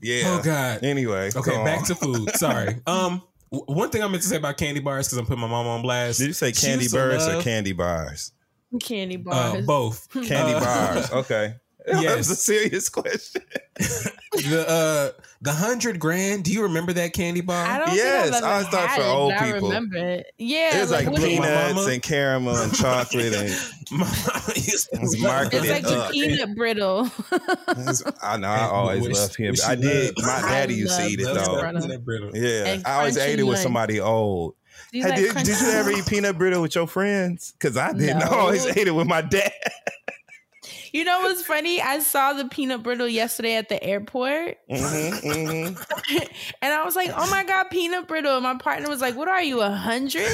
[0.00, 0.22] yeah.
[0.26, 0.84] Oh God.
[0.84, 1.30] Anyway.
[1.34, 1.84] Okay, back on.
[1.86, 2.30] to food.
[2.36, 2.76] Sorry.
[2.86, 5.66] Um, one thing I meant to say about candy bars because I'm putting my mom
[5.66, 6.18] on blast.
[6.18, 8.32] Did you say candy bars to or candy bars?
[8.80, 9.18] Candy Uh,
[9.52, 9.66] bars.
[9.66, 10.08] both.
[10.10, 11.10] Candy Uh, bars.
[11.12, 11.54] Okay.
[11.92, 12.16] That Yes.
[12.16, 13.42] was a serious question.
[14.36, 16.44] The uh the hundred grand.
[16.44, 17.64] Do you remember that candy bar?
[17.66, 19.96] I don't Yes, think I've ever I thought had for it, old but I remember
[19.96, 20.26] it.
[20.36, 21.38] Yeah, It was like, what is it?
[21.38, 23.48] My peanuts and caramel and chocolate and
[23.92, 26.10] My mama used to It's love It's like up.
[26.12, 27.10] peanut brittle.
[28.22, 29.52] I know I always Wish- loved peanut.
[29.52, 30.18] wish I did.
[30.18, 31.98] loved- My daddy used to eat it though.
[32.00, 32.36] brittle.
[32.36, 34.54] Yeah, And I always crunchy ate it with somebody old.
[34.92, 37.52] Hey, like did, did you ever eat peanut brittle with your friends?
[37.58, 38.22] Because I didn't.
[38.22, 39.52] I always ate it with my dad.
[40.96, 41.80] You know what's funny?
[41.82, 45.74] I saw the peanut brittle yesterday at the airport, hmm hmm
[46.62, 49.28] and I was like, "Oh my god, peanut brittle!" And my partner was like, "What
[49.28, 50.22] are you, a hundred?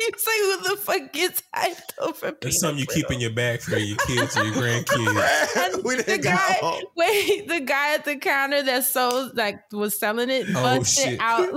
[0.00, 3.02] He was like, "Who the fuck gets hyped over peanut It's something you brittle?
[3.02, 5.56] keep in your bag for your kids or your grandkids.
[5.74, 6.80] And we the didn't guy, go.
[6.96, 11.20] wait, the guy at the counter that sold, like, was selling it, Oh, busted shit.
[11.20, 11.50] out.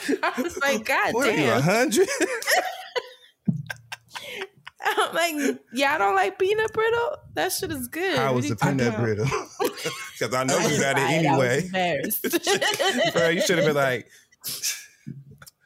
[0.22, 1.62] I was like, God What damn.
[1.62, 2.08] hundred?
[4.80, 7.16] I'm like, y'all don't like peanut brittle?
[7.34, 8.18] That shit is good.
[8.18, 9.26] I was a peanut brittle?
[10.18, 13.12] Because I know you got it right, I was anyway.
[13.12, 14.08] Bro, you should have been like,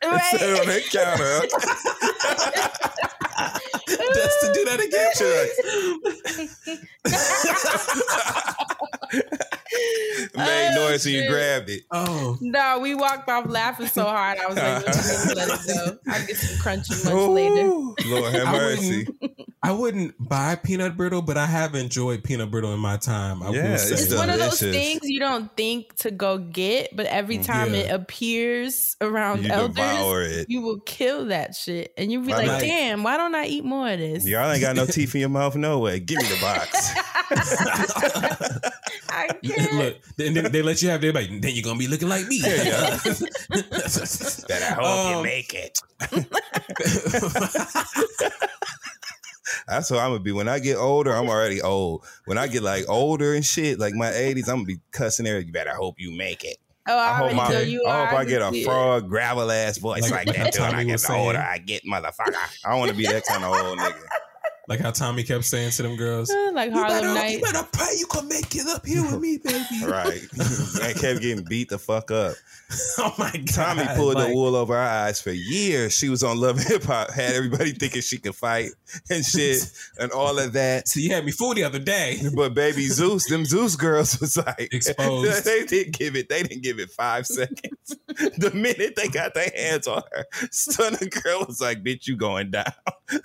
[0.03, 0.67] sit on right?
[0.67, 1.49] that counter.
[4.15, 5.13] Just to do that again.
[10.35, 11.83] Made Oh, noise when you grabbed it.
[11.91, 14.39] Oh, No, we walked off laughing so hard.
[14.39, 15.99] I was like, let, me let it go.
[16.13, 17.69] I'll get some crunchy lunch later.
[18.09, 19.07] Lord have I mercy.
[19.21, 19.33] wouldn't-
[19.65, 23.45] I wouldn't buy peanut brittle, but I have enjoyed peanut brittle in my time.
[23.45, 23.91] I Yeah, it's.
[23.93, 27.45] It's one of those things you don't think to go get, but every mm.
[27.47, 27.83] time Yeah.
[27.83, 30.47] it appears around You elders, devour it.
[30.51, 32.47] you will kill that shit, and you'll be Right.
[32.49, 35.21] like, "Damn, why don't I eat more of this?" Y'all ain't got no teeth in
[35.21, 36.01] your mouth, no way.
[36.01, 36.93] Give me the box.
[39.09, 39.73] I can't.
[39.79, 42.27] Look, then they, they let you have their like, then you're gonna be looking like
[42.27, 42.41] me.
[42.41, 45.79] There you that I hope you um, make it.
[49.69, 50.33] That's what I'm gonna be.
[50.33, 52.05] When I get older, I'm already old.
[52.25, 55.39] When I get like older and shit, like my 80s, I'm gonna be cussing there.
[55.41, 56.57] You better hope you make it.
[56.89, 58.65] Oh, I, I hope, my, you I, hope I get can see a it.
[58.67, 60.53] frog, gravel ass voice Like- like, like that.
[60.53, 61.39] Till I get older.
[61.39, 62.35] I get motherfucker.
[62.65, 64.03] I don't want to be that kind of old nigga.
[64.73, 67.33] Like how Tommie kept saying to them girls, Uh, like you Harlem better, Night.
[67.33, 69.85] you better pray you can make it up here with me, baby.
[69.85, 70.23] Right.
[70.83, 72.37] I kept getting beat the fuck up.
[72.99, 73.49] oh my god.
[73.77, 75.95] Tommie pulled like, the wool over her eyes for years.
[75.95, 78.71] She was on Love Hip Hop, had everybody thinking she could fight
[79.11, 80.89] and shit and all of that.
[80.89, 82.21] So you had me fooled the other day.
[82.35, 85.45] But baby Zeus, them Zeus girls was like Exposed.
[85.45, 86.31] They didn't give it.
[86.31, 87.95] They didn't give it five seconds.
[88.39, 92.51] The minute they got their hands on her, Stunna girl was like, "Bitch, you going
[92.51, 92.73] down."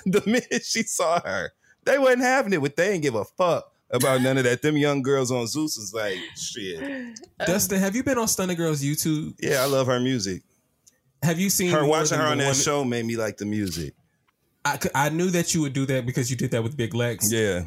[0.05, 1.36] The minute she saw her,
[1.85, 2.61] they wasn't having it.
[2.61, 4.61] With they didn't give a fuck about none of that.
[4.61, 8.81] Them young girls on Zeus is like, "Shit." Dustin, have you been on Stunna Girls
[8.83, 9.35] YouTube?
[9.39, 10.43] Yeah, I love her music.
[11.23, 13.93] Have you seen Her watching her on that one- show made me like the music.
[14.65, 17.31] I, I knew that you would do that because you did that with Big Lex.
[17.31, 17.63] Yeah.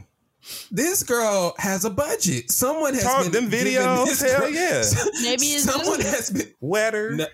[0.70, 2.50] This girl has a budget.
[2.50, 4.82] Someone has Talk- been them videos, this hell girl- yeah.
[5.22, 6.52] Maybe it's someone has been.
[6.60, 7.12] Wetter.
[7.16, 7.26] No,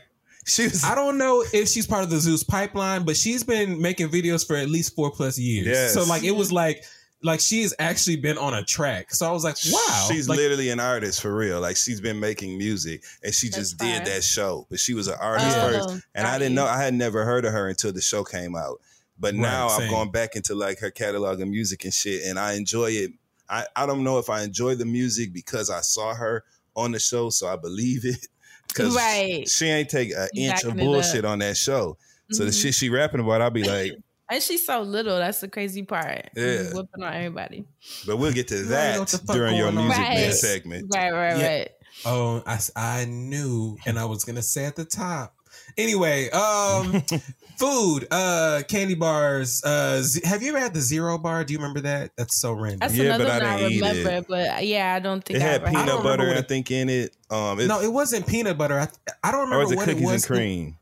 [0.47, 3.81] She was I don't know if she's part of the Zeus pipeline, but she's been
[3.83, 5.67] making videos for at least four plus years.
[5.67, 5.95] Yes.
[5.95, 6.85] So like it was like
[7.23, 9.13] like she has actually been on a track.
[9.13, 11.61] So I was like, wow, She's like, literally an artist for real.
[11.61, 14.05] Like she's been making music and she just did fire.
[14.05, 14.67] that show.
[14.71, 16.07] But she was an artist Oh, first.
[16.15, 18.55] And I got didn't know I had never heard of her until the show came
[18.55, 18.81] out.
[19.19, 19.91] But Right, now I've same.
[19.91, 23.11] gone back into like her catalog of music and shit and I enjoy it.
[23.49, 26.45] I, I don't know if I enjoy the music because I saw her
[26.77, 28.29] on the show, so I believe it.
[28.77, 29.49] Because Right.
[29.49, 31.97] she ain't take an You inch of backing it bullshit on that show.
[32.33, 32.63] So the Mhm.
[32.63, 33.93] shit she rapping about, I'll be like,
[34.29, 35.19] And she's so little.
[35.19, 36.31] That's the crazy part.
[36.35, 36.59] Yeah.
[36.65, 37.65] She's whipping on everybody.
[38.07, 40.15] but we'll get to that know what the fuck during your music Right.
[40.15, 40.87] man segment.
[40.93, 41.47] Right, right, Yeah.
[41.59, 41.71] right.
[42.05, 42.43] Oh,
[42.75, 45.35] I knew, and I was gonna say at the top.
[45.79, 47.03] Anyway, um,
[47.59, 49.63] food, uh, candy bars.
[49.65, 51.45] Uh, z- have you ever had the zero bar?
[51.45, 52.13] Do you remember that?
[52.17, 52.81] That's so random.
[52.81, 54.11] That's Yeah, another but I one I, didn't eat remember.
[54.11, 54.27] it.
[54.29, 56.37] But uh, yeah, I don't think It I had ever had I peanut butter, what
[56.37, 57.17] I think, in it.
[57.31, 58.79] Um, it no, it wasn't peanut butter.
[58.79, 58.89] I,
[59.23, 60.25] I don't remember or remember was it what cookies it was.
[60.31, 60.79] and cream?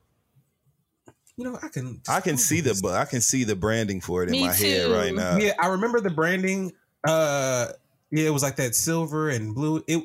[1.36, 2.00] You know, I can.
[2.08, 4.52] I can see the But I can see the branding for it in Me my
[4.54, 5.36] head right now.
[5.36, 6.72] Yeah, I remember the branding.
[7.06, 7.68] Uh,
[8.12, 9.82] yeah, it was like that silver and blue.
[9.88, 10.04] It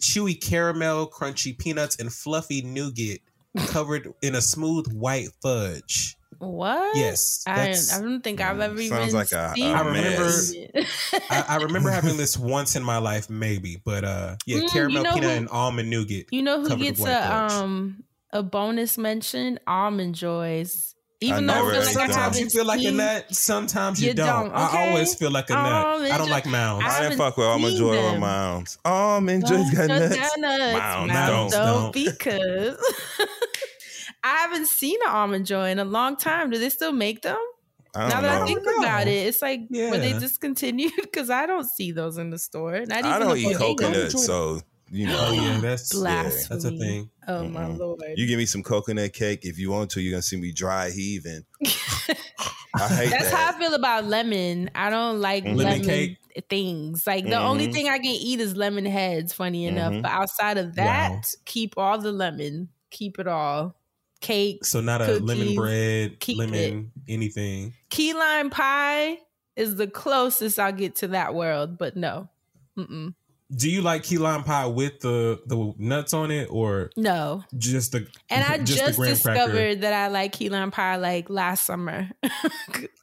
[0.00, 3.20] chewy caramel, crunchy peanuts, and fluffy nougat
[3.66, 6.16] covered in a smooth white fudge.
[6.38, 6.96] What?
[6.96, 10.32] Yes, I, I don't think I've ever Sounds even like a- seen a I remember-
[11.28, 14.68] I, I remember having this once in my life, maybe, but uh, yeah, Mm, you
[14.70, 16.26] caramel, know peanut, who- and almond nougat.
[16.30, 17.52] You know who gets a fudge.
[17.52, 19.58] um a bonus mention?
[19.66, 20.94] Almond joys.
[21.22, 22.12] Even though never I feel ate like I.
[22.12, 23.34] Sometimes you feel like a nut.
[23.34, 24.44] Sometimes you, You don't.
[24.48, 25.86] don't, I always feel like a nut.
[25.86, 26.84] Almond I don't Joy- like mounds.
[26.86, 28.20] I I didn't fuck with almond seen joy or them.
[28.20, 28.78] mounds.
[28.84, 30.16] Um, almond joy's got nuts.
[30.16, 30.36] nuts.
[30.78, 31.66] Mounds Mounds don't.
[31.66, 32.76] don't because
[34.24, 36.50] I haven't seen an almond joy in a long time.
[36.50, 37.38] Do they still make them?
[37.94, 38.78] I now don't that I think know.
[38.78, 40.92] about it, it's like were they discontinued?
[41.02, 42.84] Because I don't see those in the store.
[42.86, 43.58] Not even I don't eat bodega.
[43.82, 44.60] coconut, so
[44.90, 45.16] you know.
[45.28, 46.46] Oh yeah, that's Blasphemy.
[46.50, 47.10] that's a thing.
[47.28, 47.78] Oh my Mhm.
[47.78, 48.00] lord!
[48.16, 50.00] You give me some coconut cake if you want to.
[50.00, 51.44] You're gonna see me dry heaving.
[52.72, 53.34] I hate That's that.
[53.34, 54.70] how I feel about lemon.
[54.74, 55.56] I don't like Mhm.
[55.56, 56.16] lemon, Lemon cake?
[56.48, 57.06] things.
[57.06, 57.72] Like the only Mhm.
[57.72, 59.32] thing I can eat is lemon heads.
[59.32, 60.02] Funny enough, Mhm.
[60.02, 61.20] but outside of that, Wow.
[61.44, 62.68] keep all the lemon.
[62.90, 63.76] Keep it all.
[64.20, 64.64] Cake.
[64.64, 67.74] So not a lemon bread, Keep lemon anything.
[67.88, 69.18] Key lime pie
[69.56, 72.28] is the closest I'll get to that world, but no.
[72.78, 73.14] Mm-mm.
[73.54, 77.42] Do you like key lime pie with the the nuts on it, or No.
[77.58, 79.74] just the And I just, just, discovered cracker?
[79.76, 82.08] that I like key lime pie like last summer.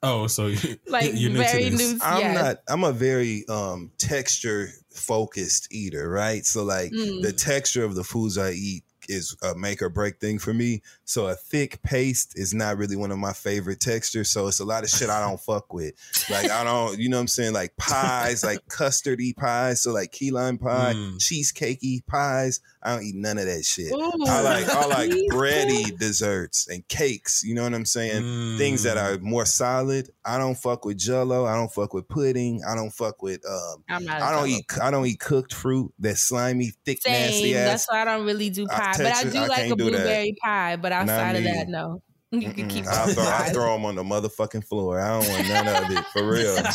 [0.03, 0.53] Oh, so
[0.87, 1.93] like you're new very to this.
[1.93, 1.99] new.
[2.03, 2.43] I'm yes.
[2.43, 2.57] not.
[2.69, 6.45] I'm a very um texture focused eater, right?
[6.45, 7.21] So like Mm.
[7.23, 10.81] the texture of the foods I eat is a make or break thing for me.
[11.05, 14.29] So a thick paste is not really one of my favorite textures.
[14.29, 15.93] So it's a lot of shit I don't fuck with.
[16.29, 17.53] Like I don't, you know what I'm saying?
[17.53, 19.81] Like pies, like custardy pies.
[19.81, 21.17] So like key lime pie, Mm.
[21.17, 22.59] cheesecakey pies.
[22.87, 23.91] I don't eat none of that shit.
[23.91, 24.25] Ooh.
[24.27, 27.43] I like I like bready desserts and cakes.
[27.43, 28.57] You know what I'm saying?
[28.57, 29.01] Things that Mm.
[29.03, 30.09] are more solid.
[30.23, 31.45] I don't fuck with Jello.
[31.45, 32.61] I don't fuck with pudding.
[32.67, 33.41] I don't fuck with.
[33.45, 34.21] Um, I'm not.
[34.21, 34.65] a I don't eat.
[34.81, 35.93] I don't eat cooked fruit.
[35.99, 37.13] That slimy, thick, Same.
[37.13, 37.67] nasty ass.
[37.67, 38.93] That's why I don't really do I pie.
[38.97, 39.77] But I do I like a do that.
[39.77, 40.75] blueberry pie.
[40.77, 42.01] But outside of that, no.
[42.31, 44.99] You can keep I'll those throw, I'll throw them on the motherfucking floor.
[44.99, 46.57] I don't want none of it for real.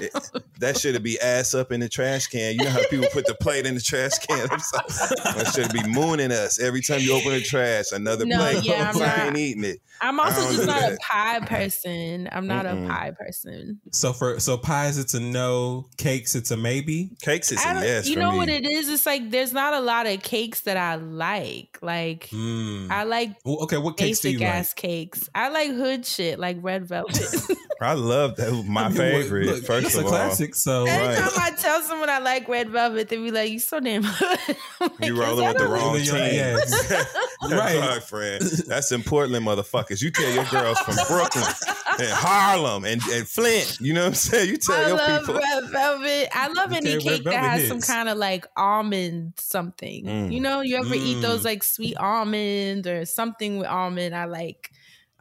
[0.00, 0.12] It-
[0.60, 2.54] that should be ass up in the trash can.
[2.54, 4.48] You know how people put the plate in the trash can?
[4.50, 4.58] I'm.
[5.34, 7.92] That should be mooning us every time you open the trash.
[7.92, 8.64] Another No, plate.
[8.64, 9.78] yeah, I'm I ain't eating it.
[10.00, 12.28] I'm also don't just not a pie person.
[12.32, 12.86] I'm not Mm-mm.
[12.86, 13.80] a pie person.
[13.92, 15.88] So for so pies, it's a no.
[15.96, 17.10] Cakes, it's a maybe.
[17.22, 18.38] Cakes, it's I a don't- yes you for know me.
[18.38, 18.88] what it is?
[18.88, 21.78] It's like there's not a lot of cakes that I like.
[21.82, 22.90] Like Mm.
[22.90, 24.54] I like Well, okay, what cakes do basic you like?
[24.56, 25.28] ass cakes.
[25.34, 27.18] I like hood shit, like red velvet.
[27.80, 28.52] I love that.
[28.68, 29.46] My I mean, favorite.
[29.46, 30.54] look, first it's of a all, classic.
[30.56, 34.02] So Anytime I tell someone I like red velvet, they be like, "You so damn
[34.06, 36.14] hood." Like, you "Yes, rolling with the wrong Rolling team.
[36.34, 37.14] your ass.
[37.42, 38.02] Right, Right.
[38.02, 38.42] friend.
[38.66, 40.02] That's in Portland, motherfuckers.
[40.02, 41.44] You tell your girls from Brooklyn
[42.00, 43.78] and Harlem and, and Flint.
[43.80, 44.48] You know what I'm saying?
[44.48, 45.34] You tell I your love people.
[45.34, 46.28] red velvet.
[46.32, 50.04] I love any cake that has some kind of like almond something.
[50.04, 50.32] Mm.
[50.32, 51.44] You know, you ever eat those Mm.
[51.44, 54.14] like sweet almond or something with almond?
[54.16, 54.70] I like.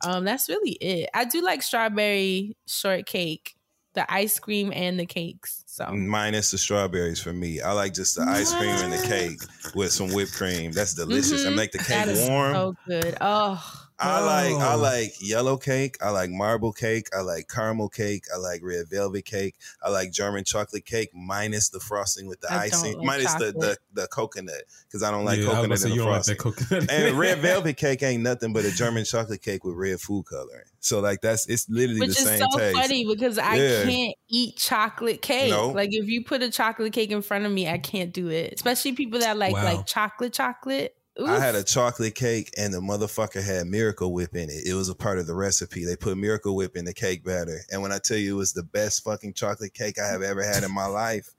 [0.06, 1.10] Um, that's really it.
[1.14, 3.56] I do like strawberry shortcake,
[3.98, 5.64] the ice cream and the cakes.
[5.66, 7.62] So Minus the strawberries for me.
[7.62, 9.42] I like just the ice cream and the cake
[9.76, 10.72] with some whipped cream.
[10.72, 11.44] That's delicious.
[11.46, 11.58] And Mhm.
[11.58, 12.54] make the cake warm.
[12.54, 13.18] so good.
[13.22, 14.78] Oh, I like I Oh.
[14.78, 15.98] like yellow cake.
[16.02, 17.08] I like marble cake.
[17.16, 18.26] I like caramel cake.
[18.34, 19.56] I like red velvet cake.
[19.84, 23.54] I like German chocolate cake minus the frosting with the I icing, like minus the,
[23.54, 26.12] the the coconut because I don't like Yeah, coconut about to say in the don't
[26.12, 26.38] like frosting.
[26.38, 26.92] coconut.
[26.92, 30.66] and red velvet cake ain't nothing but a German chocolate cake with red food coloring.
[30.80, 32.78] So like that's it's literally which the is same so taste.
[32.78, 33.84] funny because I Yeah.
[33.84, 35.50] can't eat chocolate cake.
[35.50, 35.70] No.
[35.70, 38.54] Like if you put a chocolate cake in front of me, I can't do it.
[38.54, 39.64] Especially people that like Wow.
[39.64, 40.94] like chocolate chocolate.
[41.26, 44.68] I had a chocolate cake and the motherfucker had Miracle Whip in it.
[44.68, 45.86] It was a part of the recipe.
[45.86, 47.62] They put Miracle Whip in the cake batter.
[47.72, 50.44] And when I tell you it was the best fucking chocolate cake I have ever
[50.44, 51.34] had in my life,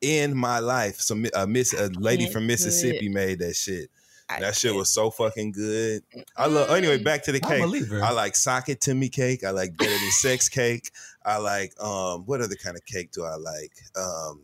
[0.00, 0.96] in my life.
[1.00, 3.90] So a miss a lady from Mississippi made that shit.
[4.28, 6.02] I That shit was so fucking good.
[6.36, 7.62] I love anyway, back to the I cake.
[7.62, 8.02] believe her.
[8.02, 9.42] I like sock it to me cake.
[9.44, 10.90] I like better than sex cake.
[11.24, 13.72] I like um what other kind of cake do I like?
[13.96, 14.42] Um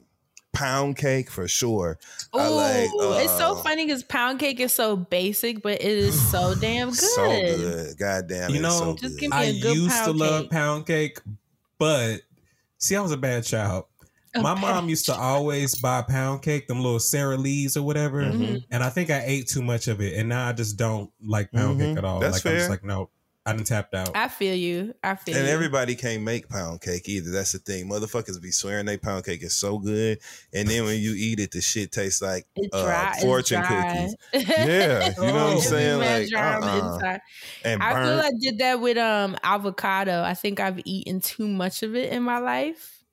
[0.56, 1.98] pound cake for sure.
[2.34, 5.82] I like Ooh, it's so uh, funny because pound cake is so basic, but it
[5.82, 6.98] is so damn good.
[6.98, 7.98] So good.
[7.98, 10.42] God damn You know, so Just give me I a good used to pound love
[10.42, 10.50] cake.
[10.50, 11.18] pound cake,
[11.78, 12.20] but
[12.78, 13.86] see, I was a bad child.
[14.34, 17.82] A My mom pound used to always buy pound cake, them little Sara Lee's or
[17.82, 18.62] whatever, Mhm.
[18.70, 21.50] and I think I ate too much of it, and now I just don't like
[21.52, 21.84] pound Mhm.
[21.90, 22.20] cake at all.
[22.20, 22.70] That's like I'm just fair.
[22.70, 23.08] like, no,
[23.46, 24.10] I done tapped out.
[24.16, 24.92] I feel you.
[25.04, 25.40] I feel you.
[25.40, 25.54] And you.
[25.54, 27.30] everybody can't make pound cake either.
[27.30, 27.88] That's the thing.
[27.88, 30.18] Motherfuckers be swearing they pound cake is so good,
[30.52, 33.12] and then when you eat it, the shit tastes like It's uh, dry.
[33.14, 34.08] it's fortune dry.
[34.32, 34.48] cookies.
[34.58, 35.98] Yeah, you know what I'm saying?
[36.00, 37.18] Like, dry on the uh-uh.
[37.64, 38.26] and I feel burnt.
[38.26, 40.22] I did that with um avocado.
[40.22, 43.04] I think I've eaten too much of it in my life.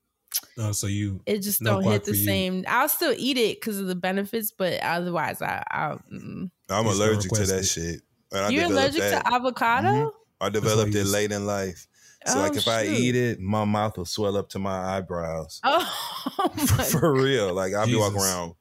[0.58, 2.26] oh, so you It just No don't hit the for you.
[2.26, 2.66] same.
[2.68, 5.64] I'll still eat it because of the benefits, but otherwise, I.
[5.70, 6.50] I mm.
[6.70, 7.66] I'm Just allergic to that it.
[7.66, 8.02] shit.
[8.32, 9.26] And You're allergic that.
[9.26, 9.88] to avocado?
[9.90, 10.12] Mhm.
[10.44, 11.88] I developed it late in life.
[12.26, 15.60] So Oh, like if I eat it, my mouth will swell up to my eyebrows.
[15.64, 16.30] Oh,
[16.78, 17.54] my For real.
[17.54, 18.54] Like I'll be walking around.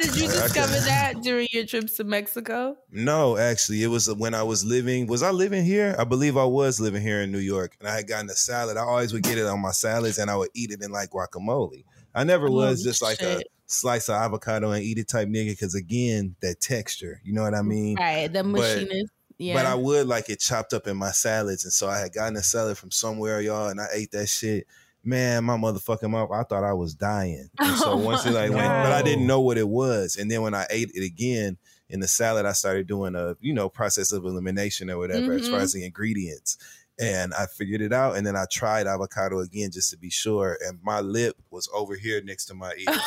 [0.00, 2.76] Did you discover that during your trips to Mexico?
[2.90, 5.06] No, actually, it was when I was living.
[5.08, 5.94] Was I living here?
[5.98, 8.76] I believe I was living here in New York, and I had gotten a salad.
[8.76, 11.10] I always would get it on my salads, and I would eat it in like
[11.10, 11.84] guacamole.
[12.14, 15.28] I never oh, was Oh, just like a slice of avocado and eat it type
[15.28, 17.20] nigga, because again, that texture.
[17.24, 17.96] You know what I mean?
[17.98, 19.06] Right, the But- mushiness.
[19.40, 19.54] Yeah.
[19.54, 22.36] But I would like it chopped up in my salads, and so I had gotten
[22.36, 24.66] a salad from somewhere, y'all, and I ate that shit.
[25.02, 27.48] Man, my motherfucking mouth, I thought I was dying.
[27.58, 30.16] And so Oh once it my like went, but I didn't know what it was.
[30.16, 31.56] And then when I ate it again
[31.88, 35.48] in the salad, I started doing a, you know, process of elimination or whatever as
[35.48, 35.62] far Mhm.
[35.62, 36.58] as the ingredients.
[37.00, 38.18] And I figured it out.
[38.18, 40.58] And then I tried avocado again just to be sure.
[40.66, 43.00] And my lip was over here next to my ear.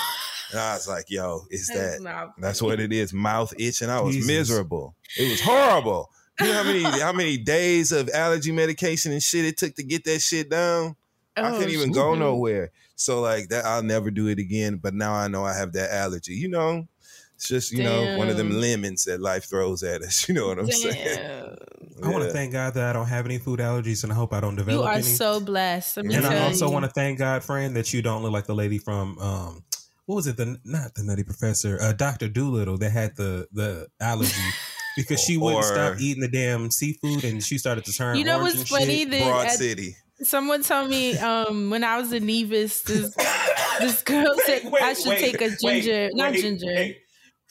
[0.51, 3.13] and I was like, yo, is that that's what it is.
[3.13, 3.91] Mouth itching.
[3.91, 4.27] I was Jesus.
[4.27, 4.95] miserable.
[5.15, 6.09] It was horrible.
[6.39, 9.83] You know how many how many days of allergy medication and shit it took to
[9.83, 10.95] get that shit down?
[11.35, 12.19] I Oh, couldn't even go shoot.
[12.19, 12.71] nowhere.
[12.95, 14.77] So like that, I'll never do it again.
[14.77, 16.33] But now I know I have that allergy.
[16.33, 16.87] You know,
[17.35, 20.27] it's just you know one of them lemons that life throws at us.
[20.33, 21.17] You know what I'm saying?
[21.17, 21.55] Damn.
[22.03, 24.33] I want to thank God that I don't have any food allergies, and I hope
[24.33, 25.03] I don't develop You are any.
[25.03, 25.97] so blessed.
[25.97, 28.31] Let me and tell I also want to thank God, friend, that you don't look
[28.33, 29.63] like the lady from um,
[30.05, 30.35] what was it?
[30.37, 34.33] The not the Nutty Professor, uh, Doctor Dolittle that had the the allergy
[34.95, 38.17] because she wouldn't Or- stop eating the damn seafood and she started to turn.
[38.17, 38.99] You know orange what's funny?
[38.99, 39.11] shit.
[39.11, 39.95] The- Broad at- City.
[40.21, 43.13] Someone told me um, when I was in Nevis, this
[43.79, 46.93] this girl said I should take a ginger, not ginger.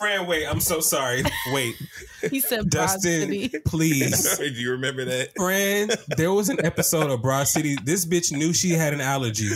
[0.02, 1.22] Fran, wait, I'm so sorry.
[1.52, 1.74] Wait,
[2.30, 3.48] He said Dustin, City.
[3.66, 4.36] please.
[4.38, 5.30] Do you remember that?
[5.36, 7.76] Fran, there was an episode of Broad City.
[7.84, 9.48] This bitch knew she had an allergy,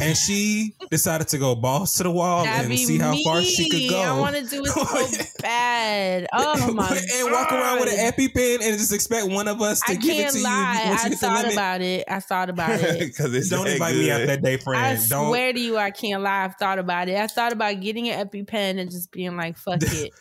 [0.00, 3.24] and she decided to go balls to the wall That'd and see how me.
[3.24, 4.00] far she could go.
[4.00, 6.26] I want to do it so bad.
[6.32, 8.14] Oh my and walk around with an God.
[8.14, 10.82] EpiPen and just expect one of us to I give it can't to lie.
[10.84, 10.90] you.
[10.90, 12.04] once you I hit the thought about it.
[12.08, 12.98] I thought about it.
[13.00, 14.84] Because it's Don't that invite me out that day, friend.
[14.84, 15.28] I Don't.
[15.28, 16.44] swear to you, I can't lie.
[16.44, 17.16] I've thought about it.
[17.16, 20.14] I thought about getting an EpiPen and just being like, "Fuck it."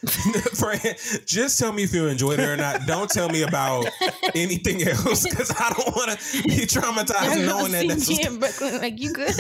[0.58, 2.86] friend, just tell me if you enjoyed it or not.
[2.86, 3.88] Don't tell me about
[4.36, 8.40] anything else because I don't want to be traumatized knowing that that's See me in
[8.40, 9.34] Brooklyn, like you good?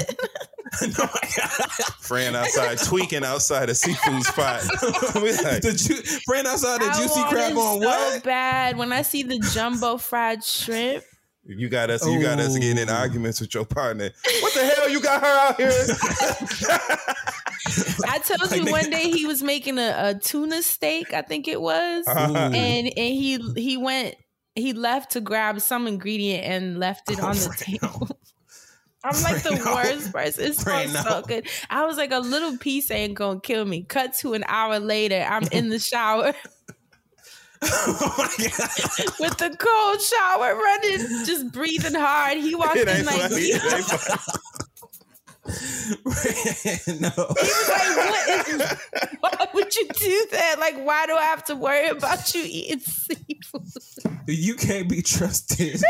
[2.01, 4.61] Fran outside tweaking outside a seafood spot.
[5.15, 8.23] we like, the ju- friend outside the juicy want crab it on so what?
[8.23, 11.03] bad when I see the jumbo fried shrimp.
[11.45, 12.05] you got us.
[12.07, 12.93] You got us getting in oh.
[12.93, 14.09] arguments with your partner.
[14.41, 14.89] What the hell?
[14.89, 17.27] You got her out here?
[18.07, 21.47] I told Like, you one day he was making a, a tuna steak, I think
[21.47, 22.33] it was, Uh-huh.
[22.53, 24.15] and and he he went
[24.55, 28.07] he left to grab some ingredient and left it Oh, on the Fran, table.
[29.05, 29.75] I'm like the Fran, no.
[29.75, 30.45] worst person.
[30.45, 31.01] It Fran, smells no.
[31.03, 31.47] so good.
[31.69, 33.83] I was like, a little piece ain't gonna kill me.
[33.83, 36.33] Cut to an hour later, I'm in the shower
[37.65, 39.13] oh my god!
[39.19, 42.37] with the cold shower running, just breathing hard.
[42.37, 43.51] He walked it in ain't like, funny.
[45.47, 46.99] he It ain't funny.
[47.01, 47.11] no.
[47.17, 48.77] was like, what is
[49.19, 50.55] why would you do that?
[50.59, 54.23] Like, why do I have to worry about you eating seafood?
[54.27, 55.81] You can't be trusted.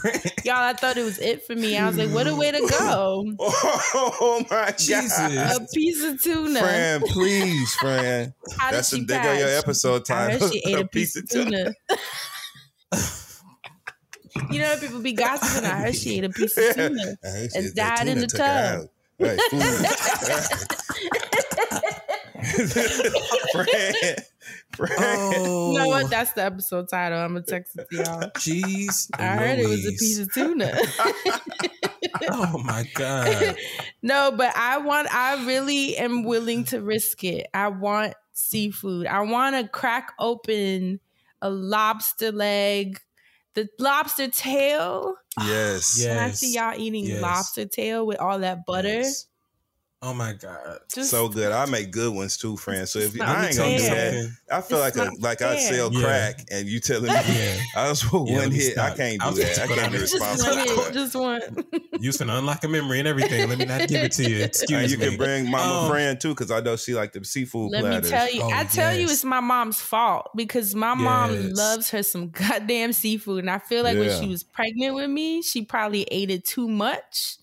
[0.00, 1.78] Friend, Y'all, I thought it was it for me.
[1.78, 3.24] I was like, what a way to go.
[3.40, 5.16] Oh my Jesus.
[5.16, 5.62] god.
[5.62, 6.60] A piece of tuna.
[6.60, 8.34] Fran, please, Fran.
[8.58, 10.48] How did That's she the there go your episode I title.
[10.50, 11.72] she ate a piece of tuna.
[14.50, 15.68] You know, people be gossiping.
[15.68, 17.16] I heard she ate a piece of tuna.
[17.24, 18.40] I and ate that died in the tub.
[18.40, 18.88] out.
[19.18, 19.60] Right, food.
[23.52, 23.92] Fran,
[24.72, 24.90] Fran.
[24.98, 26.10] oh, You know what?
[26.10, 27.18] That's the episode title.
[27.18, 28.30] I'm gonna text it to y'all.
[28.38, 30.72] Jeez, I heard it was a piece of tuna.
[32.30, 33.56] Oh my god!
[34.02, 35.12] no, but I want.
[35.14, 37.46] I really am willing to risk it.
[37.52, 39.06] I want seafood.
[39.06, 41.00] I want to crack open
[41.42, 43.00] a lobster leg,
[43.54, 45.14] the lobster tail.
[45.38, 45.98] Yes.
[46.00, 46.14] Yeah.
[46.16, 46.38] When I Yes.
[46.38, 47.22] see y'all eating Yes.
[47.22, 49.26] lobster tail with all that butter, Yes.
[50.02, 50.78] Oh my god!
[50.90, 51.52] just so good.
[51.52, 52.86] I make good ones too, Fran.
[52.86, 54.30] So if you, I ain't gonna do that.
[54.50, 55.74] I feel It's like a not like I fair.
[55.74, 56.00] sell Yeah.
[56.00, 57.58] crack, and you telling me Yeah.
[57.76, 58.78] I was for Yeah, one me hit.
[58.78, 59.58] I can't do was that.
[59.58, 60.56] I can't be put just responsible.
[60.56, 60.90] want for it.
[60.90, 60.94] it.
[60.94, 61.42] Just want.
[62.00, 63.46] You finna unlock a memory and everything.
[63.46, 64.38] Let me not give it to you.
[64.44, 65.04] Excuse And you me.
[65.04, 68.10] can bring Mama Um, Fran too, because I know she like the seafood Let platters.
[68.10, 71.90] me tell you, Oh, I tell you, it's my mom's fault because my mom loves
[71.90, 74.00] her some goddamn seafood, and I feel like Yeah.
[74.00, 77.36] when she was pregnant with me, she probably ate it too much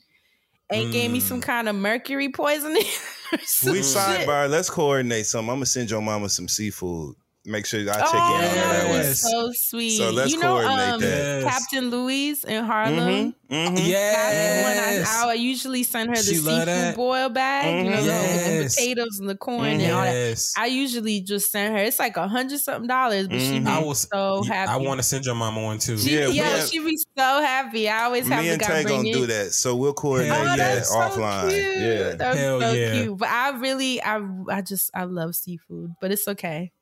[0.69, 1.23] and gave me Mm.
[1.23, 2.83] some kind of mercury poisoning.
[3.33, 3.85] or some We shit.
[3.97, 4.49] sidebar.
[4.49, 5.49] Let's coordinate something.
[5.49, 7.15] I'm gonna send your mama some seafood.
[7.49, 9.13] Make sure I check Oh, in on her that that way.
[9.13, 9.97] so sweet.
[9.97, 11.41] So let's you know, coordinate um, that.
[11.41, 11.43] Yes.
[11.45, 13.33] Captain Louise in Harlem.
[13.49, 13.53] Mm-hmm.
[13.55, 13.77] Mm-hmm.
[13.77, 14.65] Yes.
[14.65, 18.03] when I, I usually send her the She seafood boil bag, you know, Mhm.
[18.03, 20.37] the- with the potatoes and the corn and all that.
[20.57, 21.81] I usually just send her.
[21.83, 23.63] It's like a hundred something dollars, but she Mhm.
[23.65, 24.69] be I was so happy.
[24.69, 25.97] I want to send your mama one too.
[25.97, 27.87] She, Yeah, yeah, we have- she be so happy.
[27.87, 29.13] I always have Me the and guy Tay bring gonna it.
[29.13, 29.53] do that.
[29.53, 31.49] So we'll coordinate Hell Oh, that that's so offline.
[31.49, 31.77] cute.
[31.77, 32.11] Yeah.
[32.15, 32.91] That's Hell so yeah.
[33.03, 33.17] cute.
[33.17, 34.19] But I really, I,
[34.49, 36.73] I just, I love seafood, but it's okay.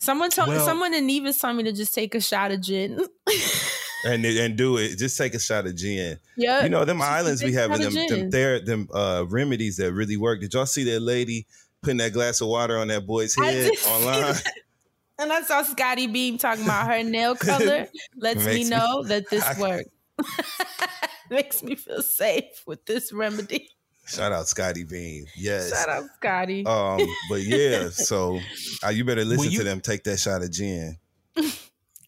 [0.00, 3.00] Someone told, Well- someone in Nevis told me to just take a shot of gin.
[4.02, 4.96] And and do it.
[4.96, 6.18] Just take a shot of gin.
[6.34, 9.92] yeah, You know them Just islands we have them them there them uh remedies that
[9.92, 10.40] really work.
[10.40, 11.46] Did y'all see that lady
[11.82, 14.36] putting that glass of water on that boy's head online?
[15.18, 17.88] And I saw Scotty Beam talking about her nail color.
[18.16, 19.90] Lets me Makes me- know that this I- worked.
[21.30, 23.68] Makes me feel safe with this remedy.
[24.10, 25.26] Shout out Scotty Beam.
[25.36, 25.70] Yes.
[25.70, 26.66] Shout out Scotty.
[26.66, 28.38] Um, but yeah, so
[28.84, 29.80] uh, you better listen you- to them.
[29.80, 30.96] Take that shot of gin.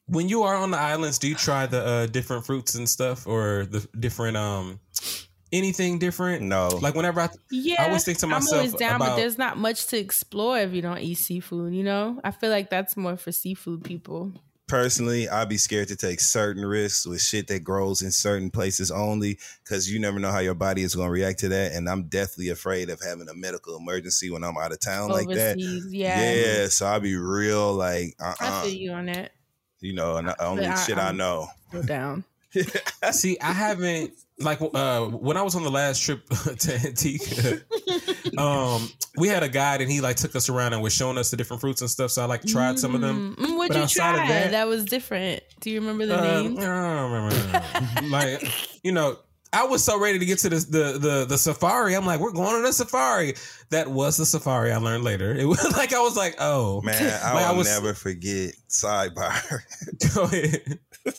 [0.07, 3.27] When you are on the islands, do you try the uh, different fruits and stuff,
[3.27, 4.79] or the different um
[5.53, 6.43] anything different?
[6.43, 9.17] No, Like whenever I Yeah, I always think to I'm always myself down, but about-
[9.17, 11.73] there's not much to explore if you don't eat seafood.
[11.73, 14.33] You know, I feel like that's more for seafood people.
[14.73, 18.91] Personally, I'd be scared to take certain risks with shit that grows in certain places
[18.91, 21.73] only because you never know how your body is going to react to that.
[21.73, 25.29] And I'm deathly afraid of having a medical emergency when I'm out of town like
[25.29, 25.59] that.
[25.59, 26.33] Yeah.
[26.33, 29.33] Yeah, so I'll be real like, uh, I uh feel you on that.
[29.81, 31.49] you know, and the only I- shit I I'm- know.
[31.71, 32.25] Go down.
[33.13, 36.27] see, I haven't like uh when I was on the last trip
[36.61, 37.61] to Antigua,
[38.39, 41.31] um, we had a guide and he like took us around and was showing us
[41.31, 42.11] the different fruits and stuff.
[42.11, 43.37] So I like tried some of them.
[43.39, 44.29] Mm, what'd But you outside of try?
[44.29, 45.43] that- That, was different.
[45.61, 46.59] Do you remember the Uh, names?
[46.59, 48.09] I don't remember.
[48.09, 48.43] like
[48.83, 49.19] you know,
[49.55, 51.95] I was so ready to get to the, the the the safari.
[51.95, 53.35] I'm like, we're going on the safari.
[53.69, 54.73] That was the safari.
[54.73, 55.35] I learned later.
[55.35, 59.61] It was like I was like, oh Man, I Like, will was- never forget sidebar.
[60.15, 60.79] Go ahead.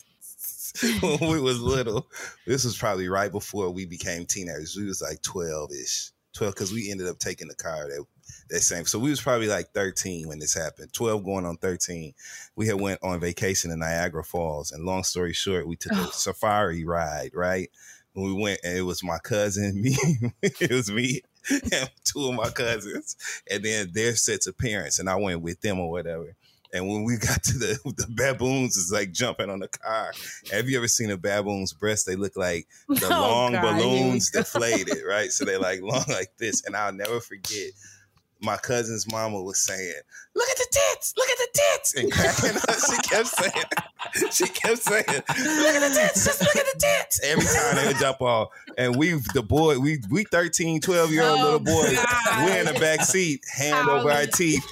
[1.01, 2.07] when we was little,
[2.47, 4.75] this was probably right before we became teenagers.
[4.75, 6.09] We was like 12 ish.
[6.33, 8.05] 12 because we ended up taking the car that
[8.49, 8.85] that same.
[8.85, 10.93] So we was probably like 13 when this happened.
[10.93, 12.13] 12 going on 13.
[12.55, 14.71] We had went on vacation in Niagara Falls.
[14.71, 16.09] And long story short, we took a oh.
[16.11, 17.69] safari ride, right?
[18.13, 19.95] When we went, and it was my cousin, me,
[20.41, 23.15] it was me and two of my cousins,
[23.49, 26.35] and then their sets of parents, and I went with them or whatever.
[26.73, 30.11] And when we got to the the baboons, is like jumping on the car.
[30.51, 32.05] Have you ever seen a baboon's breast?
[32.05, 35.31] They look like the Oh, long God, balloons deflated, right?
[35.31, 36.65] So they're like long like this.
[36.65, 37.71] And I'll never forget
[38.41, 39.93] my cousin's mama was saying,
[40.35, 41.13] "Look at the tits!
[41.15, 42.75] Look at the tits!" and cracking up.
[42.89, 46.25] She kept saying, she kept saying, "Look at the tits!
[46.25, 49.79] Just look at the tits!" Every time they would jump off, and we, the boy,
[49.79, 52.45] we, we 13, 12 year old Oh, little boys, God.
[52.45, 54.65] we in the back seat, hand over our teeth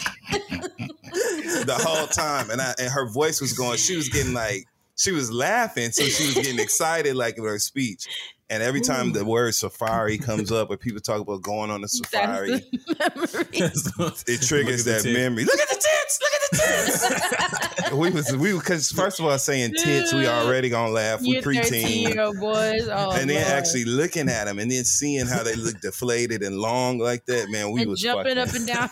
[1.65, 3.77] the whole time, and I, and her voice was going.
[3.77, 7.59] She was getting like she was laughing, so she was getting excited, like with her
[7.59, 8.07] speech.
[8.51, 11.87] And every time the word safari comes up, or people talk about going on a
[11.87, 15.17] safari, the it triggers that tits.
[15.17, 15.45] memory.
[15.45, 16.19] Look at the tits!
[16.21, 17.91] Look at the tits!
[17.93, 21.21] we was we because first of all, saying tits, we already gonna laugh.
[21.21, 21.83] We You preteen.
[21.83, 22.89] 13 year old boys.
[22.91, 23.53] Oh, and then Lord.
[23.53, 27.49] actually looking at them, and then seeing how they look deflated and long like that,
[27.49, 28.89] man, we and was jumping fucking up and down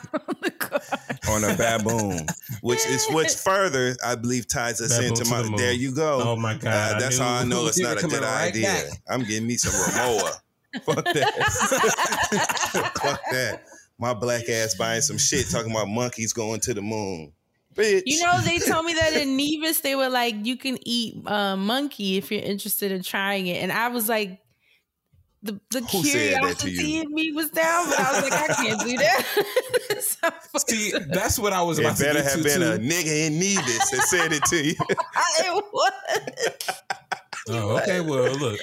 [0.81, 1.35] on the car.
[1.35, 2.27] on a baboon,
[2.61, 5.41] which is which further I believe ties us Baboon into to my.
[5.43, 5.53] the.
[5.57, 6.21] There you go.
[6.23, 6.95] Oh my god!
[6.95, 8.63] Uh, that's knew- how I know it's not a good right idea.
[8.67, 8.85] back.
[9.07, 10.31] I'm getting me some Ramoa.
[10.83, 11.33] Fuck that.
[13.01, 13.63] Fuck that.
[13.97, 17.33] My black ass buying some shit talking about monkeys going to the moon.
[17.75, 18.03] Bitch.
[18.05, 21.55] You know, they told me that in Nevis, they were like, you can eat uh,
[21.55, 23.61] monkey if you're interested in trying it.
[23.61, 24.39] And I was like,
[25.41, 28.49] the, the Who said that to curiosity in me was down, but I was like,
[28.49, 29.25] I can't do that.
[30.01, 30.29] So,
[30.67, 32.71] See, that's what I was about it to better get have been too.
[32.71, 34.75] a nigga in Nevis that said it to you.
[34.89, 36.81] it was.
[37.47, 38.01] Oh, okay.
[38.01, 38.59] Well, look,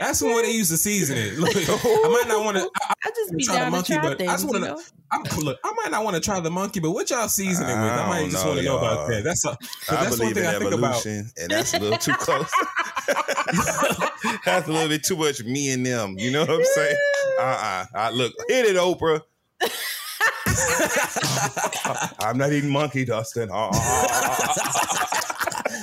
[0.00, 1.38] that's the one they used to season it.
[1.38, 2.68] Look, I might not want to.
[2.82, 4.64] I, I just be try the monkey, to try but I things, just you want
[4.64, 4.76] know?
[4.76, 4.82] to.
[5.12, 7.72] I'm, look, I might not want to try the monkey, but what y'all season it
[7.72, 7.78] with?
[7.78, 9.22] I, I might don't just want to know about that.
[9.24, 9.58] That's a, 'cause
[9.88, 11.06] I that's one believe in thing I think about.
[11.06, 12.50] evolution, and that's a little too close.
[14.44, 16.16] that's a little bit too much me and them.
[16.18, 16.96] You know what I'm saying?
[17.38, 19.22] Uh uh Look, hit it, Oprah.
[22.18, 23.50] I'm not eating monkey, Dustin.
[23.50, 23.72] Uh-uh.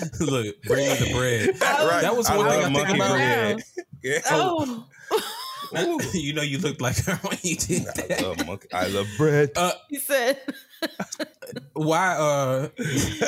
[0.20, 1.50] Look, bring me the bread.
[1.62, 2.02] right.
[2.02, 3.12] That was I one thing I think monkey about.
[3.16, 3.64] bread.
[4.04, 4.20] Yeah.
[4.32, 4.86] Oh,
[6.14, 8.22] you know, you looked like her when you did I that.
[8.22, 8.68] love monkey.
[8.74, 9.52] I love bread.
[9.56, 10.40] Uh, he said.
[11.74, 12.70] why uh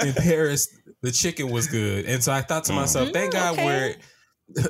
[0.05, 0.67] in Paris
[1.01, 2.05] the chicken was good.
[2.05, 3.65] And so I thought to myself, thank Mm, God okay.
[3.65, 3.95] we're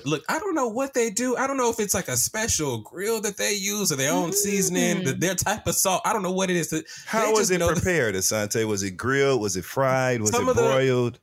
[0.05, 1.35] look, I don't know what they do.
[1.37, 4.31] I don't know if it's like a special grill that they use or their own
[4.31, 5.05] seasoning, Mm.
[5.05, 6.01] the, their type of salt.
[6.05, 6.71] I don't know what it is.
[7.07, 8.65] How They was it know that- prepared, Asante?
[8.65, 9.41] Was it grilled?
[9.41, 10.21] Was it fried?
[10.21, 11.19] Was Some it of the- broiled?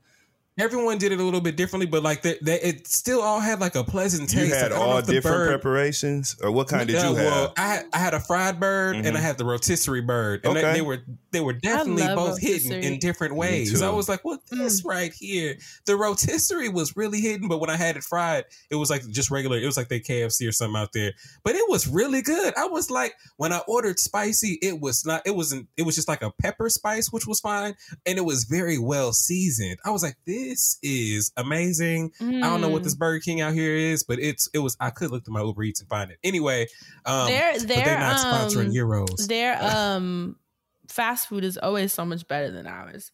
[0.58, 3.58] Everyone did it a little bit differently, but like they, they, it still all had
[3.58, 4.48] like a pleasant taste.
[4.48, 7.08] You had Like, I don't know all different bird- preparations, or what kind did Yeah,
[7.08, 7.24] you have?
[7.32, 9.16] Well, I had, I had a fried bird and Mhm.
[9.16, 10.72] I had the rotisserie bird, and they, Okay.
[10.74, 10.98] they were
[11.30, 13.72] they were definitely love both hidden in different ways.
[13.72, 13.82] too.
[13.82, 14.58] I was like, "Well, Mm.
[14.58, 18.74] this right here, the rotisserie was really hidden, but when I had it fried, it
[18.74, 19.56] was like just regular.
[19.58, 21.12] It was like they KFC or something out there,
[21.44, 22.52] but it was really good.
[22.58, 25.22] I was like, when I ordered spicy, it was not.
[25.24, 25.68] It wasn't.
[25.78, 27.74] It was just like a pepper spice, which was fine,
[28.04, 29.78] and it was very well seasoned.
[29.86, 30.41] I was like, this
[30.82, 32.12] is amazing.
[32.20, 32.84] I don't know what Mm.
[32.84, 34.76] this Burger King out here is, but it's it was.
[34.80, 36.18] I could look through my Uber Eats and find it.
[36.24, 36.66] Anyway,
[37.04, 39.26] um, They're- but they're, they're not sponsoring um, Euros.
[39.26, 40.36] Their um
[40.88, 43.10] fast food is always so much better than ours.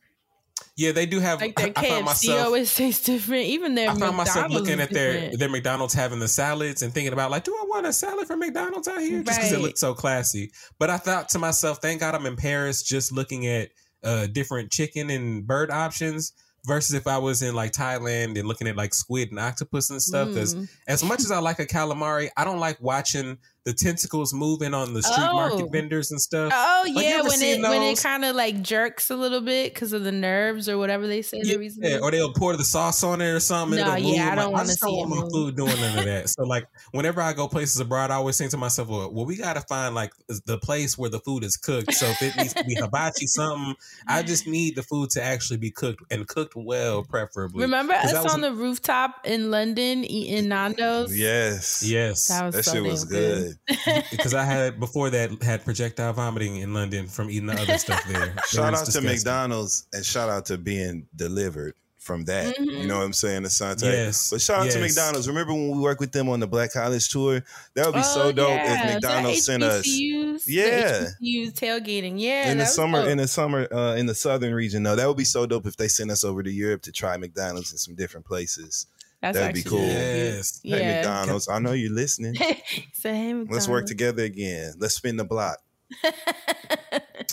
[0.76, 1.40] Yeah, they do have.
[1.40, 2.46] Like their I KFC myself.
[2.46, 3.44] always tastes different.
[3.44, 5.38] Even their I found myself looking at their different.
[5.38, 8.40] their McDonald's having the salads and thinking about like, do I want a salad from
[8.40, 9.22] McDonald's out here?
[9.22, 9.62] Just because it Right.
[9.62, 10.50] looked so classy.
[10.78, 13.70] But I thought to myself, thank God I'm in Paris, just looking at
[14.02, 16.32] uh, different chicken and bird options.
[16.66, 20.02] Versus if I was in like Thailand and looking at like squid and octopus and
[20.02, 20.28] stuff.
[20.28, 20.68] Because Mm.
[20.86, 23.38] as much as I like a calamari, I don't like watching
[23.68, 25.34] the tentacles moving on the street Oh.
[25.34, 26.50] market vendors and stuff.
[26.54, 29.74] Oh yeah, ever when seen it when it kind of like jerks a little bit
[29.74, 31.82] because of the nerves or whatever they say the reason.
[31.84, 33.78] Yeah, or they'll pour the sauce on it or something.
[33.78, 34.32] No, yeah, move.
[34.32, 36.28] I don't Like, wanna just don't see want my food doing none of that.
[36.38, 39.36] So like, whenever I go places abroad, I always think to myself, well, well, we
[39.36, 40.12] got to find like
[40.46, 41.92] the place where the food is cooked.
[41.92, 43.74] So if it needs to be hibachi something,
[44.06, 47.62] I just need the food to actually be cooked and cooked well, preferably.
[47.62, 51.16] Remember us was- on the rooftop in London eating Nando's?
[51.18, 51.82] Yes.
[51.84, 53.42] Yes, That was That so shit was good.
[53.42, 53.57] good.
[54.10, 58.04] because I had before that had projectile vomiting in London from eating the other stuff
[58.08, 58.34] there.
[58.48, 59.06] Shout was out to.
[59.06, 61.74] McDonald's and shout out to being delivered.
[61.98, 62.56] from that.
[62.56, 62.64] Mm-hmm.
[62.64, 63.42] You know what I'm saying?
[63.42, 63.82] Asante.
[63.82, 64.80] Yes, But shout out to.
[64.80, 65.28] McDonald's.
[65.28, 67.42] Remember when we worked with them on the Black College tour?
[67.74, 68.86] That would be Oh, so dope yeah.
[68.88, 69.86] if McDonald's sent us.
[69.86, 71.08] Yeah.
[71.20, 72.14] HBCUs tailgating.
[72.16, 73.10] Yeah, in the summer, dope.
[73.10, 75.76] in the summer, uh, in the southern region, though, that would be so dope if
[75.76, 78.86] they sent us over to Europe to try McDonald's in some different places.
[79.20, 79.80] That's That'd be cool.
[79.80, 80.60] Yes.
[80.62, 80.96] Hey, Yeah.
[80.96, 82.34] McDonald's, I know you're listening.
[82.92, 84.74] Say, hey, Let's work together again.
[84.78, 85.58] Let's spin the block.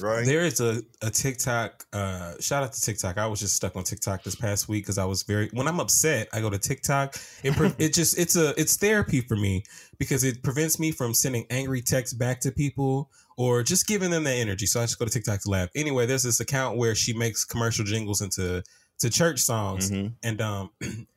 [0.01, 0.25] right?
[0.25, 1.85] There is a, a TikTok.
[1.93, 3.17] Uh, shout out to TikTok.
[3.17, 5.49] I was just stuck on TikTok this past week because I was very.
[5.53, 7.15] When I'm upset, I go to TikTok.
[7.43, 9.63] It pre- it just it's a it's therapy for me
[9.99, 14.23] because it prevents me from sending angry texts back to people or just giving them
[14.23, 14.65] the energy.
[14.65, 15.69] So I just go to TikTok to laugh.
[15.75, 18.63] Anyway, there's this account where she makes commercial jingles into
[18.99, 20.13] to church songs, Mhm.
[20.23, 20.69] and um,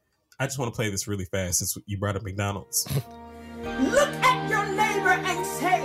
[0.40, 2.86] I just want to play this really fast since you brought up McDonald's.
[3.64, 5.82] Look at your neighbor and say,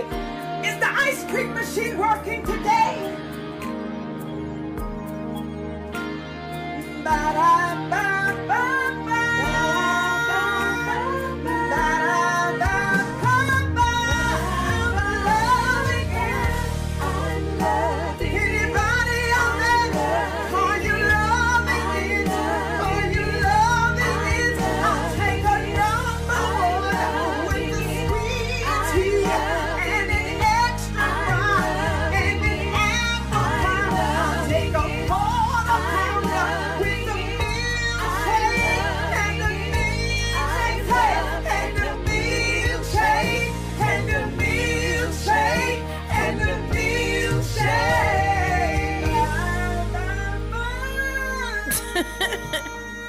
[0.63, 3.17] Is the ice cream machine working today?
[7.05, 8.72] Anybody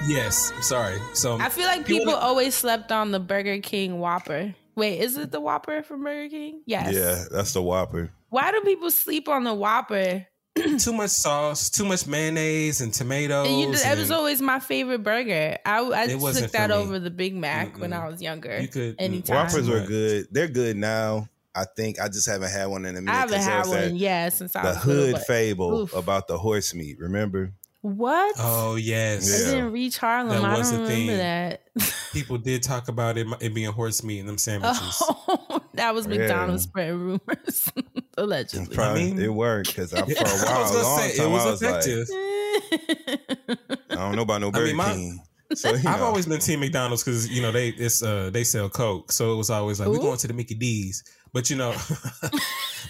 [0.08, 0.98] yes, sorry.
[1.14, 4.54] So I feel like people wanna- always slept on the Burger King Whopper.
[4.76, 6.62] Wait, is it the Whopper from Burger King?
[6.66, 6.92] Yes.
[6.94, 8.10] Yeah, that's the Whopper.
[8.30, 10.26] Why do people sleep on the Whopper?
[10.78, 13.48] too much sauce, too much mayonnaise and tomatoes.
[13.48, 15.58] And you, that was always my favorite burger.
[15.64, 18.00] I, I took that over the Big Mac when Mm-mm.
[18.04, 18.60] I was younger.
[18.60, 19.02] You could- mm.
[19.02, 19.46] anytime.
[19.46, 20.28] Whoppers were good.
[20.30, 21.28] They're good now.
[21.56, 23.12] I think I just haven't had one in a minute.
[23.14, 25.80] I haven't 'cause there had one, yeah, since I The was little, hood but- fable
[25.82, 25.94] Oof.
[25.94, 26.98] about the horse meat.
[26.98, 27.52] Remember?
[27.84, 28.36] What?
[28.38, 29.50] Oh yes, I Yeah.
[29.56, 30.28] didn't reach Harlem.
[30.40, 31.18] That I was don't a remember thing.
[31.18, 31.60] that.
[32.14, 35.02] people did talk about it, it being horse meat in them sandwiches.
[35.02, 36.16] Oh, that was Yeah.
[36.16, 37.70] McDonald's spreading rumors,
[38.16, 38.74] allegedly.
[38.74, 41.26] Probably mean- it worked because for a I was while, a gonna long say time,
[41.26, 42.08] it was I was effective.
[43.68, 45.20] like, I don't know about no I mean, my- King.
[45.54, 48.70] So, you I've always been Team McDonald's because you know they it's uh they sell
[48.70, 51.04] Coke, so it was always like we're going to the Mickey D's.
[51.34, 51.74] But you know,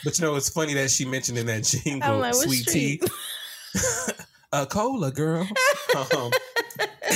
[0.04, 3.00] but you know it's funny that she mentioned in that jingle like, sweet tea,
[3.74, 4.14] street?
[4.62, 5.46] A cola girl.
[5.94, 6.30] Um,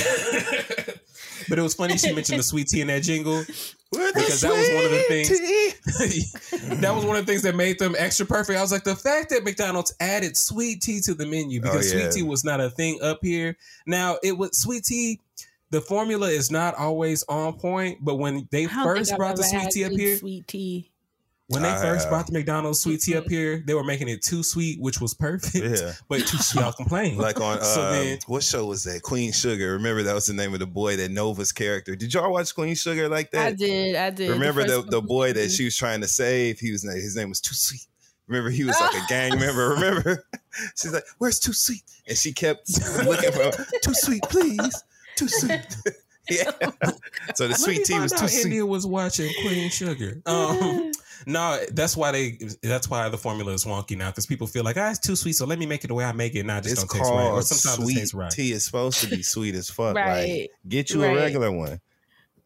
[1.49, 3.43] but it was funny she mentioned the sweet tea in that jingle
[3.91, 7.77] because that was one of the things- that was one of the things that made
[7.79, 8.57] them extra perfect.
[8.57, 11.97] I was like, the fact that McDonald's added sweet tea to the menu because Oh,
[11.97, 12.03] yeah.
[12.09, 13.57] sweet tea was not a thing up here.
[13.85, 15.19] Now it was sweet tea.
[15.71, 19.83] The formula is not always on point, but when they first brought the sweet tea
[19.85, 20.91] up here, Sweet tea.
[21.49, 22.09] When they I first have.
[22.11, 25.13] brought the McDonald's sweet tea up here, they were making it too sweet, which was
[25.13, 25.55] perfect.
[25.55, 25.93] Yeah.
[26.07, 27.17] But y'all complain.
[27.17, 29.01] Like on so um, then what show was that?
[29.01, 29.73] Queen Sugar.
[29.73, 31.95] Remember that was the name of the boy that Nova's character.
[31.95, 33.47] Did y'all watch Queen Sugar like that?
[33.47, 33.95] I did.
[33.95, 34.29] I did.
[34.29, 36.59] Remember the, first the boy that she was trying to save?
[36.59, 37.81] He was his name was Too Sweet.
[38.27, 39.69] Remember he was like a gang member.
[39.69, 40.23] Remember?
[40.75, 42.69] She's like, "Where's Too Sweet?" And she kept
[43.03, 43.51] looking for
[43.81, 44.83] Too Sweet, please.
[45.15, 45.75] Too sweet.
[46.29, 46.51] yeah.
[47.35, 48.45] So the Let sweet me tea was out too sweet.
[48.45, 50.21] India was watching Queen Sugar.
[50.25, 50.91] Um,
[51.25, 52.39] no, that's why they.
[52.63, 55.33] That's why the formula is wonky now because people feel like ah, it's too sweet,
[55.33, 56.45] so let me make it the way I make it.
[56.45, 58.31] Now it just It's don't taste right, or sometimes sweet it tastes right.
[58.31, 58.51] tea.
[58.51, 59.95] is supposed to be sweet as fuck.
[59.95, 60.41] Right.
[60.41, 61.11] Like, get you Right.
[61.17, 61.79] a regular one.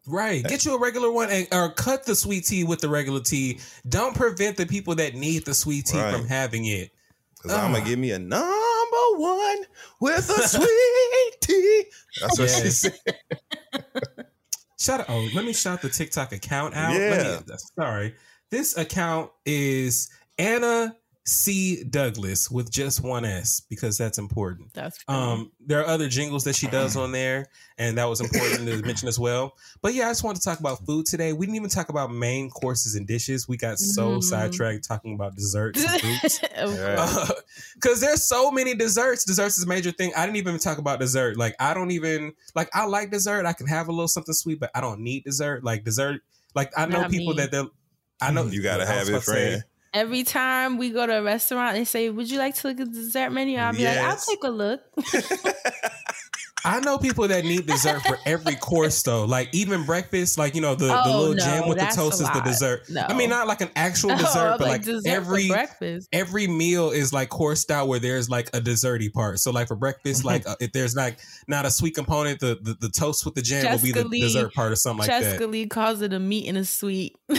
[0.06, 0.44] Right.
[0.44, 3.58] Get you a regular one and or cut the sweet tea with the regular tea.
[3.88, 6.14] Don't prevent the people that need the sweet tea Right.
[6.14, 6.90] from having it.
[7.42, 7.74] Cause I'm Ah.
[7.78, 9.58] gonna give me a number one
[10.00, 11.84] with a sweet tea.
[12.20, 12.98] That's what she said.
[14.78, 15.06] Shout out.
[15.08, 16.92] Oh, let me shout the TikTok account out.
[16.94, 18.14] Let me- sorry.
[18.54, 20.08] This account is
[20.38, 20.94] Anna
[21.24, 21.82] C.
[21.82, 24.72] Douglas with just one S because that's important.
[24.74, 24.96] That's.
[25.08, 27.46] Um, there are other jingles that she does on there,
[27.78, 29.56] and that was important to mention as well.
[29.82, 31.32] But yeah, I just wanted to talk about food today.
[31.32, 33.48] We didn't even talk about main courses and dishes.
[33.48, 34.22] We got so Mhm.
[34.22, 36.38] sidetracked talking about desserts and fruits.
[36.56, 37.26] Of Yeah.
[37.74, 39.24] Because there's so many desserts.
[39.24, 40.12] Desserts is a major thing.
[40.16, 41.36] I didn't even talk about dessert.
[41.36, 42.68] Like I don't even like.
[42.72, 43.46] I like dessert.
[43.46, 45.64] I can have a little something sweet, but I don't need dessert.
[45.64, 46.20] Like dessert.
[46.54, 47.40] Like I know Not people me.
[47.40, 47.64] that they.
[48.20, 48.52] I know mm-hmm.
[48.52, 49.64] You gotta have it, about say, friend.
[49.92, 52.92] Every time we go to a restaurant, they say, "Would you like to look at
[52.92, 54.80] the dessert menu?" I'll be like, "I'll take a look."
[56.64, 59.24] I know people that need dessert for every course though.
[59.24, 62.20] Like even breakfast, like you know the, the Oh, little no, jam with the toast
[62.20, 62.88] is the dessert.
[62.88, 63.02] No.
[63.08, 66.08] I mean not like an actual Oh, dessert, but like like, dessert for every breakfast.
[66.12, 69.38] every meal is like coursed out where there's like a desserty part.
[69.40, 71.18] So like for breakfast, like uh, if there's like
[71.48, 74.20] not a sweet component, the the, the toast with the jam will be the Lee-
[74.22, 75.50] dessert part or something like Jessica that.
[75.50, 77.16] Lee calls it a meat and a sweet.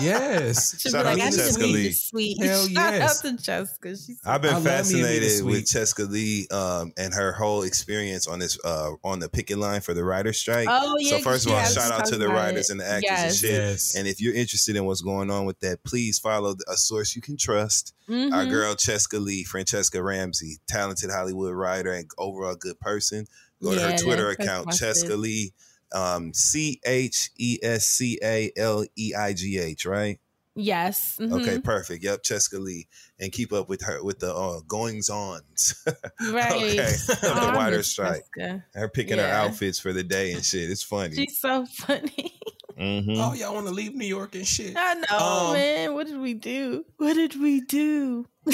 [0.00, 0.80] Yes.
[0.80, 1.88] She'll Shout be out like, to I just Jessica Lee.
[1.88, 2.42] the sweet.
[2.42, 3.24] Hell Shout yes.
[3.24, 3.88] out to Jessica.
[3.90, 7.62] She's I've been I love me a meat fascinated with Chescaleigh um, and her whole
[7.62, 10.66] experience on this uh, on the picket line for the writers' strike.
[10.70, 12.72] Oh, yeah, So first of all, shout out to the writers it.
[12.72, 13.22] and the actors Yes.
[13.30, 13.50] and shit.
[13.52, 13.94] Yes.
[13.96, 17.22] And if you're interested in what's going on with that, please follow a source you
[17.22, 17.92] can trust.
[18.08, 18.14] Our
[18.44, 18.50] Mhm.
[18.50, 23.26] girl Chescaleigh, Francesca Ramsey, talented Hollywood writer and overall good person.
[23.62, 25.18] Go to Yeah, her Twitter account, that's Cheska.
[25.18, 25.52] Lee,
[25.92, 30.18] um, C H E S C A L E I G H, right?
[30.54, 31.16] Yes.
[31.20, 31.64] Okay, mhm.
[31.64, 32.04] perfect.
[32.04, 32.86] Yep, Chescaleigh,
[33.18, 35.74] and keep up with her with the uh, goings ons.
[36.30, 36.52] Right.
[36.52, 38.22] okay, of Oh, the wider writer strike.
[38.36, 38.64] Jessica.
[38.74, 40.70] Her picking her outfits for the day and shit.
[40.70, 41.14] It's funny.
[41.16, 42.32] She's so funny.
[42.80, 43.16] Mhm.
[43.18, 44.74] Oh, y'all want to leave New York and shit.
[44.78, 45.92] I know, Um, man.
[45.94, 46.86] What did we do?
[46.96, 48.26] What did we do?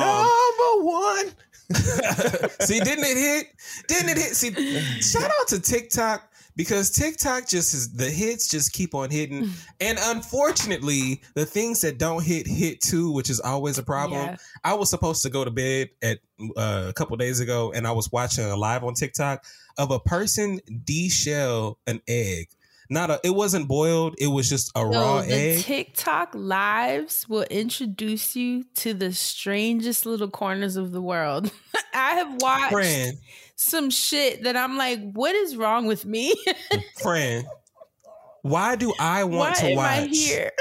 [0.00, 1.26] number one.
[2.60, 3.46] See, didn't it hit?
[3.88, 4.34] Didn't it hit?
[4.36, 4.52] See,
[5.02, 9.50] shout out to TikTok because TikTok just is the hits just keep on hitting.
[9.80, 14.26] And unfortunately, the things that don't hit hit too, which is always a problem.
[14.26, 14.36] Yeah.
[14.64, 16.18] I was supposed to go to bed at
[16.56, 19.44] uh, a couple days ago and I was watching a live on TikTok
[19.78, 22.48] of a person de-shell an egg.
[22.90, 25.60] Not a it wasn't boiled, it was just a raw So egg.
[25.60, 31.50] TikTok lives will introduce you to the strangest little corners of the world.
[31.94, 33.16] I have watched Friend,
[33.56, 36.34] some shit that I'm like, what is wrong with me?
[37.02, 37.46] friend.
[38.42, 40.50] Why do I want Why to watch here?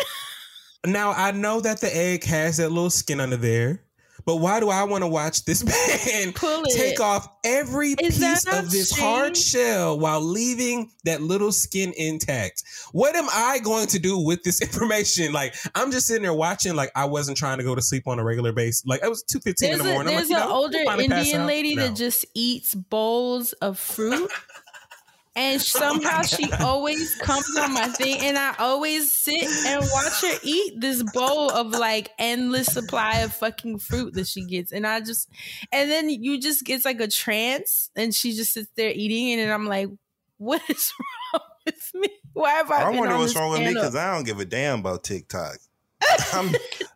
[0.83, 3.83] Now I know that the egg has that little skin under there,
[4.25, 5.63] but why do I want to watch this
[6.23, 6.33] man
[6.75, 12.63] take off every Is piece of this hard shell while leaving that little skin intact?
[12.91, 15.33] What am I going to do with this information?
[15.33, 16.75] Like I'm just sitting there watching.
[16.75, 18.85] Like I wasn't trying to go to sleep on a regular basis.
[18.85, 20.13] Like it was two fifteen in the a, morning.
[20.13, 21.87] I'm there's like, an know, older I'll finally pass Indian lady No.
[21.87, 24.31] that just eats bowls of fruit.
[25.33, 30.39] And somehow she always comes on my thing, and I always sit and watch her
[30.43, 34.73] eat this bowl of like endless supply of fucking fruit that she gets.
[34.73, 35.29] And I just,
[35.71, 39.41] and then you just get like a trance, and she just sits there eating it,
[39.41, 39.89] and I'm like,
[40.37, 40.91] what is
[41.33, 42.09] wrong with me?
[42.33, 42.83] Why have I?
[42.83, 45.57] I wonder on what's wrong with me because I don't give a damn about TikTok.
[46.33, 46.55] I'm,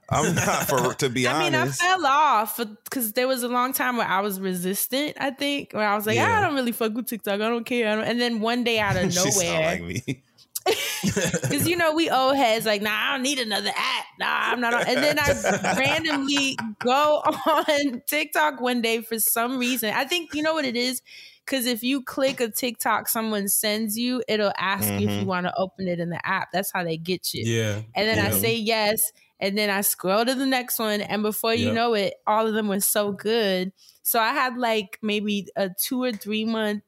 [0.09, 1.41] I'm not for to be honest.
[1.41, 5.17] I mean, I fell off because there was a long time where I was resistant.
[5.19, 6.39] I think where I was like, ah, Yeah.
[6.39, 7.35] I don't really fuck with TikTok.
[7.35, 7.91] I don't care.
[7.91, 8.05] I don't.
[8.05, 10.23] And then one day out of she sound like nowhere, me.
[11.03, 14.05] because you know we old heads like, nah, I don't need another app.
[14.19, 14.73] Nah, I'm not.
[14.73, 14.81] On.
[14.87, 19.93] And then I randomly go on TikTok one day for some reason.
[19.93, 21.01] I think you know what it is.
[21.45, 25.27] Because if you click a TikTok someone sends you, it'll ask you if you Mhm.
[25.27, 26.51] want to open it in the app.
[26.51, 27.45] That's how they get you.
[27.45, 29.11] Yeah, And then I say yes.
[29.39, 31.01] And then I scroll to the next one.
[31.01, 31.73] And before you Yep.
[31.73, 33.73] know it, all of them were so good.
[34.01, 36.83] So I had like maybe a two or three month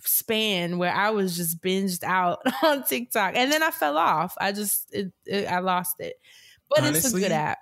[0.00, 3.34] span where I was just binged out on TikTok.
[3.36, 4.34] And then I fell off.
[4.40, 6.20] I just, it, it, I lost it.
[6.68, 7.58] But it's a good app.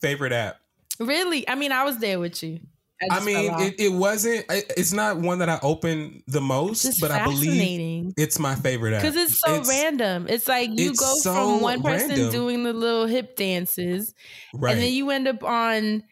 [0.00, 0.60] favorite app.
[0.98, 1.48] Really?
[1.48, 2.60] I mean, I was there with you.
[3.02, 4.46] I just mean, it, it wasn't.
[4.50, 8.94] it- It's not one that I open the most, but I believe it's my favorite
[8.94, 10.26] app Because it's so random.
[10.28, 12.30] It's like you it's go so from one person random.
[12.32, 14.14] doing the little hip dances
[14.54, 14.72] Right.
[14.72, 16.04] And then you end up on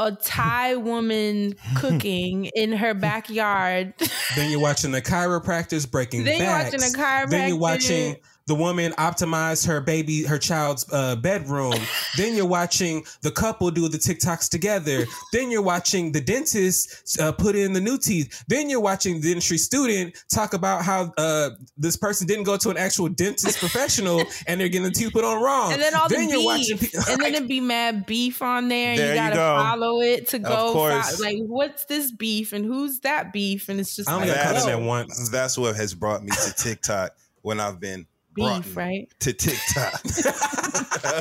[0.00, 3.94] a Thai woman cooking in her backyard.
[4.36, 8.16] Then you're watching the chiropractors breaking Then you're watching a Then you're watching
[8.48, 11.74] the woman optimize her baby, her child's uh, bedroom.
[12.16, 15.04] then you're watching the couple do the TikToks together.
[15.32, 18.44] then you're watching the dentist uh, put in the new teeth.
[18.48, 22.70] Then you're watching the dentistry student talk about how uh, this person didn't go to
[22.70, 25.72] an actual dentist professional and they're getting the teeth put on wrong.
[25.72, 28.68] and then all the you're watching beef, pe- and then it'd be mad beef on
[28.68, 29.56] there, and There you you gotta go.
[29.58, 30.72] follow it to Of go.
[30.72, 31.16] course.
[31.18, 33.68] fo- like, what's this beef, and who's that beef?
[33.68, 35.28] And it's just I only like, got caught in whoa, that once.
[35.28, 37.12] That's what has brought me to TikTok
[37.42, 39.08] when I've been brought beef, right?
[39.20, 40.00] to TikTok.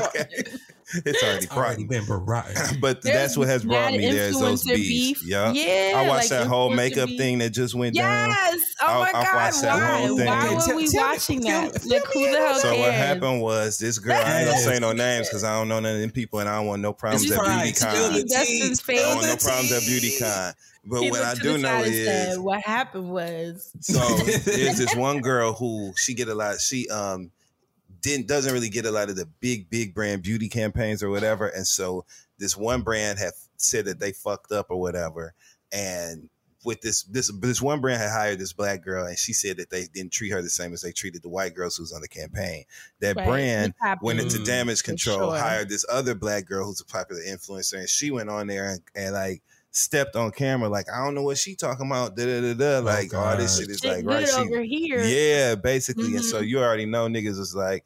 [0.07, 0.26] okay.
[1.06, 2.48] It's already It's already been brought.
[2.80, 5.22] But There's that's what has brought me there is those influencer beefs.
[5.22, 5.30] beef.
[5.30, 5.52] Yeah.
[5.52, 7.19] Yeah, I watched like that whole makeup beef.
[7.19, 8.30] thing that just went down.
[8.30, 8.60] Yes.
[8.81, 9.35] Oh I- my I god.
[9.35, 10.07] watched that Why?
[10.07, 10.27] whole thing.
[10.27, 11.84] Why were we watching that?
[11.85, 14.61] me- Like, who the hell about So what happened was this girl, I ain't gonna
[14.61, 16.81] say no names because I don't know none of them people and I don't want
[16.81, 17.68] no problems at fine.
[17.68, 17.76] BeautyCon.
[17.91, 18.94] Spill the Justin's tea.
[18.94, 20.19] I don't want no problems at tea.
[20.22, 20.53] BeautyCon.
[20.88, 25.19] But He what I do know is said, what happened was so there's this one
[25.22, 26.59] girl who she get a lot.
[26.59, 27.31] She um
[28.01, 31.47] didn't doesn't really get a lot of the big big brand beauty campaigns or whatever.
[31.47, 32.05] And so
[32.38, 35.34] this one brand have said that they fucked up or whatever.
[35.73, 36.30] And
[36.64, 39.69] with this this this one brand had hired this black girl and she said that
[39.69, 42.01] they didn't treat her the same as they treated the white girls who was on
[42.01, 42.64] the campaign.
[42.99, 43.26] That Right.
[43.26, 45.38] brand went into damage control, sure.
[45.38, 48.81] hired this other black girl who's a popular influencer, and she went on there and,
[48.95, 52.15] and like stepped on camera like I don't know what she talking about.
[52.15, 52.80] Da da da da.
[52.85, 54.27] Like all this shit is Shit like right.
[54.27, 55.03] She, over here.
[55.03, 56.15] yeah, basically.
[56.15, 56.48] And so Mhm.
[56.48, 57.85] you already know niggas is like,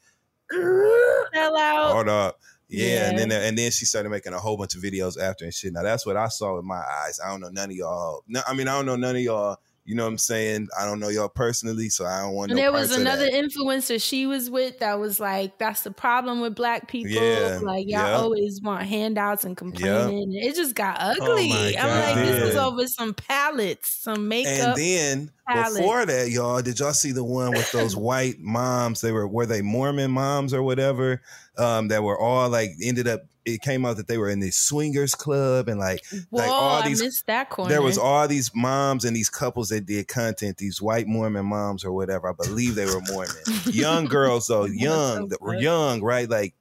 [0.51, 1.91] Fell out.
[1.93, 2.39] hold up.
[2.67, 3.09] Yeah, Yeah.
[3.09, 5.73] and then and then she started making a whole bunch of videos after and shit.
[5.73, 7.19] Now that's what I saw with my eyes.
[7.23, 8.23] I don't know none of y'all.
[8.27, 9.57] No, I mean I don't know none of y'all.
[9.83, 10.67] You know what I'm saying?
[10.79, 14.01] I don't know y'all personally, so I don't want And no there was another influencer
[14.01, 17.11] she was with that was like, "That's the problem with black people.
[17.11, 18.13] Yeah, Like y'all yeah.
[18.13, 20.33] always want handouts and complaining.
[20.35, 21.49] It just got ugly.
[21.49, 22.65] my I'm like, this was Yeah.
[22.67, 24.77] over some palettes, some makeup.
[24.77, 25.77] And then palette.
[25.77, 29.01] before that, y'all, did y'all see the one with those white moms?
[29.01, 31.21] They were were they Mormon moms or whatever?
[31.57, 33.21] Um, that were all like ended up.
[33.45, 36.81] It came out that they were in this swingers club and like Whoa, like all
[36.81, 37.69] I these missed that corner.
[37.69, 41.83] There was all these moms and these couples that did content, these white Mormon moms
[41.83, 42.29] or whatever.
[42.29, 43.35] I believe they were Mormon.
[43.65, 46.29] young girls though, young, were young, right?
[46.29, 46.53] Like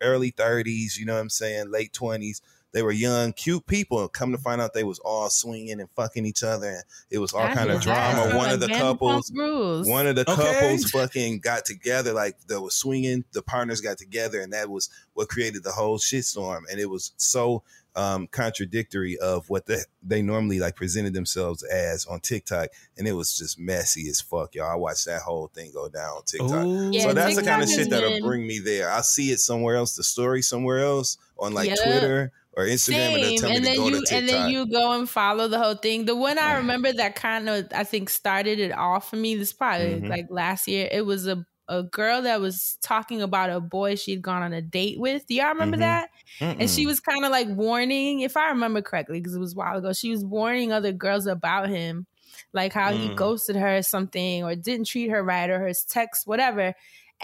[0.00, 1.70] early 30s, you know what I'm saying?
[1.70, 2.40] Late 20s.
[2.74, 4.06] They were young, cute people.
[4.08, 6.68] Come to find out they was all swinging and fucking each other.
[6.68, 8.16] And it was all That kind of drama.
[8.24, 10.34] sounds One of the couples, one of the Okay.
[10.34, 13.24] couples fucking got together, like they was swinging.
[13.32, 16.62] The partners got together, and that was what created the whole shitstorm.
[16.70, 17.62] And it was so
[17.96, 23.12] um, contradictory of what the, they normally like presented themselves as on TikTok, and it
[23.12, 24.68] was just messy as fuck, y'all.
[24.68, 26.66] I watched that whole thing go down on TikTok.
[26.66, 26.90] Ooh.
[26.92, 28.90] Yeah, so that's the kind of has shit that'll bring me there.
[28.90, 31.78] I see it somewhere else, the story somewhere else on like Yep.
[31.84, 33.36] Twitter or Instagram, and Same.
[33.36, 36.04] tell me And then you and then you go and follow the whole thing.
[36.06, 39.34] The one I remember that kind of I think started it off for me.
[39.36, 40.08] This probably Mhm.
[40.08, 40.88] like last year.
[40.90, 44.60] It was a a girl that was talking about a boy she'd gone on a
[44.60, 45.26] date with.
[45.26, 45.78] Do y'all remember Mhm.
[45.78, 46.10] that?
[46.58, 49.56] And she was kind of like warning, if I remember correctly, because it was a
[49.56, 49.92] while ago.
[49.94, 52.06] She was warning other girls about him,
[52.52, 53.16] like how he Mm.
[53.16, 56.74] ghosted her or something, or didn't treat her right, or her text, whatever.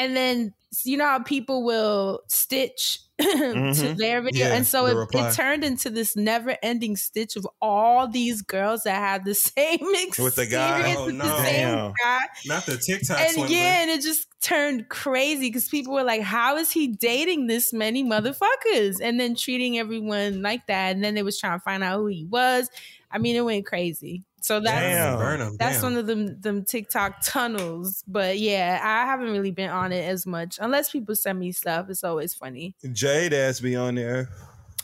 [0.01, 0.55] And then
[0.85, 3.97] you know how people will stitch to Mhm.
[3.99, 8.41] their video, Yeah, and so it, it turned into this never-ending stitch of all these
[8.41, 10.95] girls that had the same experience With the guy?
[10.97, 11.25] Oh, with no.
[11.27, 13.57] the same guy Not the TikTok and swindler.
[13.57, 17.73] yeah, and it just turned crazy because people were like, "How is he dating this
[17.75, 20.95] many motherfuckers?" And then treating everyone like that.
[20.95, 22.71] And then they was trying to find out who he was.
[23.11, 24.25] I mean, it went crazy.
[24.41, 25.57] So that's Damn.
[25.57, 25.93] That's damn.
[25.93, 28.03] one of them them TikTok tunnels.
[28.09, 31.87] But yeah, I haven't really been on it as much unless people send me stuff.
[31.91, 32.75] It's always funny.
[32.93, 34.29] Jade asked me on there.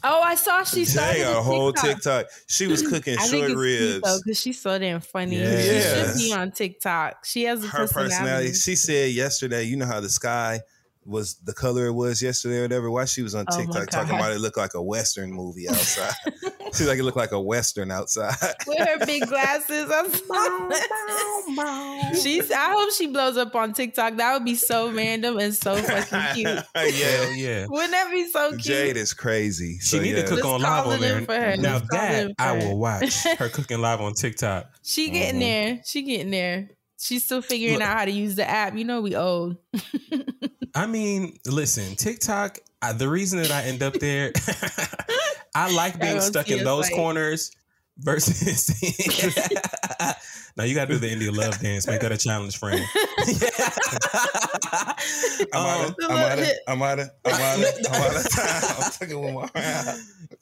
[0.04, 1.94] Oh, I saw she started Jade got a whole TikTok.
[1.94, 2.26] TikTok.
[2.46, 4.22] She was cooking I think short it's ribs.
[4.22, 5.38] because she's so damn funny.
[5.38, 5.60] Yeah.
[5.60, 7.24] She should be on TikTok.
[7.24, 8.52] She has a her personality.
[8.52, 10.60] She said yesterday, you know how the sky
[11.06, 12.90] was the color it was yesterday or whatever.
[12.90, 16.14] Why she was on Oh TikTok talking about it looked like a Western movie outside.
[16.74, 18.34] She's like it looked like a Western outside.
[18.66, 19.90] with her big glasses.
[19.90, 22.18] I saw that.
[22.22, 22.50] She's.
[22.50, 24.16] I hope she blows up on TikTok.
[24.16, 26.46] That would be so random and so fucking cute.
[26.74, 27.30] Hell yeah.
[27.30, 27.66] yeah.
[27.68, 28.62] Wouldn't that be so cute?
[28.62, 29.78] Jade is crazy.
[29.80, 30.22] She need yeah.
[30.22, 31.40] to cook Let's on live on in for her.
[31.40, 31.56] there.
[31.56, 34.70] Now Let's that for I will watch her cooking live on TikTok.
[34.82, 35.44] She getting Mhm.
[35.44, 35.80] there.
[35.84, 36.70] She getting there.
[36.98, 37.82] She's still figuring Look.
[37.82, 38.74] out how to use the app.
[38.76, 39.56] You know we old.
[40.74, 42.58] I mean, listen, TikTok.
[42.82, 44.32] I, the reason that I end up there,
[45.54, 47.50] I like being don't stuck in those like- corners
[47.98, 48.68] versus.
[50.56, 51.86] now you got to do the India love dance.
[51.86, 52.82] Make that a challenge, friend.
[55.52, 58.30] I'm out of, I'm out of, I'm out of, I'm out of, I'm out of
[58.30, 58.76] time.
[58.84, 60.00] I'm taking one more round.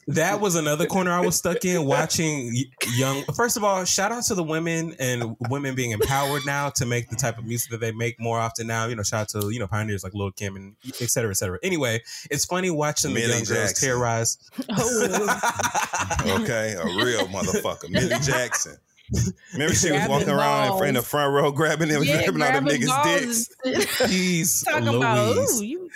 [0.08, 2.54] That was another corner I was stuck in watching
[2.96, 3.22] young.
[3.34, 7.08] First of all, shout out to the women and women being empowered now to make
[7.10, 8.86] the type of music that they make more often now.
[8.86, 11.36] You know, shout out to you know pioneers like Lil Kim and et cetera, et
[11.36, 11.58] cetera.
[11.62, 14.38] Anyway, it's funny watching the Millie young girls terrorize.
[14.70, 15.40] Oh,
[16.40, 18.76] Okay, a real motherfucker, Millie Jackson.
[19.52, 20.80] Remember she was Grabbing walking around in balls.
[20.80, 23.48] front the front row, grabbing them, yeah, grabbing all them niggas' dicks.
[23.64, 23.88] and shit.
[24.10, 25.60] Jeez, Talking about Louise.
[25.60, 25.90] ooh, you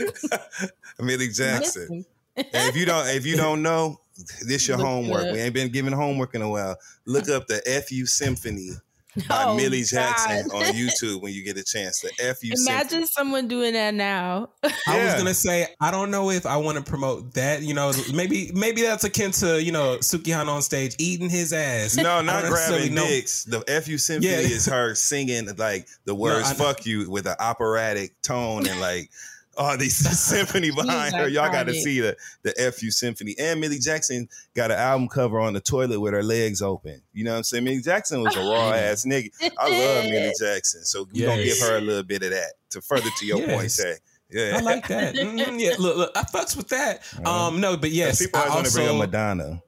[1.01, 2.05] Millie Jackson.
[2.39, 2.51] Missing.
[2.55, 4.01] And if you don't, if you don't know,
[4.47, 5.23] this your Look homework.
[5.23, 5.33] good.
[5.35, 6.77] We ain't been giving homework in a while.
[7.07, 8.71] Look up the FU Symphony
[9.29, 10.67] by Oh, Millie Jackson God.
[10.69, 12.01] on YouTube when you get a chance.
[12.01, 13.07] The FU Imagine Symphony.
[13.07, 14.51] someone doing that now.
[14.87, 17.63] I was gonna say I don't know if I want to promote that.
[17.63, 21.97] You know, maybe maybe that's akin to you know Sukihana on stage eating his ass.
[21.97, 23.45] No, not don't necessarily grabbing know- dicks.
[23.45, 24.39] The FU Symphony Yeah.
[24.41, 26.59] is her singing like the words I know.
[26.59, 29.11] "fuck you" with an operatic tone and like
[29.59, 31.29] all these symphony behind her.
[31.29, 33.35] Y'all got to see the the FU Symphony.
[33.39, 37.03] And Millie Jackson got an album cover on the toilet with her legs open.
[37.13, 37.65] You know what I'm saying?
[37.65, 39.31] Millie Jackson was a raw ass nigga.
[39.59, 42.81] I love Millie Jackson, so we gonna give her a little bit of that to
[42.81, 43.51] further to your point.
[43.63, 43.75] Yes.
[43.75, 43.95] Say,
[44.31, 45.15] yeah, I like that.
[45.15, 47.03] Mhm, yeah, look, look, I fucks with that.
[47.27, 49.63] Um, no, but yes, people I always want to also, bring up Madonna.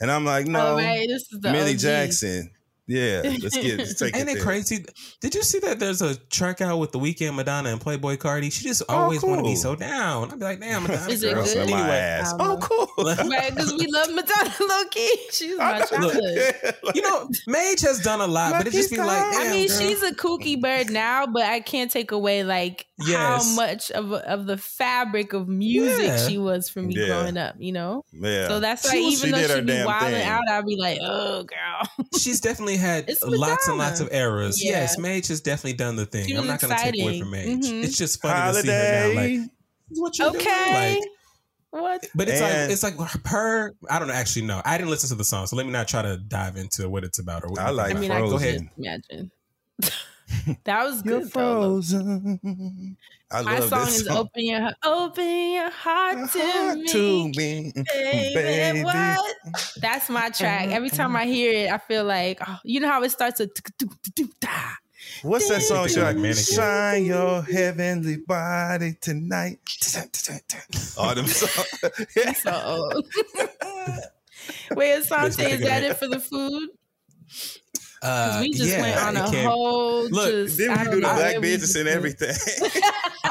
[0.00, 1.78] And I'm like, no, Oh, right, this is the Millie OG.
[1.78, 2.50] Jackson.
[2.88, 4.44] Yeah, let's get let's take Ain't it it there.
[4.44, 4.84] crazy?
[5.20, 8.50] Did you see that there's a track out with the Weeknd Madonna and Playboi Carti?
[8.50, 10.32] She just oh, always want to be so down.
[10.32, 11.08] I'd be like, damn, Madonna.
[11.08, 11.44] Is it girl.
[11.44, 11.56] good?
[11.56, 12.34] My Anyway, ass.
[12.40, 12.88] Oh, cool.
[13.04, 15.16] Right, because we love Madonna low key.
[15.30, 16.74] She's my Look, childhood.
[16.94, 19.78] you know, Madge has done a lot, but it just be like, I mean, girl.
[19.78, 23.18] she's a kooky bird now, but I can't take away like Yes.
[23.48, 26.28] how much of of the fabric of music Yeah.
[26.28, 27.06] she was for me Yeah.
[27.06, 27.56] growing up.
[27.58, 28.46] You know, yeah.
[28.48, 30.28] so that's why She- even she though did her she be wilding thing.
[30.28, 34.62] out, I'd be like, oh girl, she's definitely had It's lots and lots of errors.
[34.62, 34.70] Yeah.
[34.82, 36.26] Yes, Madge has definitely done the thing.
[36.28, 37.46] She I'm not going to take away from Madge.
[37.64, 37.84] Mhm.
[37.84, 39.20] It's just funny to see her now.
[39.20, 39.50] Like,
[39.90, 41.04] what you okay, Like,
[41.70, 42.06] what?
[42.14, 43.74] but it's And- like it's like her.
[43.90, 44.60] I don't actually know.
[44.64, 47.04] I didn't listen to the song, so let me not try to dive into what
[47.04, 48.10] it's about or what I like think I mean.
[48.12, 48.68] I Go ahead.
[48.78, 49.30] imagine.
[50.64, 51.32] that was You're good.
[51.32, 51.80] though.
[51.82, 52.96] frozen.
[53.30, 54.16] I My love song is song.
[54.18, 58.84] "Open Your Open Your Heart to Heart Me." to me, Baby, baby.
[58.84, 59.34] what?
[59.80, 60.68] That's my track.
[60.70, 63.50] Every time I hear it, I feel like oh, you know how it starts with
[64.40, 64.48] da.
[65.22, 65.88] What's that song?
[65.88, 66.44] She like, Mannequin.
[66.44, 69.58] shine your heavenly body tonight.
[70.96, 71.84] All them songs.
[72.16, 72.32] Yeah.
[72.34, 73.06] So old.
[74.76, 76.70] Wait, Asante, is that it for the food?
[78.02, 80.08] Because Uh, we just yeah, went on a can't- whole.
[80.10, 82.34] Look, just, Then we don't the black where business and everything.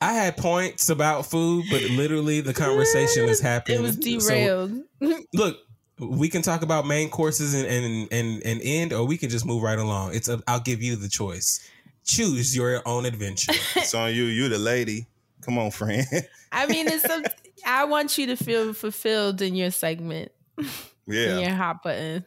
[0.00, 3.76] I had points about food, but literally the conversation has happened.
[3.78, 3.94] It was
[4.24, 4.82] So, derailed.
[5.34, 5.58] look,
[5.98, 9.46] we can talk about main courses and and and, and end, or we can just
[9.46, 10.14] move right along.
[10.14, 11.60] It's a, I'll give you the choice.
[12.04, 13.52] Choose your own adventure.
[13.76, 14.24] it's on you.
[14.24, 15.06] You the lady.
[15.42, 16.06] Come on, friend.
[16.52, 17.24] I mean, it's some.
[17.66, 20.32] I want you to feel fulfilled in your segment.
[20.58, 20.66] In
[21.06, 21.38] Yeah.
[21.38, 22.24] your hot button.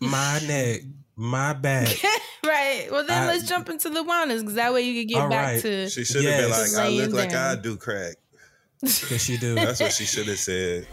[0.00, 0.80] My neck,
[1.16, 1.88] my back.
[2.46, 2.88] right.
[2.90, 5.54] Well, then I- let's jump into the wellness because that way you can get back
[5.54, 5.62] right.
[5.62, 5.90] to.
[5.90, 8.16] She should have been like, I look Laying like I do crack.
[8.82, 9.54] Yes, you do.
[9.56, 10.86] That's what she should have said.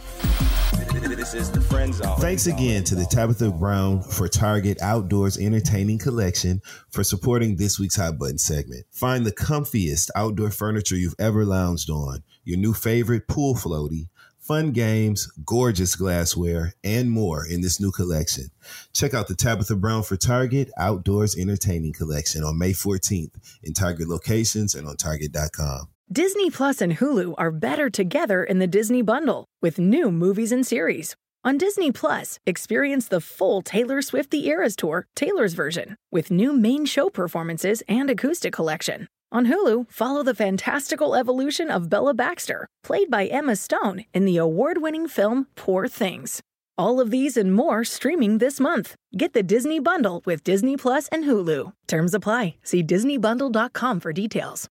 [1.28, 2.18] This is the friend zone.
[2.20, 7.98] Thanks again to the Tabitha Brown for Target Outdoors Entertaining Collection for supporting this week's
[7.98, 8.86] Hot Button segment.
[8.92, 14.08] Find the comfiest outdoor furniture you've ever lounged on, your new favorite pool floaty,
[14.48, 18.46] fun games, gorgeous glassware, and more in this new collection.
[18.94, 24.08] Check out the Tabitha Brown for Target Outdoors Entertaining Collection on May 14th in Target
[24.08, 25.90] locations and on Target.com.
[26.10, 30.66] Disney Plus and Hulu are better together in the Disney bundle with new movies and
[30.66, 31.18] series.
[31.44, 36.54] On Disney Plus, experience the full Taylor Swift The Eras Tour, Taylor's version, with new
[36.54, 39.08] main show performances and acoustic collection.
[39.30, 44.38] On Hulu, follow the fantastical evolution of Bella Baxter, played by Emma Stone in the
[44.38, 46.42] award winning film Poor Things.
[46.78, 48.96] All of these and more streaming this month.
[49.18, 51.74] Get the Disney bundle with Disney Plus and Hulu.
[51.88, 52.56] Terms apply.
[52.64, 54.70] See DisneyBundle.com for details.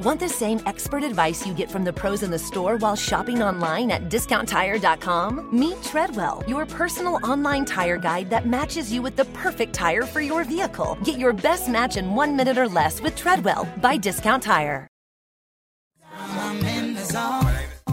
[0.00, 3.42] Want the same expert advice you get from the pros in the store while shopping
[3.42, 5.48] online at discounttire.com?
[5.58, 10.20] Meet Treadwell, your personal online tire guide that matches you with the perfect tire for
[10.20, 10.96] your vehicle.
[11.04, 14.86] Get your best match in one minute or less with Treadwell by Discount Tire.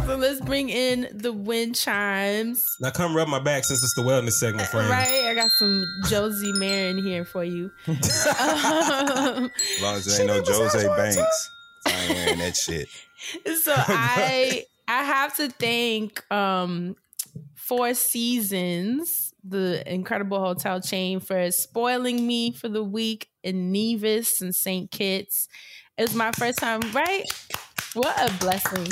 [0.05, 2.63] So let's bring in the wind chimes.
[2.79, 4.87] Now come rub my back since it's the wellness segment, friend.
[4.89, 7.71] Right, I got some Josie Maran here for you.
[7.87, 9.51] Um, As
[9.81, 11.51] long as there ain't no Jose Banks.
[11.85, 12.87] I ain't wearing that shit.
[13.61, 16.95] so I I have to thank um
[17.55, 24.53] Four Seasons, the incredible hotel chain, for spoiling me for the week in Nevis and
[24.53, 24.91] St.
[24.91, 25.47] Kitts.
[25.97, 27.23] It was my first time, right?
[27.93, 28.87] What a blessing.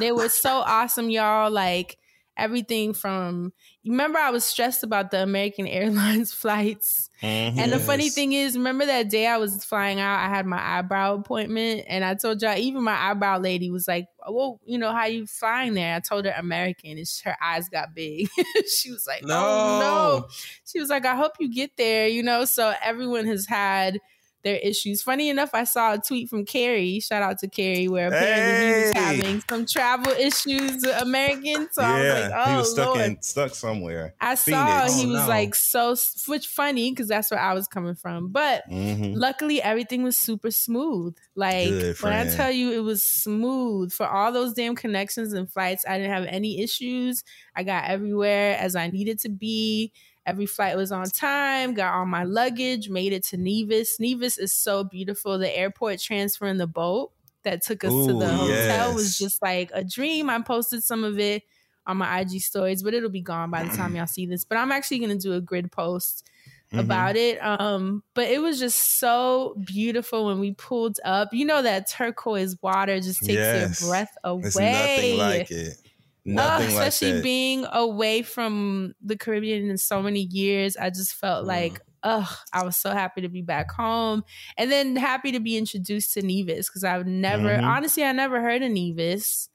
[0.00, 1.50] They were so awesome, y'all.
[1.50, 1.98] Like
[2.36, 3.52] everything from
[3.88, 7.10] remember I was stressed about the American Airlines flights.
[7.22, 7.58] Mm-hmm.
[7.58, 10.60] And the funny thing is, remember that day I was flying out, I had my
[10.78, 14.92] eyebrow appointment, and I told y'all, even my eyebrow lady was like, Well, you know,
[14.92, 15.96] how you flying there?
[15.96, 18.28] I told her American, and her eyes got big.
[18.76, 19.78] she was like, Oh No.
[20.20, 20.28] no.
[20.64, 22.44] She was like, I hope you get there, you know.
[22.44, 23.98] So everyone has had
[24.44, 25.02] their issues.
[25.02, 27.00] Funny enough, I saw a tweet from Carrie.
[27.00, 31.68] Shout out to Carrie, where apparently he was having some travel issues with American.
[31.72, 33.00] So I was like, Oh he was stuck Lord.
[33.00, 34.14] in stuck somewhere.
[34.20, 35.28] I saw he Oh, was no.
[35.28, 35.96] like so
[36.28, 38.28] which funny because that's where I was coming from.
[38.28, 39.14] But Mhm.
[39.16, 41.16] luckily everything was super smooth.
[41.34, 45.50] Like Good, when I tell you it was smooth for all those damn connections and
[45.52, 47.24] flights, I didn't have any issues.
[47.56, 49.92] I got everywhere as I needed to be.
[50.28, 53.98] Every flight was on time, got all my luggage, made it to Nevis.
[53.98, 55.38] Nevis is so beautiful.
[55.38, 57.12] The airport transfer in the boat
[57.44, 60.28] that took us to Ooh, the hotel was just like a dream.
[60.28, 61.44] I posted some of it
[61.86, 64.44] on my IG stories, but it'll be gone by the time y'all see this.
[64.44, 66.24] But I'm actually gonna do a grid post
[66.72, 66.80] Mhm.
[66.80, 67.38] about it.
[67.42, 71.32] Um, but it was just so beautiful when we pulled up.
[71.32, 73.80] You know that turquoise water just takes Yes.
[73.80, 74.42] your breath away.
[74.44, 75.78] It's nothing like it.
[76.24, 77.22] Nothing like especially that.
[77.22, 81.46] being away from the Caribbean in so many years, I just felt Mm.
[81.46, 84.22] like, ugh, I was so happy to be back home,
[84.56, 87.62] and then happy to be introduced to Nevis because I've never, Mhm.
[87.64, 89.48] honestly, I never heard of Nevis.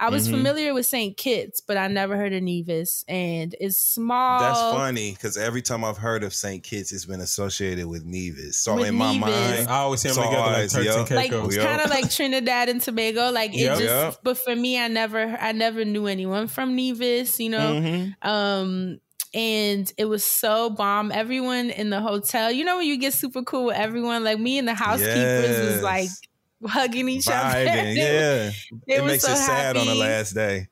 [0.00, 0.32] I was Mhm.
[0.32, 1.16] familiar with St.
[1.16, 4.40] Kitts, but I never heard of Nevis, and it's small.
[4.40, 6.62] That's funny because every time I've heard of St.
[6.64, 8.58] Kitts, it's been associated with Nevis.
[8.58, 9.20] So With in my Nevis.
[9.30, 11.56] mind, I always see them it's together like always, Turks and like Caicos.
[11.56, 13.30] Kind of like Trinidad and Tobago.
[13.30, 13.78] Like it Yep.
[13.78, 14.18] just, Yep.
[14.24, 17.38] but for me, I never, I never knew anyone from Nevis.
[17.38, 18.14] You know, Mhm.
[18.28, 19.00] um,
[19.32, 21.12] and it was so bomb.
[21.12, 24.58] Everyone in the hotel, you know, when you get super cool with everyone, like me
[24.58, 26.08] and the housekeepers was like
[26.66, 27.64] hugging each other.
[27.64, 28.50] Yeah.
[28.86, 30.68] They it were makes so it sad on the last day.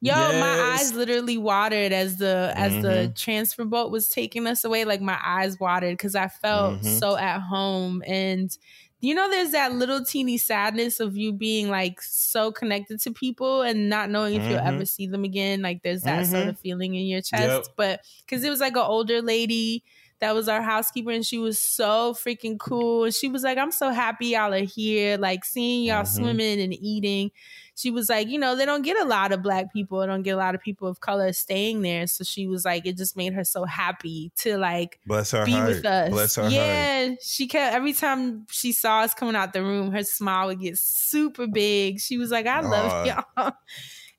[0.00, 3.16] Yo, my eyes literally watered as the as the Mhm.
[3.16, 4.84] transfer boat was taking us away.
[4.84, 6.98] Like my eyes watered because I felt Mhm.
[6.98, 8.02] so at home.
[8.06, 8.56] And
[9.00, 13.62] you know, there's that little teeny sadness of you being like so connected to people
[13.62, 14.74] and not knowing if you'll Mhm.
[14.74, 15.60] ever see them again.
[15.62, 16.48] Like there's that sort Mhm.
[16.50, 17.42] of feeling in your chest.
[17.48, 17.64] Yep.
[17.76, 19.82] But because it was like an older lady
[20.22, 23.04] that was our housekeeper and she was so freaking cool.
[23.04, 26.06] And she was like, I'm so happy y'all are here, like seeing y'all Mhm.
[26.16, 27.30] swimming and eating
[27.74, 30.22] she was like, you know, they don't get a lot of black people, they don't
[30.22, 32.06] get a lot of people of color staying there.
[32.06, 35.52] So she was like, it just made her so happy to like Bless her be
[35.52, 35.68] heart.
[35.68, 36.10] with us.
[36.10, 36.52] Bless her heart.
[36.52, 40.60] yeah, she kept every time she saw us coming out the room, her smile would
[40.60, 41.98] get super big.
[41.98, 43.52] She was like, I love y'all.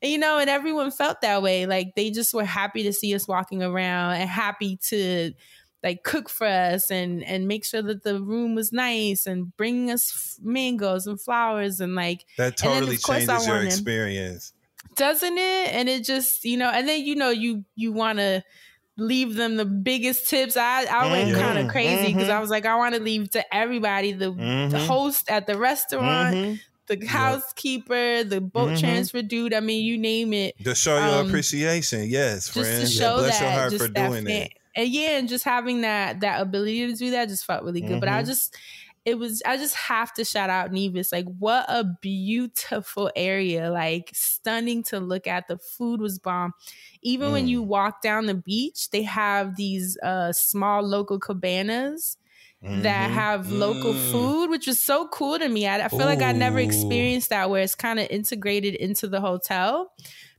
[0.01, 1.65] And, you know, and everyone felt that way.
[1.65, 5.31] Like they just were happy to see us walking around and happy to
[5.83, 9.91] like cook for us and and make sure that the room was nice and bringing
[9.91, 13.47] us f- mangoes and flowers and like That and then, totally of course, I changes
[13.47, 14.53] your wanted- experience.
[14.95, 18.43] doesn't it and it just you know and then you know you you want to
[18.95, 21.39] leave them the biggest tips i i went Mhm.
[21.41, 22.35] kind of crazy because Mhm.
[22.35, 24.85] i was like i want to leave to everybody the, the Mhm.
[24.85, 26.59] host at the restaurant Mhm.
[26.87, 28.79] the housekeeper the boat Mhm.
[28.79, 32.07] transfer dude i mean you name it To show your Um, appreciation.
[32.07, 32.81] Yes, friends.
[32.81, 34.49] just to show Bless that your heart just for that doing fan- that.
[34.75, 37.99] And yeah and just having that that ability to do that just felt really good
[37.99, 38.23] but i Mhm.
[38.23, 38.55] just
[39.05, 44.09] it was i just have to shout out nevis like what a beautiful area like
[44.13, 46.53] stunning to look at the food was bomb
[47.01, 47.47] even when Mm.
[47.47, 52.17] you walk down the beach they have these uh small local cabanas
[52.75, 53.11] that Mhm.
[53.11, 53.95] have local Mm.
[53.95, 55.67] food, which was so cool to me.
[55.67, 59.21] I, I feel like I never experienced that where it's kind of integrated into the
[59.21, 59.93] hotel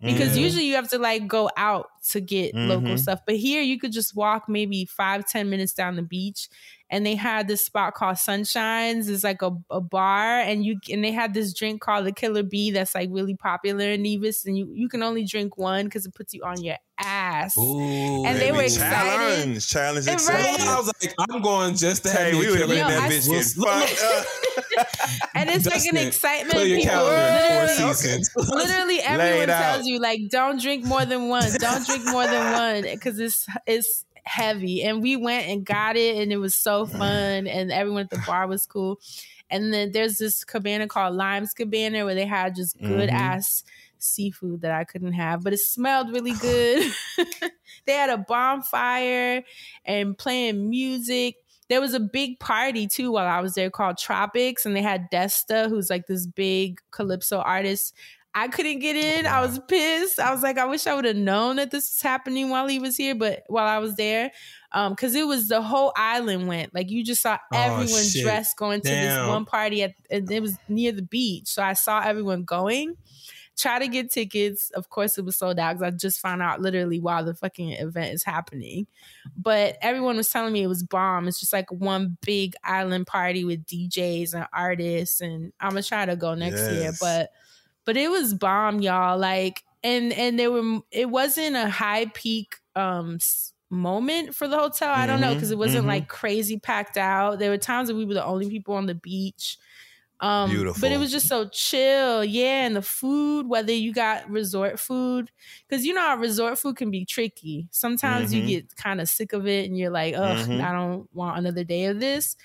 [0.05, 0.37] because Mhm.
[0.37, 2.99] usually you have to like go out to get local Mhm.
[2.99, 3.21] stuff.
[3.27, 6.49] But here you could just walk maybe five, ten minutes down the beach.
[6.95, 9.09] And they had this spot called Sunshines.
[9.09, 12.45] It's like a, a bar, and you and they had this drink called the Killer
[12.45, 16.07] Bee that's like really popular in Nevis, and you you can only drink one because
[16.07, 17.57] it puts you on your ass.
[17.59, 18.95] Ooh, And they Baby, were excited.
[18.95, 20.45] Challenge, challenge accepted.
[20.61, 20.69] right.
[20.69, 22.91] I was like, I'm going just to have Hey, me we a would have killer
[22.91, 26.51] that I- bitch getting Look- fucked and it's like an Dustin, excitement.
[26.53, 28.31] Clear your People calendar literally- four seasons.
[28.37, 32.83] literally everyone tells you like don't drink more than one don't drink more than one
[32.83, 34.83] because it's it's heavy.
[34.83, 38.23] And we went and got it and it was so fun and everyone at the
[38.27, 39.01] bar was cool.
[39.51, 43.13] And then there's this cabana called limes cabana where they had just good Mhm.
[43.13, 43.63] ass
[43.99, 46.93] seafood that i couldn't have but it smelled really good.
[47.87, 49.43] They had a bonfire
[49.85, 51.37] and playing music.
[51.69, 55.11] There was a big party too while I was there called Tropics, and they had
[55.11, 57.95] Desta, who's like this big calypso artist.
[58.35, 59.27] I couldn't get in.
[59.27, 60.19] I was pissed.
[60.19, 62.79] I was like, I wish I would have known that this was happening while he
[62.81, 64.33] was here, but while I was there,
[64.73, 68.25] um, because it was the whole island went like you just saw Oh, everyone shit.
[68.25, 69.21] dressed going to Damn.
[69.21, 71.47] this one party at, and it was near the beach.
[71.47, 72.97] So I saw everyone going.
[73.57, 74.71] Try to get tickets.
[74.71, 77.71] Of course, it was sold out because I just found out literally while the fucking
[77.75, 78.89] event is happening.
[79.37, 81.29] But everyone was telling me it was bomb.
[81.29, 86.05] It's just like one big island party with DJs and artists, and I'm gonna try
[86.05, 86.91] to go next year.
[87.01, 87.31] But
[87.85, 89.19] but it was bomb, y'all.
[89.19, 93.19] Like and and there were it wasn't a high peak um
[93.71, 94.93] moment for the hotel.
[94.93, 95.89] I don't know because it wasn't mhm.
[95.89, 97.39] like crazy packed out.
[97.39, 99.59] There were times that we were the only people on the beach.
[100.21, 102.65] Um, But it was just so chill, yeah.
[102.67, 105.31] And the food, whether you got resort food,
[105.69, 107.69] because you know how resort food can be tricky.
[107.73, 108.35] Sometimes Mhm.
[108.35, 110.61] you get kind of sick of it, and you're like, "Ugh, Mhm.
[110.61, 112.37] I don't want another day of this."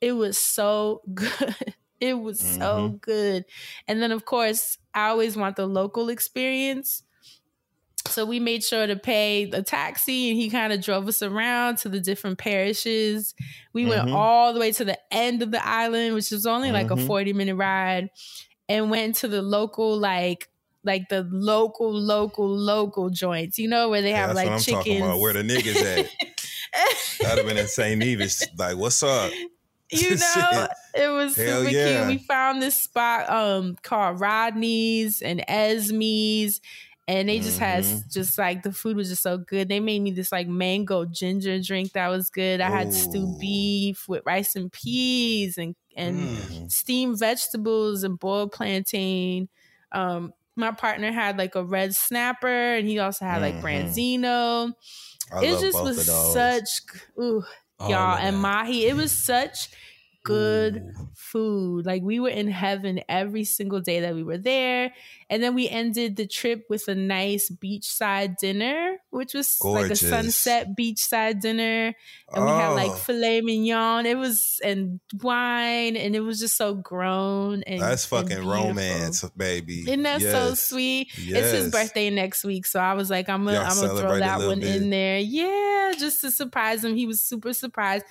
[0.00, 1.74] It was so good.
[2.02, 3.00] It was so Mhm.
[3.00, 3.44] good.
[3.86, 7.04] And then, of course, I always want the local experience.
[8.08, 11.78] So we made sure to pay the taxi and he kind of drove us around
[11.78, 13.34] to the different parishes.
[13.72, 14.14] We went Mhm.
[14.14, 17.06] all the way to the end of the island, which was only like a Mhm.
[17.06, 18.10] 40 minute ride,
[18.68, 20.48] and went to the local, like,
[20.82, 24.74] like the local, local, local joints, you know, where they have like chicken.
[24.78, 25.00] I'm chickens.
[25.06, 25.20] talking.
[25.22, 26.10] Where the niggas at?
[27.30, 27.98] I'd have been in St.
[28.00, 28.42] Nevis.
[28.58, 29.30] Like, what's up?
[30.00, 31.74] you know it was Hell super yeah.
[31.74, 36.60] cute we found this spot um called rodney's and esme's
[37.08, 38.04] And they just had Mhm.
[38.10, 39.68] just like the food was just so good.
[39.68, 42.60] They made me this like mango ginger drink that was good.
[42.60, 46.68] I had stewed beef with rice and peas and and Mm.
[46.68, 49.48] steamed vegetables and boiled plantain.
[49.90, 52.46] Um, my partner had like a red snapper,
[52.76, 53.60] and he also had like Mhm.
[53.60, 54.72] branzino.
[55.32, 56.68] I it just was such
[57.20, 57.44] ooh,
[57.82, 58.40] All y'all and that.
[58.40, 58.86] mahi.
[58.86, 59.68] It was such
[60.24, 61.84] good food.
[61.86, 64.92] Like we were in heaven every single day that we were there.
[65.28, 69.96] And then we ended the trip with a nice beachside dinner, which was like a
[69.96, 71.94] sunset beachside dinner.
[72.32, 72.94] And we had like Oh.
[72.94, 74.04] filet mignon.
[74.06, 78.52] It was and wine, and it was just so grown and That's fucking beautiful.
[78.52, 79.80] romance, baby.
[79.80, 80.60] Isn't that so Yes.
[80.60, 81.08] sweet?
[81.16, 84.18] It's his birthday next week, so I was like, I'm gonna, Y'all I'm gonna throw
[84.18, 84.76] that one bit.
[84.82, 85.18] in there.
[85.18, 86.94] Yeah, just to surprise him.
[86.94, 88.04] He was super surprised,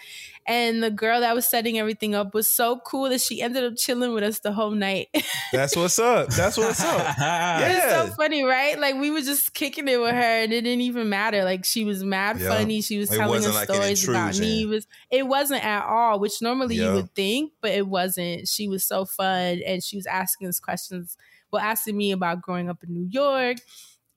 [0.48, 3.74] and the girl that was setting everything up was so cool that she ended up
[3.78, 5.08] chilling with us the whole night.
[5.52, 6.30] That's what's up.
[6.30, 7.00] That's what's up.
[7.18, 8.06] It's Yeah.
[8.06, 8.78] so funny, right?
[8.80, 11.44] Like we were just kicking it with her, and it didn't even matter.
[11.44, 12.50] Like she was mad Yeah.
[12.50, 12.82] funny.
[12.82, 14.64] She was It telling us like stories about me.
[14.64, 16.90] It was it wasn't at all, which normally Yeah.
[16.90, 18.48] you would think, but it wasn't.
[18.48, 21.16] She was so fun, and she was asking us questions.
[21.52, 23.58] Well, asking me about growing up in New York.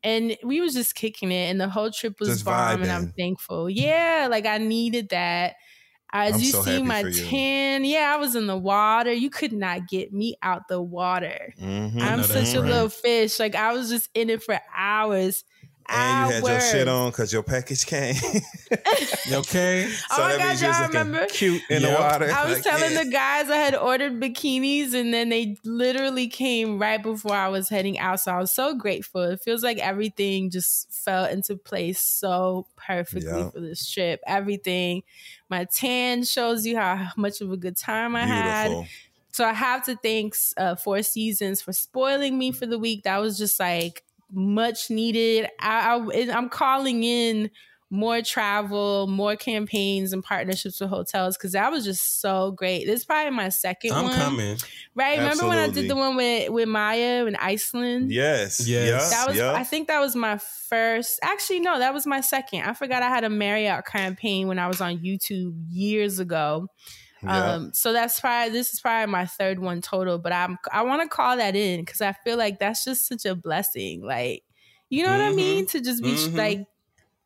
[0.02, 3.12] And we was just kicking it, and the whole trip was Just bomb, and I'm
[3.12, 3.70] thankful.
[3.70, 5.54] Yeah, like I needed that.
[6.16, 7.24] As I'm you so see happy my for you.
[7.26, 9.12] tan, yeah, I was in the water.
[9.12, 11.52] You could not get me out the water.
[11.60, 12.00] Mhm.
[12.00, 12.70] I'm know such a right.
[12.70, 13.40] little fish.
[13.40, 15.42] Like I was just in it for hours.
[15.86, 18.14] And you had your shit on because your package came.
[19.32, 19.90] Okay.
[20.12, 21.26] Oh my that God, you was y'all remember?
[21.26, 22.30] cute in the water.
[22.30, 23.04] I was Like, telling yeah.
[23.04, 27.68] the guys I had ordered bikinis and then they literally came right before I was
[27.68, 28.20] heading out.
[28.20, 29.22] So I was so grateful.
[29.22, 33.50] It feels like everything just fell into place so perfectly Yeah.
[33.50, 34.20] for this trip.
[34.26, 35.02] Everything.
[35.54, 38.76] My tan shows you how much of a good time I had.
[39.30, 43.04] So I have to thank uh, Four Seasons for spoiling me for the week.
[43.04, 44.02] That was just like
[44.32, 45.48] much needed.
[45.60, 47.52] I, I I'm calling in
[47.94, 52.86] more travel, more campaigns and partnerships with hotels because that was just so great.
[52.86, 54.14] This is probably my 2nd I'm one.
[54.16, 54.56] coming.
[54.96, 55.18] Right?
[55.18, 58.10] Remember when I did the one with with Maya in Iceland?
[58.10, 58.66] Yes.
[58.66, 58.88] Yes.
[58.88, 59.10] Yes.
[59.10, 59.52] That was yeah.
[59.52, 62.62] I think that was my first actually no, that was my second.
[62.62, 66.66] I forgot I had a Marriott campaign when I was on YouTube years ago.
[67.22, 67.52] Yeah.
[67.52, 71.02] Um, so that's probably this is probably my third one total, but I'm I want
[71.02, 74.02] to call that in because I feel like that's just such a blessing.
[74.04, 74.42] Like,
[74.90, 75.36] you know what I Mm-hmm.
[75.36, 75.66] mean?
[75.68, 76.36] To just be Mhm.
[76.36, 76.66] like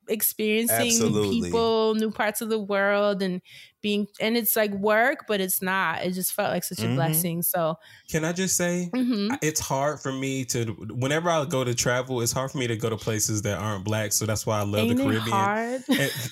[0.08, 1.40] experiencing new Absolutely.
[1.42, 3.40] people, new parts of the world, and
[3.80, 6.04] being and it's like work, but it's not.
[6.04, 6.94] It just felt like such a Mhm.
[6.96, 7.42] blessing.
[7.42, 7.78] So,
[8.10, 9.36] Can I just say mhm.
[9.42, 12.76] it's hard for me to whenever I go to travel, it's hard for me to
[12.76, 14.12] go to places that aren't black.
[14.12, 15.82] So that's why I love ain't the Caribbean.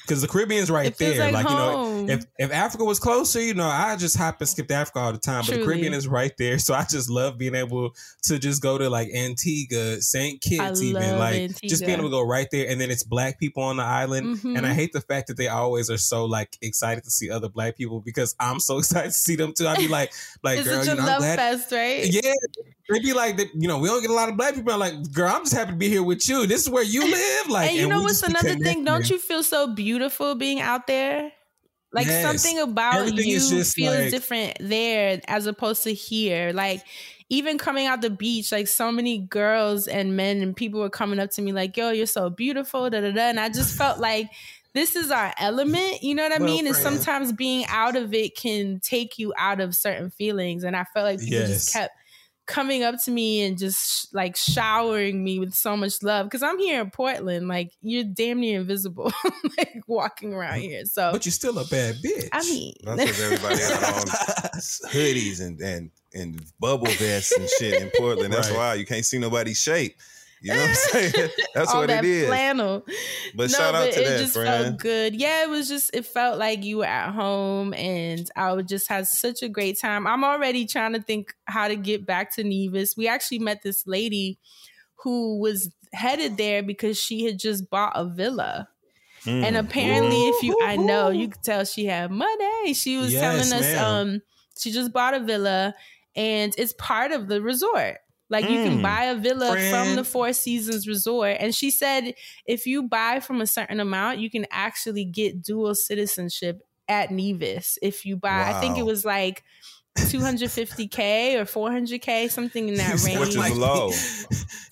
[0.03, 1.19] Because the Caribbean's right It there.
[1.19, 4.49] like Like, you know, if if Africa was closer, you know, I just hop and
[4.49, 5.45] skip to Africa all the time.
[5.47, 6.59] But the Caribbean is right there.
[6.59, 7.95] So I just love being able
[8.25, 10.41] to just go to like Antigua, St.
[10.41, 12.69] Kitts, even like just being able to go right there.
[12.69, 14.39] And then it's black people on the island.
[14.39, 14.57] Mhm.
[14.57, 17.49] And I hate the fact that they always are so like excited to see other
[17.49, 19.69] black people because I'm so excited to see them too.
[19.69, 22.05] I'd be like, like it's girl, you know, I'm love glad fest, right?
[22.13, 22.33] yeah,
[22.91, 24.73] they'd be like, they- you know, we don't get a lot of black people.
[24.73, 26.47] I'm like, girl, I'm just happy to be here with you.
[26.47, 27.49] This is where you live.
[27.49, 28.85] Like, and you know what's another thing?
[28.85, 31.33] Don't you feel so beautiful being out there?
[31.93, 32.23] Like Yes.
[32.43, 36.53] something about Everything you feels like- different there as opposed to here.
[36.53, 36.83] Like
[37.29, 41.19] even coming out the beach, like so many girls and men and people were coming
[41.19, 43.99] up to me like, "Yo, you're so beautiful," da da da, and I just felt
[43.99, 44.29] like
[44.77, 46.03] this is our element.
[46.03, 46.67] You know what I Well, mean?
[46.67, 46.97] And friend.
[47.01, 51.05] sometimes being out of it can take you out of certain feelings, and I felt
[51.05, 51.49] like people Yes.
[51.49, 51.93] just kept
[52.47, 56.59] coming up to me and just like showering me with so much love because I'm
[56.61, 57.49] here in Portland.
[57.49, 59.13] Like you're damn near invisible,
[59.59, 60.85] like walking around here.
[60.85, 62.29] So But you're still a bad bitch.
[62.33, 64.05] I mean, That's because everybody had on
[64.91, 68.33] hoodies and, and and bubble vests and shit in Portland.
[68.33, 68.57] That's Right.
[68.57, 69.97] why you can't see nobody's shape.
[70.43, 71.31] You know what I'm saying?
[71.55, 72.27] That's what that it is.
[72.29, 72.85] flannel.
[73.35, 74.65] But shout out to it that, just friend.
[74.67, 75.15] felt good.
[75.15, 78.89] Yeah, it was just it felt like you were at home, and I would just
[78.89, 80.07] had such a great time.
[80.07, 82.97] I'm already trying to think how to get back to Nevis.
[82.97, 84.39] We actually met this lady
[85.03, 88.69] who was headed there because she had just bought a villa.
[89.25, 89.43] Mm.
[89.43, 92.75] And apparently, if you, I know you could tell she had money.
[92.75, 93.85] She was Yes, telling us, ma'am.
[94.15, 94.23] um,
[94.59, 95.75] she just bought a villa,
[96.15, 97.99] and it's part of the resort.
[98.29, 98.81] Like you can Mm.
[98.81, 102.15] buy a villa from the Four Seasons Resort, and she said
[102.47, 107.79] if you buy from a certain amount, you can actually get dual citizenship at Nevis.
[107.83, 109.45] If you buy, I think it was like
[109.97, 113.21] 250k or 400k, something in that You range.
[113.21, 113.91] Which is low.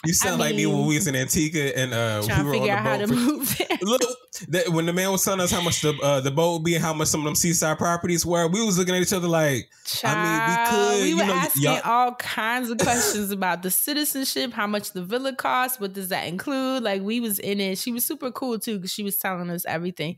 [0.07, 2.77] You sound like me when we was in Antigua and uh, we were on the
[2.77, 3.01] how boat.
[3.01, 3.79] to for- move there.
[3.81, 4.03] Look,
[4.49, 6.75] that, when the man was telling us how much the uh, the boat would be
[6.75, 9.29] and how much some of them seaside properties were, we was looking at each other
[9.29, 9.67] like,
[10.05, 11.03] I mean, we could.
[11.05, 14.93] we you were know, asking y'all- all kinds of questions about the citizenship, how much
[14.93, 16.83] the villa costs, what does that include?
[16.83, 17.79] Like we was in it.
[17.79, 20.17] She was super cool too because she was telling us everything,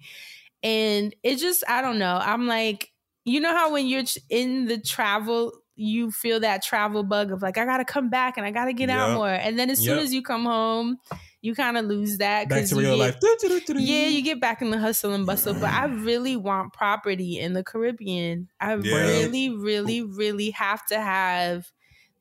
[0.64, 2.18] and it just I don't know.
[2.20, 2.90] I'm like,
[3.26, 5.52] you know how when you're in the travel.
[5.78, 8.88] You feel that travel bug of like I gotta come back and I gotta get
[8.88, 10.04] out more, and then as soon Yep.
[10.04, 10.96] as you come home,
[11.42, 13.74] you kind of lose that back to real get- life.
[13.76, 17.52] yeah, you get back in the hustle and bustle, but I really want property in
[17.52, 18.48] the Caribbean.
[18.58, 18.94] I Yeah.
[18.96, 21.70] really, really, really have to have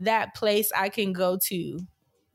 [0.02, 1.80] that place I can go to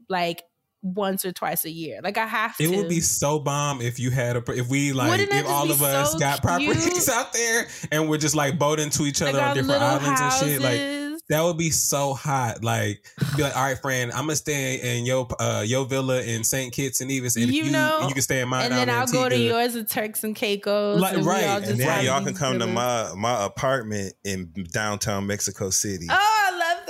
[0.08, 0.42] like
[0.82, 2.00] once or twice a year.
[2.02, 2.64] Like I have to.
[2.64, 5.70] It would be so bomb if you had a if we like Wouldn't if all
[5.70, 7.08] of be us so got properties cute?
[7.08, 10.20] out there and we're just like boating to each other our on different little islands
[10.20, 10.60] and shit.
[10.60, 12.64] Like that would be so hot.
[12.64, 13.04] Like
[13.36, 16.72] be like, all right, friend, I'm gonna stay in your uh your villa in St.
[16.72, 18.64] Kitts and Nevis, and if You you know, you can stay in mine.
[18.64, 21.00] and then I'll go to yours at Turks and Caicos.
[21.00, 25.70] Like, and right, and then y'all can come to my my apartment in downtown Mexico
[25.70, 26.06] City.
[26.10, 26.39] Oh,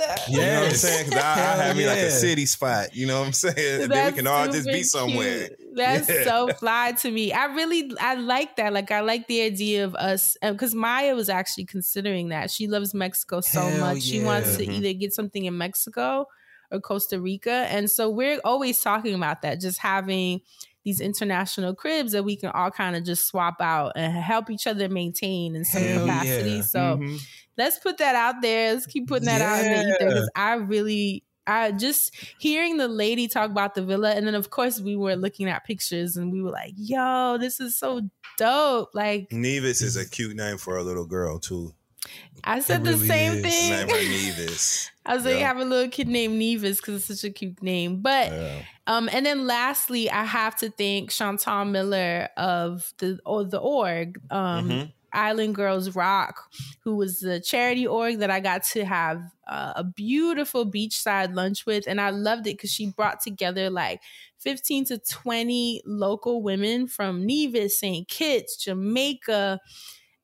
[0.01, 0.29] I love that.
[0.29, 0.97] You know what I'm saying?
[0.97, 1.11] saying?
[1.11, 2.95] 'Cause I, I have me like a city spot.
[2.95, 3.55] You know what I'm saying?
[3.89, 5.47] then we can all just be somewhere.
[5.47, 5.59] cute.
[5.75, 6.23] That's Yeah.
[6.23, 7.31] so fly to me.
[7.33, 8.73] I really, I like that.
[8.73, 12.51] Like, I like the idea of us because Maya was actually considering that.
[12.51, 14.01] She loves Mexico so Hell much.
[14.03, 14.71] She wants to yeah.
[14.73, 16.25] either get something in Mexico
[16.71, 19.59] or Costa Rica, and so we're always talking about that.
[19.59, 20.41] Just having
[20.83, 24.65] these international cribs that we can all kind of just swap out and help each
[24.65, 26.49] other maintain in some Hell capacity.
[26.51, 26.61] yeah.
[26.61, 27.21] So Mhm.
[27.61, 28.73] Let's put that out there.
[28.73, 32.87] Let's keep putting that out in the ether because I really, I just hearing the
[32.87, 36.31] lady talk about the villa, and then of course we were looking at pictures and
[36.31, 38.01] we were like, "Yo, this is so
[38.37, 41.73] dope!" Like Nevis is a cute name for a little girl too.
[42.43, 43.41] I said It the same is.
[43.43, 43.87] Thing.
[43.87, 44.89] Nevis.
[45.05, 45.47] I was like, Yeah.
[45.47, 48.01] have a little kid named Nevis because it's such a cute name.
[48.01, 48.61] But Yeah.
[48.87, 54.19] um, and then lastly, I have to thank Chantal Miller of the or the org.
[54.31, 54.93] Um, Mhm.
[55.13, 56.51] Island Girls Rock,
[56.83, 61.65] who was the charity org that I got to have uh, a beautiful beachside lunch
[61.65, 61.85] with.
[61.87, 64.01] And I loved it because she brought together like
[64.39, 68.07] 15 to 20 local women from Nevis, St.
[68.07, 69.59] Kitts, Jamaica,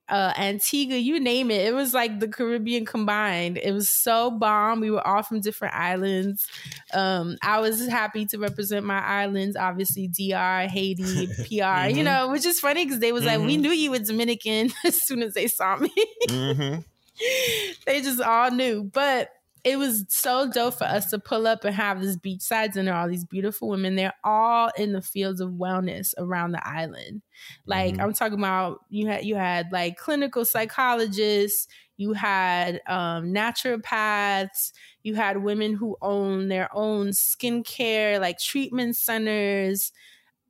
[0.09, 1.65] uh, Antigua, you name it.
[1.67, 3.57] It was like the Caribbean combined.
[3.57, 4.79] It was so bomb.
[4.79, 6.47] We were all from different islands.
[6.93, 11.89] Um, I was happy to represent my islands, obviously DR, Haiti, PR.
[11.89, 12.03] You Mhm.
[12.05, 13.61] know, which is funny because they was like, "We Mhm.
[13.61, 15.91] knew you were Dominican" as soon as they saw me.
[16.29, 16.83] Mhm.
[17.85, 18.83] they just all knew.
[18.93, 19.29] But
[19.67, 22.93] it was so dope for us to pull up and have this beachside dinner.
[22.93, 23.95] All these beautiful women.
[23.95, 27.21] They're all in the fields of wellness around the island.
[27.65, 28.01] Like Mhm.
[28.01, 31.67] I'm talking about, you had you had like clinical psychologists.
[31.97, 34.71] You had um, naturopaths.
[35.03, 39.91] You had women who own their own skincare, like treatment centers.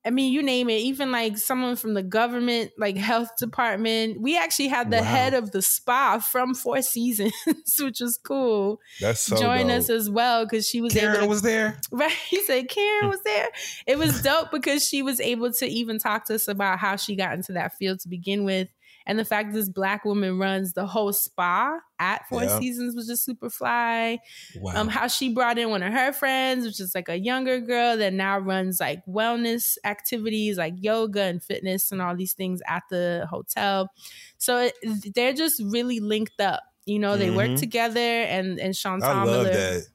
[0.08, 4.22] I mean, you name it, even like someone from the government, like health department.
[4.22, 5.04] We actually had the Wow.
[5.04, 7.34] head of the spa from Four Seasons,
[7.82, 8.80] which was cool.
[9.02, 9.78] That's so Join dope.
[9.80, 11.78] us as well because she was able Karen to was there.
[11.92, 12.12] Right.
[12.30, 13.50] He said Karen was there.
[13.86, 17.18] It was dope because she was able to even talk to us about how she
[17.18, 18.70] got into that field to begin with.
[19.06, 22.60] And the fact this black woman runs the whole spa at Four Yeah.
[22.60, 24.20] Seasons was just super fly.
[24.60, 24.74] Wow.
[24.76, 27.96] Um, how she brought in one of her friends, which is like a younger girl
[27.98, 32.84] that now runs like wellness activities like yoga and fitness and all these things at
[32.90, 33.90] the hotel.
[34.38, 36.64] So it, they're just really linked up.
[36.86, 37.60] You know, they work Mhm.
[37.60, 39.88] together and and Chantal I love Miller that.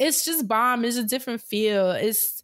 [0.00, 0.84] it's just bomb.
[0.84, 1.90] It's a different feel.
[1.92, 2.41] It's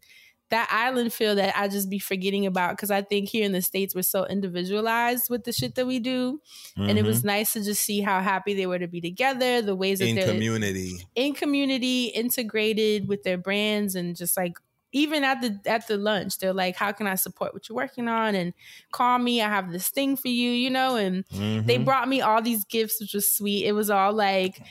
[0.50, 3.62] that island feel that I just be forgetting about because I think here in the
[3.62, 6.40] States we're so individualized with the shit that we do.
[6.76, 9.76] And it was nice to just see how happy they were to be together, the
[9.76, 10.10] ways that Mm-hmm.
[10.10, 10.90] in they're community.
[11.14, 14.54] in community, integrated with their brands and just like
[14.92, 18.08] even at the at the lunch, they're like, How can I support what you're working
[18.08, 18.34] on?
[18.34, 18.54] And
[18.90, 21.24] call me, I have this thing for you, you know, and
[21.66, 21.84] they Mhm.
[21.84, 23.66] brought me all these gifts, which was sweet.
[23.66, 24.62] It was all like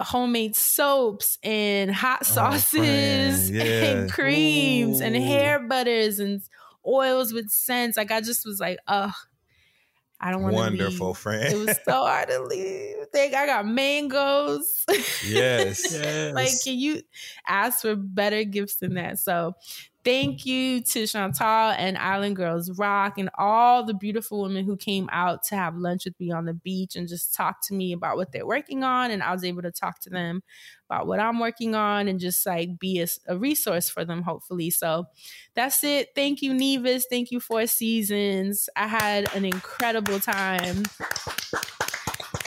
[0.00, 2.70] homemade soaps and hot oh, sauces
[3.50, 3.84] friend, yeah.
[3.84, 6.42] and creams and hair butters and
[6.86, 7.96] oils with scents.
[7.96, 9.12] Like I just was like, oh,
[10.20, 11.18] I don't want to wonderful leave.
[11.18, 11.52] friend.
[11.52, 12.96] It was so hard to leave.
[13.12, 14.84] Think I got mangoes.
[15.26, 15.94] yes.
[16.00, 16.34] Yes.
[16.34, 17.02] like, can you
[17.46, 19.18] ask for better gifts than that?
[19.18, 19.54] So,
[20.04, 25.08] thank you to Chantal and Island Girls Rock and all the beautiful women who came
[25.12, 28.16] out to have lunch with me on the beach and just talk to me about
[28.16, 29.10] what they're working on.
[29.10, 30.42] And I was able to talk to them
[30.88, 34.70] about what I'm working on and just like be a, a resource for them, hopefully.
[34.70, 35.06] So,
[35.54, 36.10] that's it.
[36.14, 37.06] Thank you, Nevis.
[37.10, 38.68] Thank you, Four Seasons.
[38.76, 40.84] I had an incredible time.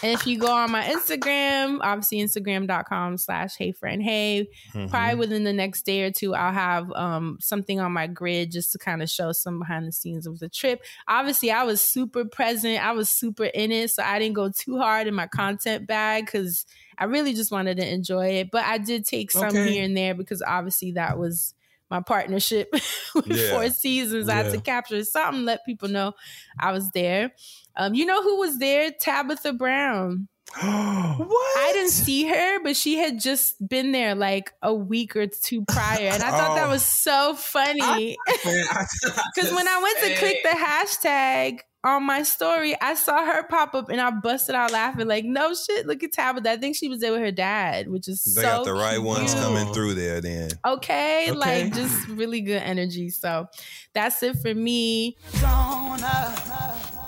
[0.01, 4.89] And if you go on my Instagram, obviously Instagram.com slash hey friend hey, Mhm.
[4.89, 8.71] probably within the next day or two, I'll have um something on my grid just
[8.73, 10.81] to kind of show some behind the scenes of the trip.
[11.07, 14.77] Obviously, I was super present, I was super in it, so I didn't go too
[14.77, 16.65] hard in my content bag because
[16.97, 18.51] I really just wanted to enjoy it.
[18.51, 19.71] But I did take some Okay.
[19.73, 21.53] here and there because obviously that was
[21.89, 22.69] my partnership
[23.15, 23.49] with Yeah.
[23.51, 24.27] Four Seasons.
[24.29, 26.13] I had to capture something, let people know
[26.59, 27.31] I was there.
[27.75, 28.91] Um, you know who was there?
[28.91, 30.27] Tabitha Brown.
[30.61, 31.57] what?
[31.57, 35.65] I didn't see her, but she had just been there like a week or two
[35.65, 36.09] prior.
[36.09, 36.69] And I thought that Oh.
[36.69, 38.17] was so funny.
[38.25, 43.73] Because when I went to click the hashtag on my story, I saw her pop
[43.73, 46.51] up and I busted out laughing, like, no shit, look at Tabitha.
[46.51, 48.99] I think she was there with her dad, which is They so got the right
[48.99, 50.51] ones coming through there then.
[50.65, 51.31] Okay, Okay.
[51.33, 53.09] like just really good energy.
[53.09, 53.47] So
[53.93, 55.17] that's it for me.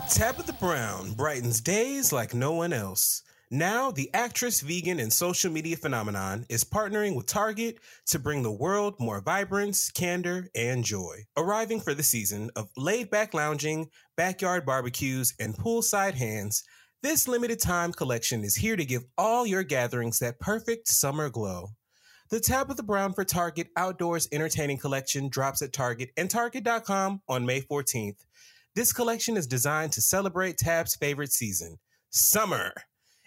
[0.10, 3.24] Tabitha Brown brightens days like no one else.
[3.50, 8.52] Now, the actress, vegan, and social media phenomenon is partnering with Target to bring the
[8.52, 11.26] world more vibrance, candor, and joy.
[11.36, 16.64] Arriving for the season of laid back lounging, backyard barbecues, and poolside hands,
[17.02, 21.70] this limited time collection is here to give all your gatherings that perfect summer glow.
[22.30, 27.62] The Tabitha Brown for Target Outdoors Entertaining Collection drops at Target and Target.com on May
[27.62, 28.26] 14th.
[28.76, 31.78] This collection is designed to celebrate Tab's favorite season,
[32.10, 32.74] summer.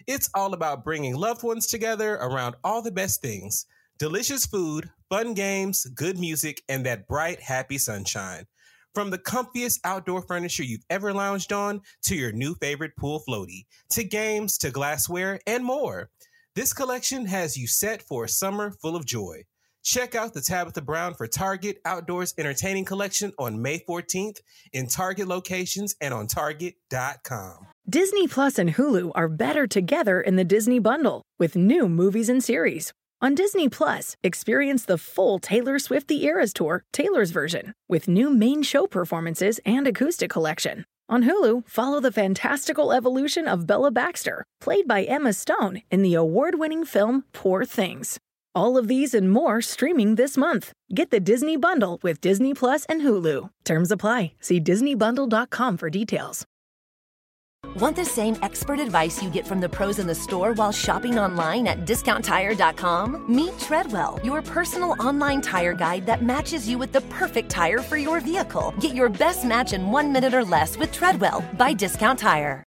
[0.05, 3.65] It's all about bringing loved ones together around all the best things
[3.97, 8.45] delicious food, fun games, good music, and that bright, happy sunshine.
[8.93, 13.65] From the comfiest outdoor furniture you've ever lounged on to your new favorite pool floaty,
[13.89, 16.11] to games, to glassware, and more.
[16.53, 19.45] This collection has you set for a summer full of joy.
[19.89, 24.37] Check out the Tabitha Brown for Target Outdoors Entertaining Collection on May 14th
[24.71, 27.65] in Target locations and on Target.com.
[27.89, 32.43] Disney Plus and Hulu are better together in the Disney bundle with new movies and
[32.43, 32.93] series.
[33.19, 38.29] On Disney Plus, experience the full Taylor Swift The Eras Tour, Taylor's version, with new
[38.29, 40.85] main show performances and acoustic collection.
[41.09, 46.13] On Hulu, follow the fantastical evolution of Bella Baxter, played by Emma Stone in the
[46.13, 48.19] award winning film Poor Things.
[48.55, 50.73] All of these and more streaming this month.
[50.93, 53.49] Get the Disney Bundle with Disney Plus and Hulu.
[53.63, 54.33] Terms apply.
[54.39, 56.45] See DisneyBundle.com for details.
[57.75, 61.19] Want the same expert advice you get from the pros in the store while shopping
[61.19, 63.25] online at discounttire.com?
[63.33, 67.97] Meet Treadwell, your personal online tire guide that matches you with the perfect tire for
[67.97, 68.73] your vehicle.
[68.79, 72.63] Get your best match in one minute or less with Treadwell by Discount Tire.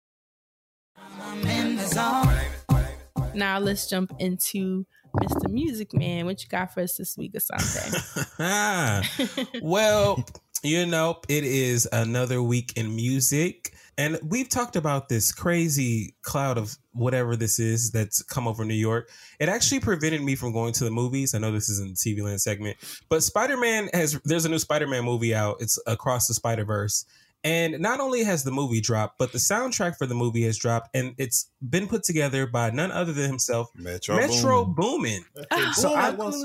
[3.34, 4.84] Now let's jump into
[5.16, 5.50] Mr.
[5.50, 6.26] Music Man.
[6.26, 8.00] What you got for us this week, Asante?
[9.62, 10.24] well,
[10.62, 13.74] you know, it is another week in music.
[13.96, 18.74] And we've talked about this crazy cloud of whatever this is that's come over New
[18.74, 19.10] York.
[19.40, 21.34] It actually prevented me from going to the movies.
[21.34, 22.76] I know this is in the TV Land segment,
[23.08, 25.56] but Spider Man has, there's a new Spider Man movie out.
[25.60, 27.04] It's Across the Spider Verse.
[27.44, 30.90] And not only has the movie dropped, but the soundtrack for the movie has dropped,
[30.94, 35.24] and it's been put together by none other than himself, Metro, Metro Boomin.
[35.74, 36.42] So I, How cool is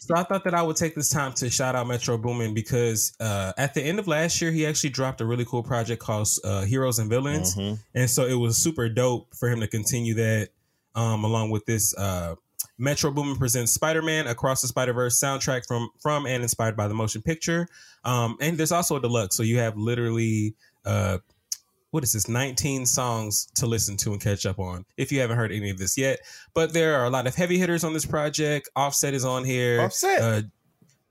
[0.00, 3.12] so I thought that I would take this time to shout out Metro Boomin because
[3.20, 6.28] uh, at the end of last year, he actually dropped a really cool project called
[6.42, 7.78] uh, Heroes and Villains, Mhm.
[7.94, 10.48] and so it was super dope for him to continue that
[10.96, 11.94] um, along with this.
[11.96, 12.34] Uh,
[12.80, 17.22] Metro Boomin presents Spider-Man Across the Spider-Verse soundtrack from from and inspired by the motion
[17.22, 17.68] picture,
[18.04, 20.54] um, and there's also a deluxe, so you have literally.
[20.84, 21.18] Uh,
[21.92, 25.36] what is this 19 songs to listen to and catch up on if you haven't
[25.36, 26.20] heard any of this yet
[26.54, 29.80] but there are a lot of heavy hitters on this project offset is on here
[29.80, 30.20] Offset.
[30.22, 30.40] uh,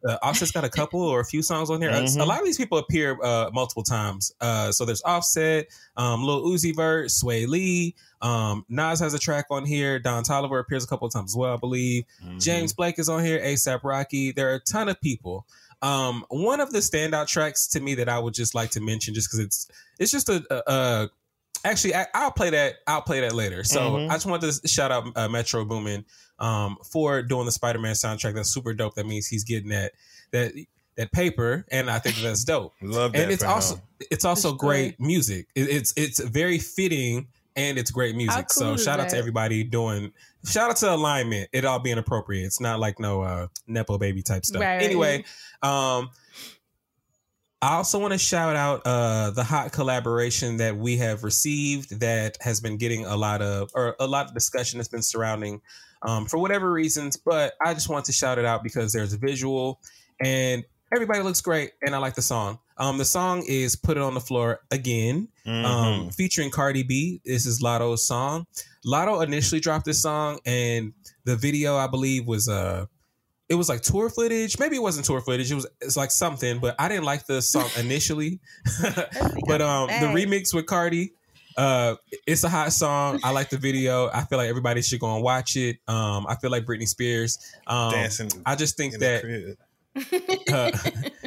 [0.07, 1.91] uh, Offset's got a couple or a few songs on here.
[1.91, 2.21] Mhm.
[2.21, 4.31] A lot of these people appear uh, multiple times.
[4.39, 5.67] Uh, so there's Offset,
[5.97, 7.95] um, Lil Uzi Vert, Swae Lee.
[8.21, 9.97] Um, Nas has a track on here.
[9.99, 12.03] Don Toliver appears a couple of times as well, I believe.
[12.23, 12.39] Mm-hmm.
[12.39, 13.39] James Blake is on here.
[13.39, 14.31] ASAP Rocky.
[14.31, 15.45] There are a ton of people.
[15.81, 19.13] Um, one of the standout tracks to me that I would just like to mention,
[19.13, 19.67] just because it's
[19.97, 21.09] it's just a, a, a
[21.63, 23.63] actually I, I'll play that I'll play that later.
[23.63, 24.09] So Mhm.
[24.09, 26.03] I just wanted to shout out uh, Metro Boomin
[26.39, 28.33] um, for doing the Spider-Man soundtrack.
[28.35, 28.95] That's super dope.
[28.95, 29.93] That means he's getting that
[30.31, 30.51] that
[30.97, 32.73] that paper, and I think that's dope.
[32.81, 33.81] Love that and it's also him.
[34.11, 35.47] it's also For great music.
[35.55, 37.27] It, it's it's very fitting
[37.59, 38.47] and it's great music.
[38.47, 40.11] cool so shout out to everybody doing.
[40.45, 41.49] Shout out to alignment.
[41.51, 42.45] It all being appropriate.
[42.45, 44.61] It's not like no uh nepo baby type stuff.
[44.61, 44.81] Right.
[44.81, 45.25] Anyway,
[45.61, 46.09] um.
[47.61, 52.37] I also want to shout out uh, the hot collaboration that we have received that
[52.39, 55.59] has been getting a lot of or a lot of discussion that's been surrounding
[56.03, 57.17] um, for whatever reasons.
[57.17, 59.81] But I just want to shout it out because there's a visual
[60.21, 60.63] and
[60.93, 62.59] everybody looks great and I like the song.
[62.79, 66.15] Um, the song is "Put It on the Floor Again," um, Mhm.
[66.15, 67.21] featuring Cardi B.
[67.25, 68.47] This is Latto's song.
[68.85, 70.93] Latto initially dropped this song, and
[71.25, 72.85] the video I believe was uh
[73.49, 74.57] it was like tour footage.
[74.59, 75.51] Maybe it wasn't tour footage.
[75.51, 78.39] It was it's like something, but I didn't like the song initially.
[79.47, 81.11] but um the remix with Cardi,
[81.57, 81.95] uh
[82.27, 83.19] it's a hot song.
[83.23, 84.09] I like the video.
[84.13, 85.77] I feel like everybody should go and watch it.
[85.87, 87.37] Um I feel like Britney Spears.
[87.67, 89.57] Um Dancing I just think that
[90.53, 90.71] uh,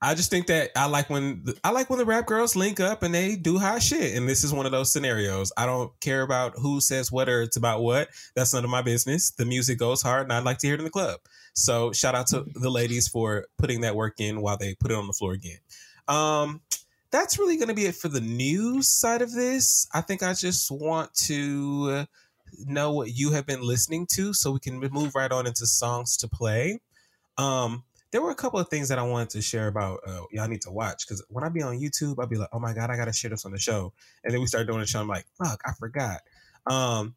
[0.00, 2.78] I just think that I like when the, I like when the rap girls link
[2.78, 5.52] up and they do hot shit, and this is one of those scenarios.
[5.56, 8.08] I don't care about who says what or it's about what.
[8.36, 9.30] That's none of my business.
[9.32, 11.18] The music goes hard, and I'd like to hear it in the club.
[11.54, 14.96] So shout out to the ladies for putting that work in while they put it
[14.96, 15.58] on the floor again.
[16.06, 16.60] Um,
[17.10, 19.88] that's really going to be it for the news side of this.
[19.92, 22.06] I think I just want to
[22.66, 26.16] know what you have been listening to, so we can move right on into songs
[26.18, 26.78] to play.
[27.36, 30.00] Um, there were a couple of things that I wanted to share about.
[30.06, 32.58] Uh, y'all need to watch because when I be on YouTube, I'd be like, "Oh
[32.58, 33.92] my god, I gotta share this on the show,"
[34.24, 35.00] and then we start doing the show.
[35.00, 36.20] I'm like, "Fuck, I forgot."
[36.66, 37.14] Um,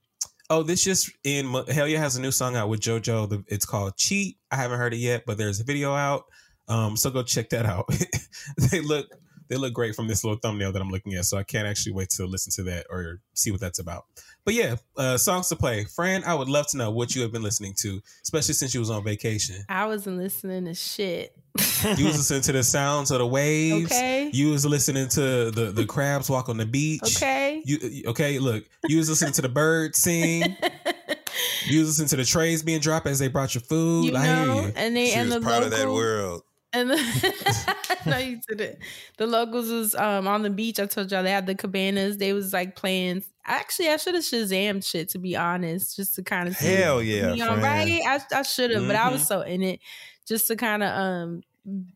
[0.50, 3.46] oh, this just in Hell Yeah has a new song out with JoJo.
[3.48, 6.26] It's called "Cheat." I haven't heard it yet, but there's a video out.
[6.68, 7.90] Um, so go check that out.
[8.72, 9.08] they look
[9.52, 11.26] they look great from this little thumbnail that I'm looking at.
[11.26, 14.06] So I can't actually wait to listen to that or see what that's about.
[14.46, 15.84] But yeah, uh, songs to play.
[15.84, 18.80] Fran, I would love to know what you have been listening to, especially since you
[18.80, 19.58] was on vacation.
[19.68, 21.36] I wasn't listening to shit.
[21.98, 23.92] You was listening to the sounds of the waves.
[23.92, 24.30] Okay.
[24.32, 27.02] You was listening to the the crabs walk on the beach.
[27.18, 27.64] Okay.
[27.66, 28.38] You okay?
[28.38, 30.42] Look, you was listening to the birds sing.
[31.66, 34.12] you was listening to the trays being dropped as they brought your food.
[34.12, 34.74] You I hear know, you.
[34.76, 36.44] and they She and was the part of that world.
[36.74, 37.76] And the,
[38.06, 38.80] no, you didn't.
[39.18, 40.80] The locals was um on the beach.
[40.80, 42.18] I told y'all they had the cabanas.
[42.18, 43.24] They was like playing.
[43.46, 46.74] Actually, I should have Shazam shit to be honest, just to kind of see.
[46.74, 47.64] Hell yeah, you know, friend.
[47.64, 48.02] right?
[48.34, 49.28] I, I should have, but I was Mhm.
[49.28, 49.80] so in it
[50.28, 51.44] just to kind of um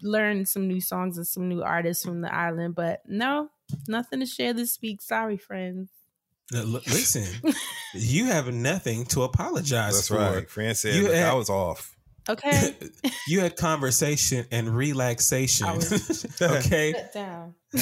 [0.02, 2.76] learn some new songs and some new artists from the island.
[2.76, 3.50] But no,
[3.88, 5.02] nothing to share this week.
[5.02, 5.90] Sorry, friends.
[6.52, 7.26] Now, l- Listen,
[7.94, 10.16] you have nothing to apologize That's for.
[10.18, 10.50] right.
[10.50, 11.95] Fran said You had- I was off.
[12.30, 12.76] Okay,
[13.28, 15.68] you had conversation and relaxation.
[15.68, 15.76] I
[16.42, 16.94] okay.
[16.94, 17.54] sit down.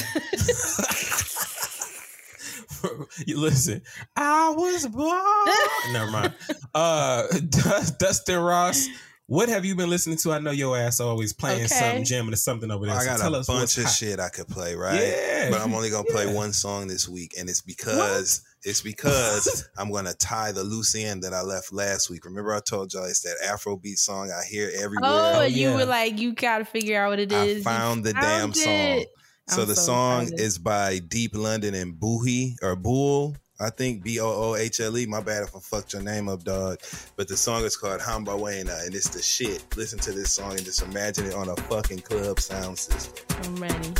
[3.26, 3.80] You Listen,
[4.14, 5.92] I was born.
[5.94, 6.34] Never mind.
[6.74, 8.86] Uh, Dust- Dustin Ross,
[9.26, 10.32] what have you been listening to?
[10.32, 11.68] I know your ass always playing Okay.
[11.68, 12.94] something, jamming to something over there.
[12.94, 13.92] I So got tell a us bunch of hot.
[13.94, 15.00] shit I could play, right?
[15.00, 15.48] Yeah.
[15.50, 16.34] But I'm only gonna play Yeah.
[16.34, 21.22] one song this week, and it's because it's because I'm gonna tie the loose end
[21.22, 22.24] that I left last week.
[22.24, 25.10] Remember, I told y'all it's that Afrobeat song I hear everywhere.
[25.12, 25.76] Oh, and you yeah.
[25.76, 27.38] were like, you gotta figure out what it is.
[27.38, 27.56] I is.
[27.58, 28.72] You found the damn found song.
[28.72, 29.08] it.
[29.48, 30.44] So I'm the so song excited.
[30.44, 33.36] is by Deep London and Boohle or Bool.
[33.60, 35.06] I think B O O H L E.
[35.06, 36.78] My bad if I fucked your name up, dog.
[37.16, 39.64] But the song is called Hamba Wena, and it's the shit.
[39.76, 43.24] Listen to this song and just imagine it on a fucking club sound system.
[43.44, 43.92] I'm ready.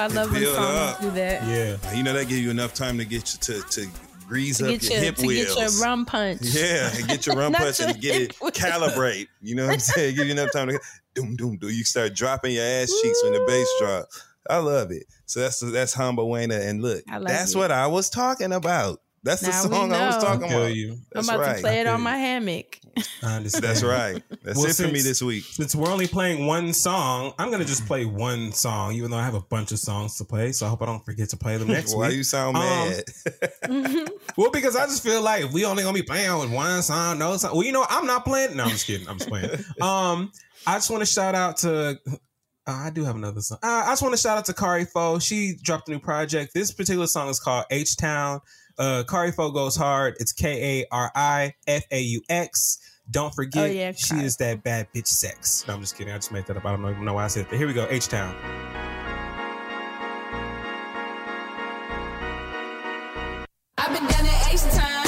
[0.00, 1.42] I love when songs do that.
[1.46, 1.94] Yeah.
[1.94, 3.86] You know that give you enough time to get you to to
[4.26, 5.54] grease To up your, your hip to wheels.
[5.54, 6.40] get your rum punch.
[6.42, 8.52] Yeah, and get your rum punch your and get it wheels.
[8.52, 9.26] calibrate.
[9.42, 10.16] You know what I'm saying?
[10.16, 10.80] Give you enough time to
[11.14, 11.68] doom doom do.
[11.68, 14.06] You start dropping your ass cheeks when the bass drop.
[14.48, 15.04] I love it.
[15.26, 16.60] So that's that's Hamba Wena.
[16.68, 17.58] And look, like that's it.
[17.58, 19.00] what I was talking about.
[19.22, 20.74] That's the Now we song I was talking about.
[20.74, 20.92] you.
[20.92, 21.56] I'm That's about right.
[21.56, 22.78] to play it on my hammock.
[23.22, 23.64] I understand.
[23.64, 24.22] That's right.
[24.42, 25.44] That's Well, it for me this week.
[25.44, 29.24] Since we're only playing one song, I'm gonna just play one song, even though I
[29.24, 30.52] have a bunch of songs to play.
[30.52, 31.98] So I hope I don't forget to play them next week.
[31.98, 32.16] Why week.
[32.16, 34.08] you sound Um, mad?
[34.36, 37.18] Well, because I just feel like if we only gonna be playing with one song,
[37.18, 37.52] no song.
[37.54, 38.56] Well, you know, I'm not playing.
[38.56, 39.06] No, I'm just kidding.
[39.08, 39.50] I'm just playing.
[39.82, 40.32] Um,
[40.66, 41.98] I just want to shout out to
[42.66, 43.58] Uh, I do have another song.
[43.62, 45.24] Uh, I just want to shout out to Kari Faux.
[45.24, 46.52] She dropped a new project.
[46.54, 48.40] This particular song is called H Town.
[48.80, 50.14] Uh, Kari Faux goes hard.
[50.20, 52.78] It's K A R I F A U X.
[53.10, 55.64] Don't forget, Oh, yeah, she is that bad bitch sex.
[55.68, 56.12] No, I'm just kidding.
[56.14, 56.64] I just made that up.
[56.64, 57.56] I don't even know why I said that.
[57.56, 57.86] Here we go.
[57.90, 58.34] H Town.
[63.76, 64.99] I've been down at H time,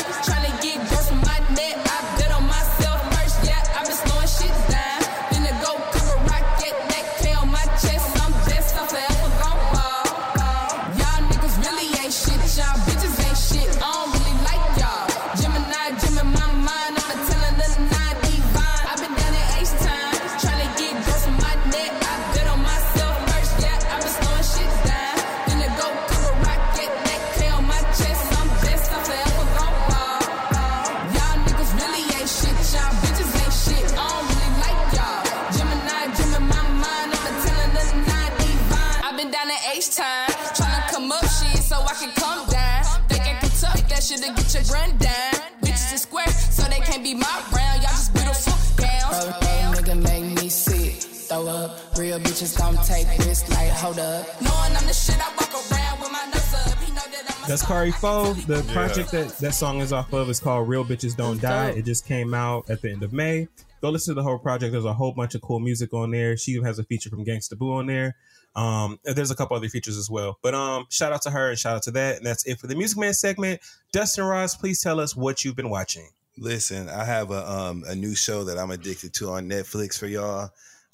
[57.53, 58.47] That's Kari Faux.
[58.47, 58.73] The Yeah.
[58.73, 61.69] project that that song is off of is called Real Bitches Don't Die.
[61.69, 61.77] dope.
[61.77, 63.47] It just came out at the end of May.
[63.83, 64.73] Go listen to the whole project.
[64.73, 66.35] There's a whole bunch of cool music on there.
[66.39, 68.17] She even has a feature from Gangsta Boo on there.
[68.57, 70.39] Um, there's a couple other features as well.
[70.43, 72.17] But um, shout out to her and shout out to that.
[72.17, 73.61] And that's it for the Music Man segment.
[73.93, 76.09] Dustin Ross, please tell us what you've been watching.
[76.39, 80.07] Listen, I have a um a new show that I'm addicted to on Netflix for
[80.07, 80.49] y'all.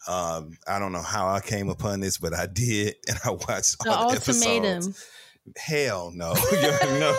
[0.09, 3.77] Um, I don't know how I came upon this, but I did, and I watched
[3.85, 4.65] The all the ultimatum.
[4.79, 5.05] episodes.
[5.57, 7.17] Hell no, you already know.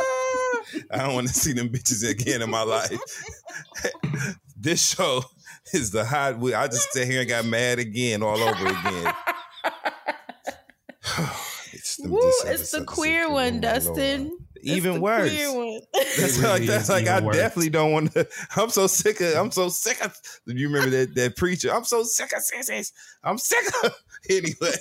[0.92, 2.92] I don't want to see them bitches again in my life.
[4.58, 5.24] this show
[5.74, 6.38] is the hot.
[6.40, 6.56] wheel.
[6.56, 9.14] I just sat here and got mad again, all over again.
[11.74, 14.24] it's the, Woo, this it's the episode queer so one, Dustin.
[14.30, 14.40] Lord.
[14.62, 15.32] Even the worse.
[15.54, 15.80] one.
[15.94, 17.38] That's It like that's like I worse.
[17.38, 18.28] definitely don't want to.
[18.58, 19.34] I'm so sick of.
[19.38, 20.20] I'm so sick of.
[20.46, 21.74] You remember that that preacher?
[21.74, 22.92] I'm so sick of sissies.
[23.24, 23.94] I'm sick of.
[24.30, 24.76] Anyway,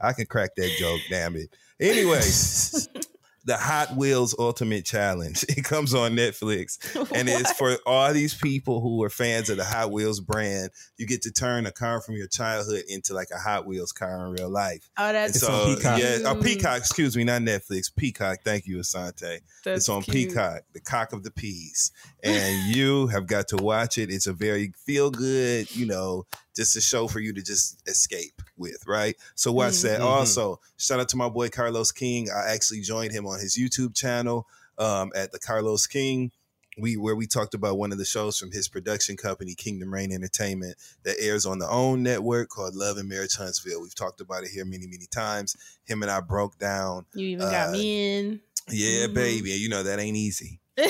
[0.00, 1.00] I can crack that joke.
[1.10, 1.52] Damn it.
[1.80, 2.20] Anyway,
[3.46, 5.44] the Hot Wheels Ultimate Challenge.
[5.48, 6.78] It comes on Netflix,
[7.14, 10.70] and it's for all these people who are fans of the Hot Wheels brand.
[10.96, 14.26] You get to turn a car from your childhood into like a Hot Wheels car
[14.26, 14.88] in real life.
[14.98, 15.98] Oh, that's It's on Peacock.
[16.00, 16.40] Yeah, oh.
[16.42, 16.78] Peacock.
[16.78, 17.94] Excuse me, not Netflix.
[17.94, 18.38] Peacock.
[18.44, 19.40] Thank you, Asante.
[19.64, 20.30] That's it's on cute.
[20.30, 21.92] Peacock, the cock of the peas,
[22.26, 24.10] and you have got to watch it.
[24.10, 26.24] It's a very feel good, you know,
[26.54, 29.16] just a show for you to just escape with, right?
[29.34, 30.00] So watch that.
[30.00, 30.04] Mhm.
[30.04, 32.28] Also, shout out to my boy Carlos King.
[32.30, 34.46] I actually joined him on his YouTube channel
[34.78, 36.32] um, at the Carlos King.
[36.78, 40.12] We where we talked about one of the shows from his production company, Kingdom Reign
[40.12, 43.80] Entertainment, that airs on the own network called Love and Marriage Huntsville.
[43.80, 45.56] We've talked about it here many, many times.
[45.84, 48.40] Him and I broke down You even got Uh, me in.
[48.68, 49.14] yeah, Mhm.
[49.14, 49.52] baby.
[49.52, 50.60] And you know that ain't easy.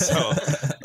[0.00, 0.32] So,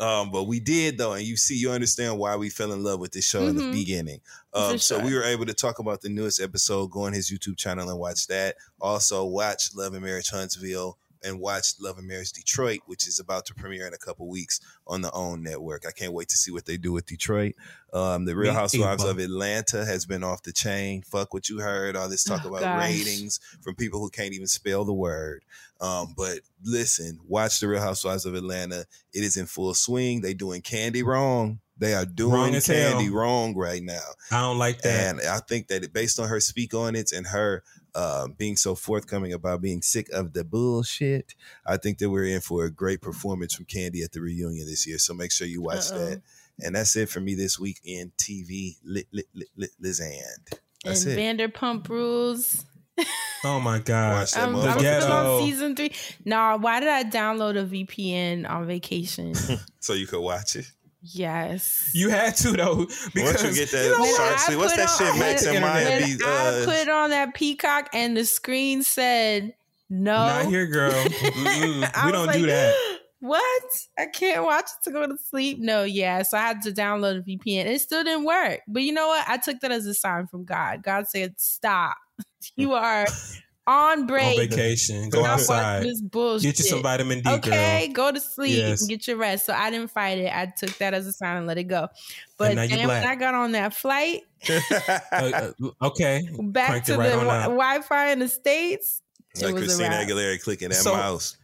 [0.04, 3.00] um, but we did though, and you see, you understand why we fell in love
[3.00, 3.72] with this show in the Mhm.
[3.72, 4.20] beginning.
[4.52, 6.90] Um, so we were able to talk about the newest episode.
[6.90, 8.56] Go on his YouTube channel and watch that.
[8.80, 13.44] Also, watch Love and Marriage Huntsville and watch Love and Marriage Detroit, which is about
[13.46, 15.84] to premiere in a couple weeks on the OWN network.
[15.86, 17.54] I can't wait to see what they do with Detroit.
[17.92, 21.02] Um, the Real Housewives of Atlanta has been off the chain.
[21.02, 21.96] Fuck what you heard.
[21.96, 22.82] All this talk Oh, about gosh.
[22.90, 25.42] ratings from people who can't even spell the word.
[25.80, 28.86] Um, but listen, watch the Real Housewives of Atlanta.
[29.12, 30.20] It is in full swing.
[30.20, 31.60] They doing Kandi wrong.
[31.78, 33.12] They are doing Wrong Kandi hell.
[33.12, 34.00] wrong right now.
[34.30, 35.10] I don't like that.
[35.16, 37.62] And I think that it, based on her speak on it and her
[37.96, 42.42] uh, being so forthcoming about being sick of the bullshit, I think that we're in
[42.42, 44.98] for a great performance from Kandi at the reunion this year.
[44.98, 45.98] So make sure you watch Uh-oh.
[45.98, 46.22] that.
[46.62, 50.58] And that's it for me this week in TV Lit Lit Lit Lit Lizand.
[50.84, 51.52] That's and it.
[51.52, 52.66] Vanderpump Rules.
[53.44, 54.20] oh my god.
[54.20, 54.56] Watch that I'm.
[54.56, 55.92] I'm still on season three.
[56.24, 59.34] Nah, why did I download a VPN on vacation?
[59.80, 60.70] so you could watch it.
[61.02, 61.90] Yes.
[61.94, 64.16] You had to though because Once you get that You know what?
[64.16, 66.88] shark I what's put that on- shit Max and Maya When be I uh, put
[66.88, 69.54] on that peacock and the screen said
[69.88, 70.14] no.
[70.16, 70.92] not here, girl.
[71.24, 72.74] We don't like, do that.
[73.20, 73.62] What?
[73.98, 75.58] I can't watch it to go to sleep.
[75.58, 76.22] No, yeah.
[76.22, 77.64] So I had to download a VPN.
[77.64, 78.60] It still didn't work.
[78.68, 79.24] But you know what?
[79.26, 80.82] I took that as a sign from God.
[80.82, 81.96] God said, "Stop.
[82.56, 83.06] You are
[83.66, 84.38] on break.
[84.38, 86.42] On vacation, go outside, This bullshit.
[86.56, 88.10] get you some vitamin D, Okay, girl.
[88.10, 88.80] go to sleep Yes.
[88.82, 89.46] and get your rest.
[89.46, 90.32] So I didn't fight it.
[90.32, 91.88] I took that as a sign and let it go.
[92.38, 93.04] But now then when.
[93.06, 94.60] I got on that flight Uh,
[95.12, 95.50] uh,
[95.82, 99.02] okay, back Cranked to right the wi- Wi-Fi in the states,
[99.34, 100.06] it like was a Christina wrap.
[100.08, 101.36] Aguilera clicking that So- mouse.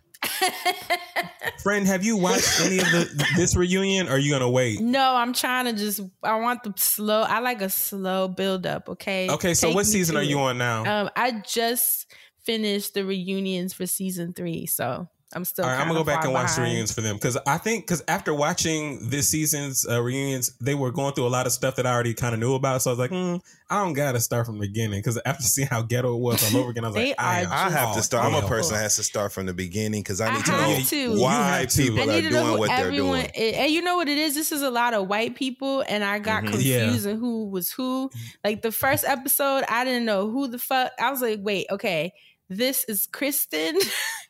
[1.63, 4.09] Friend, have you watched any of the this reunion?
[4.09, 4.81] Or are you gonna wait?
[4.81, 6.01] No, I'm trying to just.
[6.23, 7.23] I want the slow.
[7.23, 8.89] I like a slow build up.
[8.89, 9.29] Okay.
[9.31, 10.85] Okay, so Take what season are you on now?
[10.85, 12.13] Um, I just
[12.45, 15.65] finished the reunions for season three, so I'm still.
[15.65, 17.59] All right, I'm gonna go back far and watch the reunions for them because I
[17.59, 21.53] think because after watching this season's uh, reunions, they were going through a lot of
[21.53, 22.83] stuff that I already kind of knew about.
[22.83, 23.37] So I was like, hmm,
[23.71, 26.61] I don't gotta start from the beginning because after seeing how ghetto it was all
[26.61, 28.25] over again, I was like, I, I have to all start.
[28.27, 30.51] I'm a person that has to start from the beginning because I I need to
[30.53, 30.97] know to.
[30.97, 31.83] You why to.
[31.83, 33.55] people I are need know doing who what they're everyone, doing.
[33.55, 34.35] and you know what it is.
[34.35, 36.51] This is a lot of white people, and I got Mhm.
[36.51, 37.13] confused Yeah.
[37.13, 38.11] in who was who.
[38.45, 40.93] Like the first episode, I didn't know who the fuck.
[41.01, 42.13] I was like, wait, okay,
[42.49, 43.79] this is Kristen,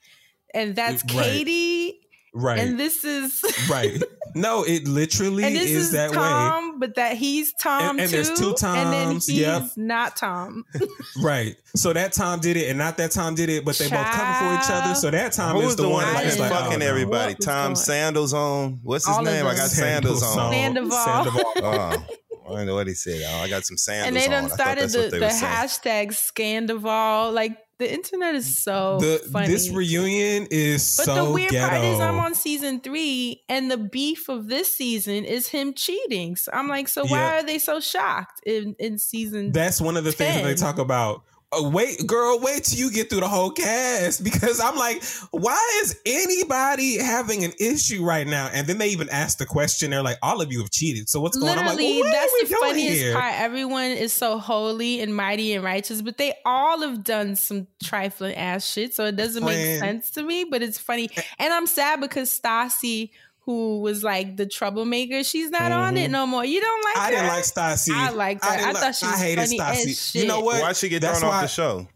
[0.54, 1.24] and that's Right.
[1.24, 1.98] Katie,
[2.34, 4.02] Right, and this is right.
[4.34, 6.16] No, it literally and this is, is, that way.
[6.16, 9.64] Tom, but that he's Tom And- and too, there's two and then Toms, he's yep.
[9.76, 10.64] not Tom.
[11.22, 11.56] Right.
[11.76, 14.32] So that Tom did it, and not that Tom did it, but they both cover
[14.32, 14.94] for each other.
[14.94, 17.34] So that Tom Who's is the, the one one that's that's like, fucking oh, everybody?
[17.34, 18.80] Tom going- Sandals on.
[18.82, 19.46] What's his All name?
[19.46, 20.52] I got Sandals on.
[20.52, 20.90] Sandoval.
[20.90, 21.52] Sandoval.
[21.56, 22.06] Oh,
[22.48, 23.22] I don't know what he said.
[23.26, 24.42] Oh, I got some sandals and they on.
[24.42, 27.32] done I started the, what they the were hashtag Scandoval.
[27.34, 29.48] Like the internet is so The, funny.
[29.48, 31.04] this reunion is so.
[31.04, 31.68] But so the weird ghetto.
[31.70, 36.36] part is I'm on season three, and the beef of this season is him cheating.
[36.36, 37.38] So I'm like, so why Yeah.
[37.38, 39.52] are they so shocked in in season?
[39.52, 41.22] That's one of the things that they talk about.
[41.54, 45.02] Oh, wait, girl, wait till you get through the whole cast because I'm like,
[45.32, 48.48] why is anybody having an issue right now?
[48.54, 49.90] And then they even ask the question.
[49.90, 51.10] They're like, all of you have cheated.
[51.10, 51.58] So what's going on?
[51.58, 53.12] I'm like, Literally, well, that's the funniest here?
[53.12, 53.34] part.
[53.38, 58.34] Everyone is so holy and mighty and righteous, but they all have done some trifling
[58.34, 58.94] ass shit.
[58.94, 61.10] So it doesn't make sense to me, but it's funny.
[61.14, 61.22] Eh.
[61.38, 63.10] And I'm sad because Stassi,
[63.44, 66.12] who was like the troublemaker, she's not on it Mhm.
[66.12, 66.44] no more.
[66.44, 67.10] You don't like I her?
[67.10, 67.92] didn't like Stassi.
[67.94, 68.50] I liked her.
[68.50, 70.12] I, didn't thought like- she was I hated funny as Stassi.
[70.12, 70.22] shit.
[70.22, 70.62] You know what?
[70.62, 71.88] Why'd she get That's thrown off the show?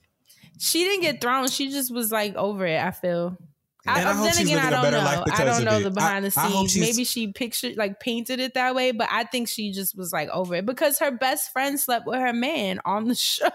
[0.59, 1.49] She didn't get thrown.
[1.49, 2.81] She just was like over it.
[2.83, 3.37] I feel.
[3.89, 5.05] I, And I hope then she's again, I living a don't better know.
[5.05, 6.85] life I don't know the behind the I- I hope scenes.
[6.89, 10.29] Maybe she pictured like painted it that way, but I think she just was like
[10.31, 13.47] over it because her best friend slept with her man on the show.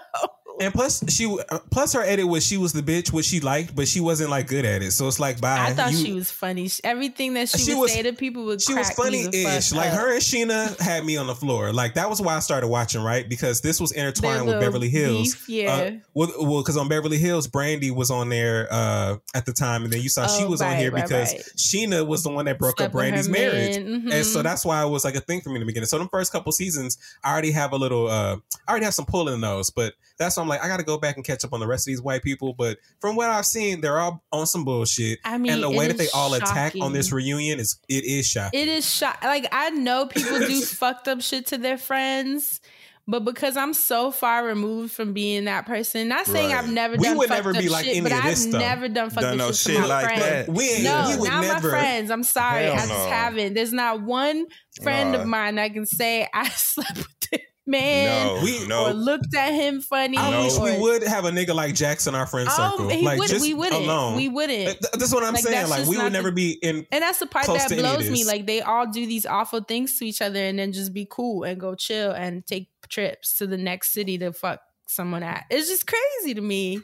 [0.59, 1.37] And plus, she
[1.71, 4.47] plus her edit was she was the bitch, which she liked, but she wasn't like
[4.47, 4.91] good at it.
[4.91, 5.57] So it's like, bye.
[5.59, 6.69] I thought You- she was funny.
[6.83, 9.71] Everything that she, She would was- say to people would She was funny ish.
[9.71, 9.99] Like up.
[9.99, 11.71] her and Scheana had me on the floor.
[11.73, 13.27] Like that was why I started watching, right?
[13.27, 15.33] Because this was intertwined with Beverly Hills.
[15.35, 15.71] beef, yeah.
[15.73, 19.83] Uh, well, well, because on Beverly Hills, Brandi was on there uh, at the time,
[19.83, 21.43] and then you saw she Oh, was on here right, because right.
[21.57, 24.43] Scheana was the one that broke Slept up Brandi's marriage, man, and so mhm.
[24.43, 25.87] that's why it was like a thing for me in the beginning.
[25.87, 28.37] So the first couple seasons, I already have a little, uh,
[28.67, 30.85] I already have some pull in those, but that's why I'm like, I got to
[30.85, 32.53] go back and catch up on the rest of these white people.
[32.53, 35.19] But from what I've seen, they're all on some bullshit.
[35.25, 38.05] I mean, and the way that they is all attack on this reunion is it
[38.05, 38.59] is shocking.
[38.59, 39.17] It is shot.
[39.23, 42.61] Like I know people do fucked up shit to their friends,
[43.07, 46.57] but because I'm so far removed from being that person, not saying Right.
[46.63, 48.23] I've never We done would fucked never up be like shit, any but of I've
[48.25, 50.21] this, never done fucked Done up no shit, shit to my like friends.
[50.23, 50.49] that.
[50.49, 51.53] We ain't- no, we not never.
[51.71, 52.11] my friends.
[52.11, 53.09] I'm sorry, Hell I just no.
[53.09, 53.53] haven't.
[53.55, 54.45] There's not one
[54.83, 55.21] friend Nah.
[55.21, 58.91] of mine I can say I slept with this man No, We- or no.
[58.91, 60.17] looked at him funny.
[60.17, 60.43] I No.
[60.43, 62.85] wish we would have a nigga like Jackson, our friend oh, circle.
[62.87, 63.83] Oh, he like just we wouldn't.
[63.83, 64.15] alone.
[64.15, 64.79] We wouldn't.
[64.79, 65.69] Th- That's what I'm Like, saying.
[65.69, 66.85] Like we not would the- never be in.
[66.91, 68.23] And that's the part that to any of blows me.
[68.25, 71.43] Like they all do these awful things to each other and then just be cool
[71.43, 75.45] and go chill and take trips to the next city to fuck someone at.
[75.49, 76.81] It's just crazy to me.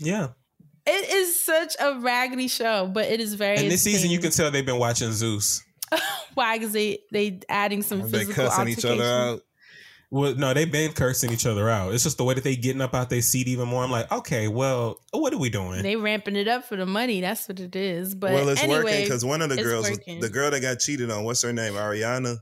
[0.00, 0.28] Yeah.
[0.86, 3.56] It is such a raggedy show, but it is very.
[3.56, 5.62] And this season, you can tell they've been watching Zeus.
[6.34, 9.40] why because they they adding some They physical cussing each other out.
[10.14, 11.92] Well, no, they've been cursing each other out.
[11.92, 13.82] It's just the way that they getting up out their seat even more.
[13.82, 15.82] I'm like, okay, well, what are we doing?
[15.82, 17.20] They ramping it up for the money.
[17.20, 18.14] That's what it is.
[18.14, 20.20] But well, it's working because one of the girls, working.
[20.20, 21.72] the girl that got cheated on, what's her name?
[21.72, 22.36] Ariana,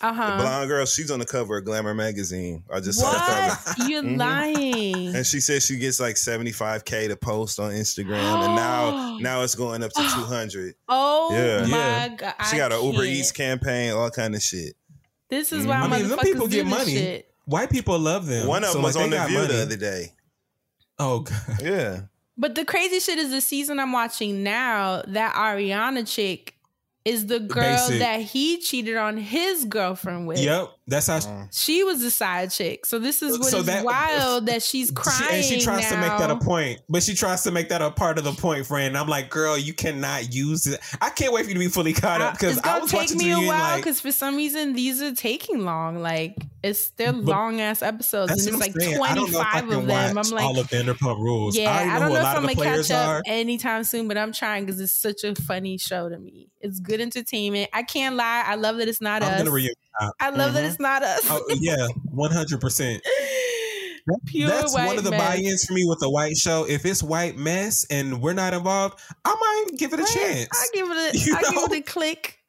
[0.00, 0.36] uh the huh.
[0.40, 0.84] blonde girl.
[0.84, 2.64] She's on the cover of Glamour magazine.
[2.68, 3.18] I just saw the
[3.76, 3.88] cover.
[3.88, 4.18] You're Mhm.
[4.18, 5.14] lying.
[5.14, 9.54] And she says she gets like 75k to post on Instagram, and now now it's
[9.54, 10.74] going up to 200.
[10.88, 11.66] Oh Yeah.
[11.66, 12.08] my Yeah.
[12.08, 12.34] god!
[12.50, 13.04] She got an Uber.
[13.04, 14.74] Eats campaign, all kind of shit.
[15.32, 15.68] This is Mhm.
[15.68, 16.92] why I mean, them motherfuckers people do get this money.
[16.94, 17.34] shit.
[17.46, 18.46] White people love them.
[18.46, 19.52] One of So, them like, was on they the got View money.
[19.54, 20.12] the other day.
[20.98, 21.58] Oh god.
[21.62, 22.00] Yeah,
[22.36, 26.54] But the crazy shit is the season I'm watching now, that Ariana chick
[27.06, 27.98] is the girl Basic.
[28.00, 30.38] that he cheated on his girlfriend with.
[30.38, 30.70] Yep.
[30.92, 31.18] That's how.
[31.20, 31.28] She,
[31.72, 32.86] She was the side chick.
[32.86, 35.34] So this is what is So that- wild that she's she- crying.
[35.36, 37.90] and she tries to make that a point, but she tries to make that a
[37.90, 38.88] part of the point, friend.
[38.88, 40.80] And I'm like, girl, you cannot use it.
[41.00, 42.90] I can't wait for you to be fully caught up because it's I gonna was
[42.90, 45.98] take watching me a reunion while like, because for some reason these are taking long.
[46.00, 49.00] Like it's they're long ass episodes and it's like saying.
[49.02, 50.18] I don't know if I 25 of them.
[50.18, 51.56] I'm like all of Vanderpump Rules.
[51.56, 53.22] Yeah, I, I, don't who know if I'm gonna catch up are.
[53.26, 56.48] anytime soon, but I'm trying because it's such a funny show to me.
[56.60, 57.70] It's good entertainment.
[57.72, 58.44] I can't lie.
[58.46, 59.38] I love that it's not I'm us.
[59.38, 59.74] gonna reunion.
[60.20, 60.70] I love that Mhm.
[60.70, 61.20] it's not us.
[61.24, 63.02] Oh, yeah, one hundred percent.
[64.26, 65.20] Pure That's white one of the mess.
[65.20, 66.66] buy-ins for me with the white show.
[66.68, 69.32] If it's white mess and we're not involved, I
[69.68, 70.48] might give it a chance.
[70.52, 71.66] I give it a, You I know?
[71.68, 72.40] give it a click.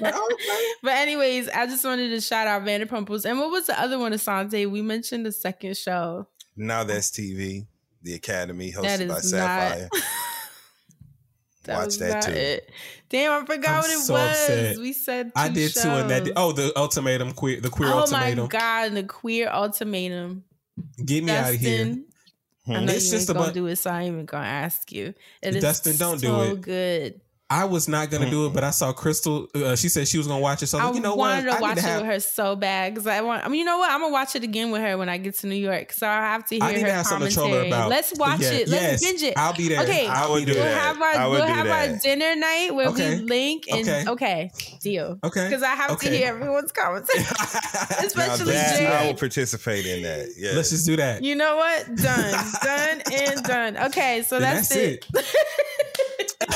[0.00, 3.26] but anyways, I just wanted to shout out Vanderpump Rules.
[3.26, 4.70] And what was the other one, Asante?
[4.70, 6.26] We mentioned the second show.
[6.56, 7.66] Now that's TV,
[8.02, 9.88] the Academy, That hosted by Sapphire.
[9.92, 10.02] not-
[11.66, 12.32] That Watch that too.
[12.32, 12.70] it.
[13.08, 14.30] Damn, I forgot I'm what it so was.
[14.30, 14.78] upset.
[14.78, 16.32] We said I did too, and that shows.
[16.36, 18.44] oh the ultimatum queer the queer oh ultimatum.
[18.44, 20.44] my god, the queer ultimatum.
[21.04, 21.84] Get me out of here.
[21.84, 22.04] Dustin,
[22.68, 24.46] I know It's you just ain't gonna bu- do it, so I ain't even gonna
[24.46, 25.14] ask you.
[25.42, 26.60] It Dustin, don't do so it.
[26.60, 27.20] good.
[27.48, 29.46] I was not gonna do it, but I saw Crystal.
[29.54, 31.28] Uh, she said she was gonna watch it, so I like, you know what?
[31.44, 32.00] wanted to I watch need to it have.
[32.02, 33.44] with her so bad because I want.
[33.44, 33.88] I mean, you know what?
[33.88, 35.92] I'm gonna watch it again with her when I get to New York.
[35.92, 37.70] So I have to hear I need her to have something to troll her commentary.
[37.72, 37.90] about.
[37.90, 38.68] Let's watch Yeah, it.
[38.68, 39.34] Let's yes, binge it.
[39.38, 39.80] I'll be there.
[39.84, 40.76] Okay, I would do we'll that.
[40.76, 41.90] have our we'll have that.
[41.90, 43.20] our dinner night where Okay.
[43.20, 44.04] we link and Okay.
[44.08, 44.50] okay,
[44.82, 45.16] deal.
[45.22, 45.48] Okay.
[45.48, 47.20] because I have to hear everyone's commentary,
[48.04, 49.18] especially that, I will Jay.
[49.20, 50.30] participate in that.
[50.36, 50.50] Yeah.
[50.54, 51.22] Let's just do that.
[51.22, 51.86] You know what?
[51.94, 53.76] Done, done, and done.
[53.86, 55.06] Okay, so Then that's, that's it.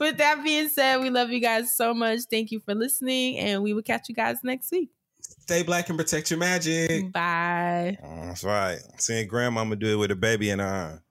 [0.00, 2.20] With that being said, we love you guys so much.
[2.30, 4.90] Thank you for listening, and we will catch you guys next week.
[5.20, 7.12] Stay black and protect your magic.
[7.12, 7.98] Bye.
[8.02, 8.78] Uh, that's right.
[8.98, 11.02] Seeing grandmama do it with a baby in her arm.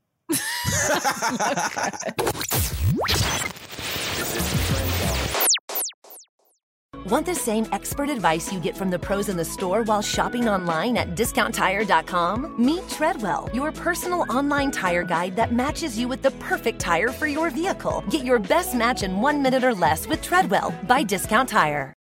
[7.06, 10.50] Want the same expert advice you get from the pros in the store while shopping
[10.50, 12.56] online at discounttire.com?
[12.58, 17.28] Meet Treadwell, your personal online tire guide that matches you with the perfect tire for
[17.28, 18.04] your vehicle.
[18.10, 21.94] Get your best match in one minute or less with Treadwell by Discount Tire.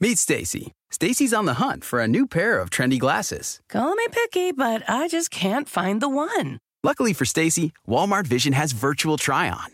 [0.00, 0.72] Meet Stacy.
[0.90, 3.60] Stacy's on the hunt for a new pair of trendy glasses.
[3.68, 6.58] Call me picky, but I just can't find the one.
[6.82, 9.73] Luckily for Stacy, Walmart Vision has virtual try-on.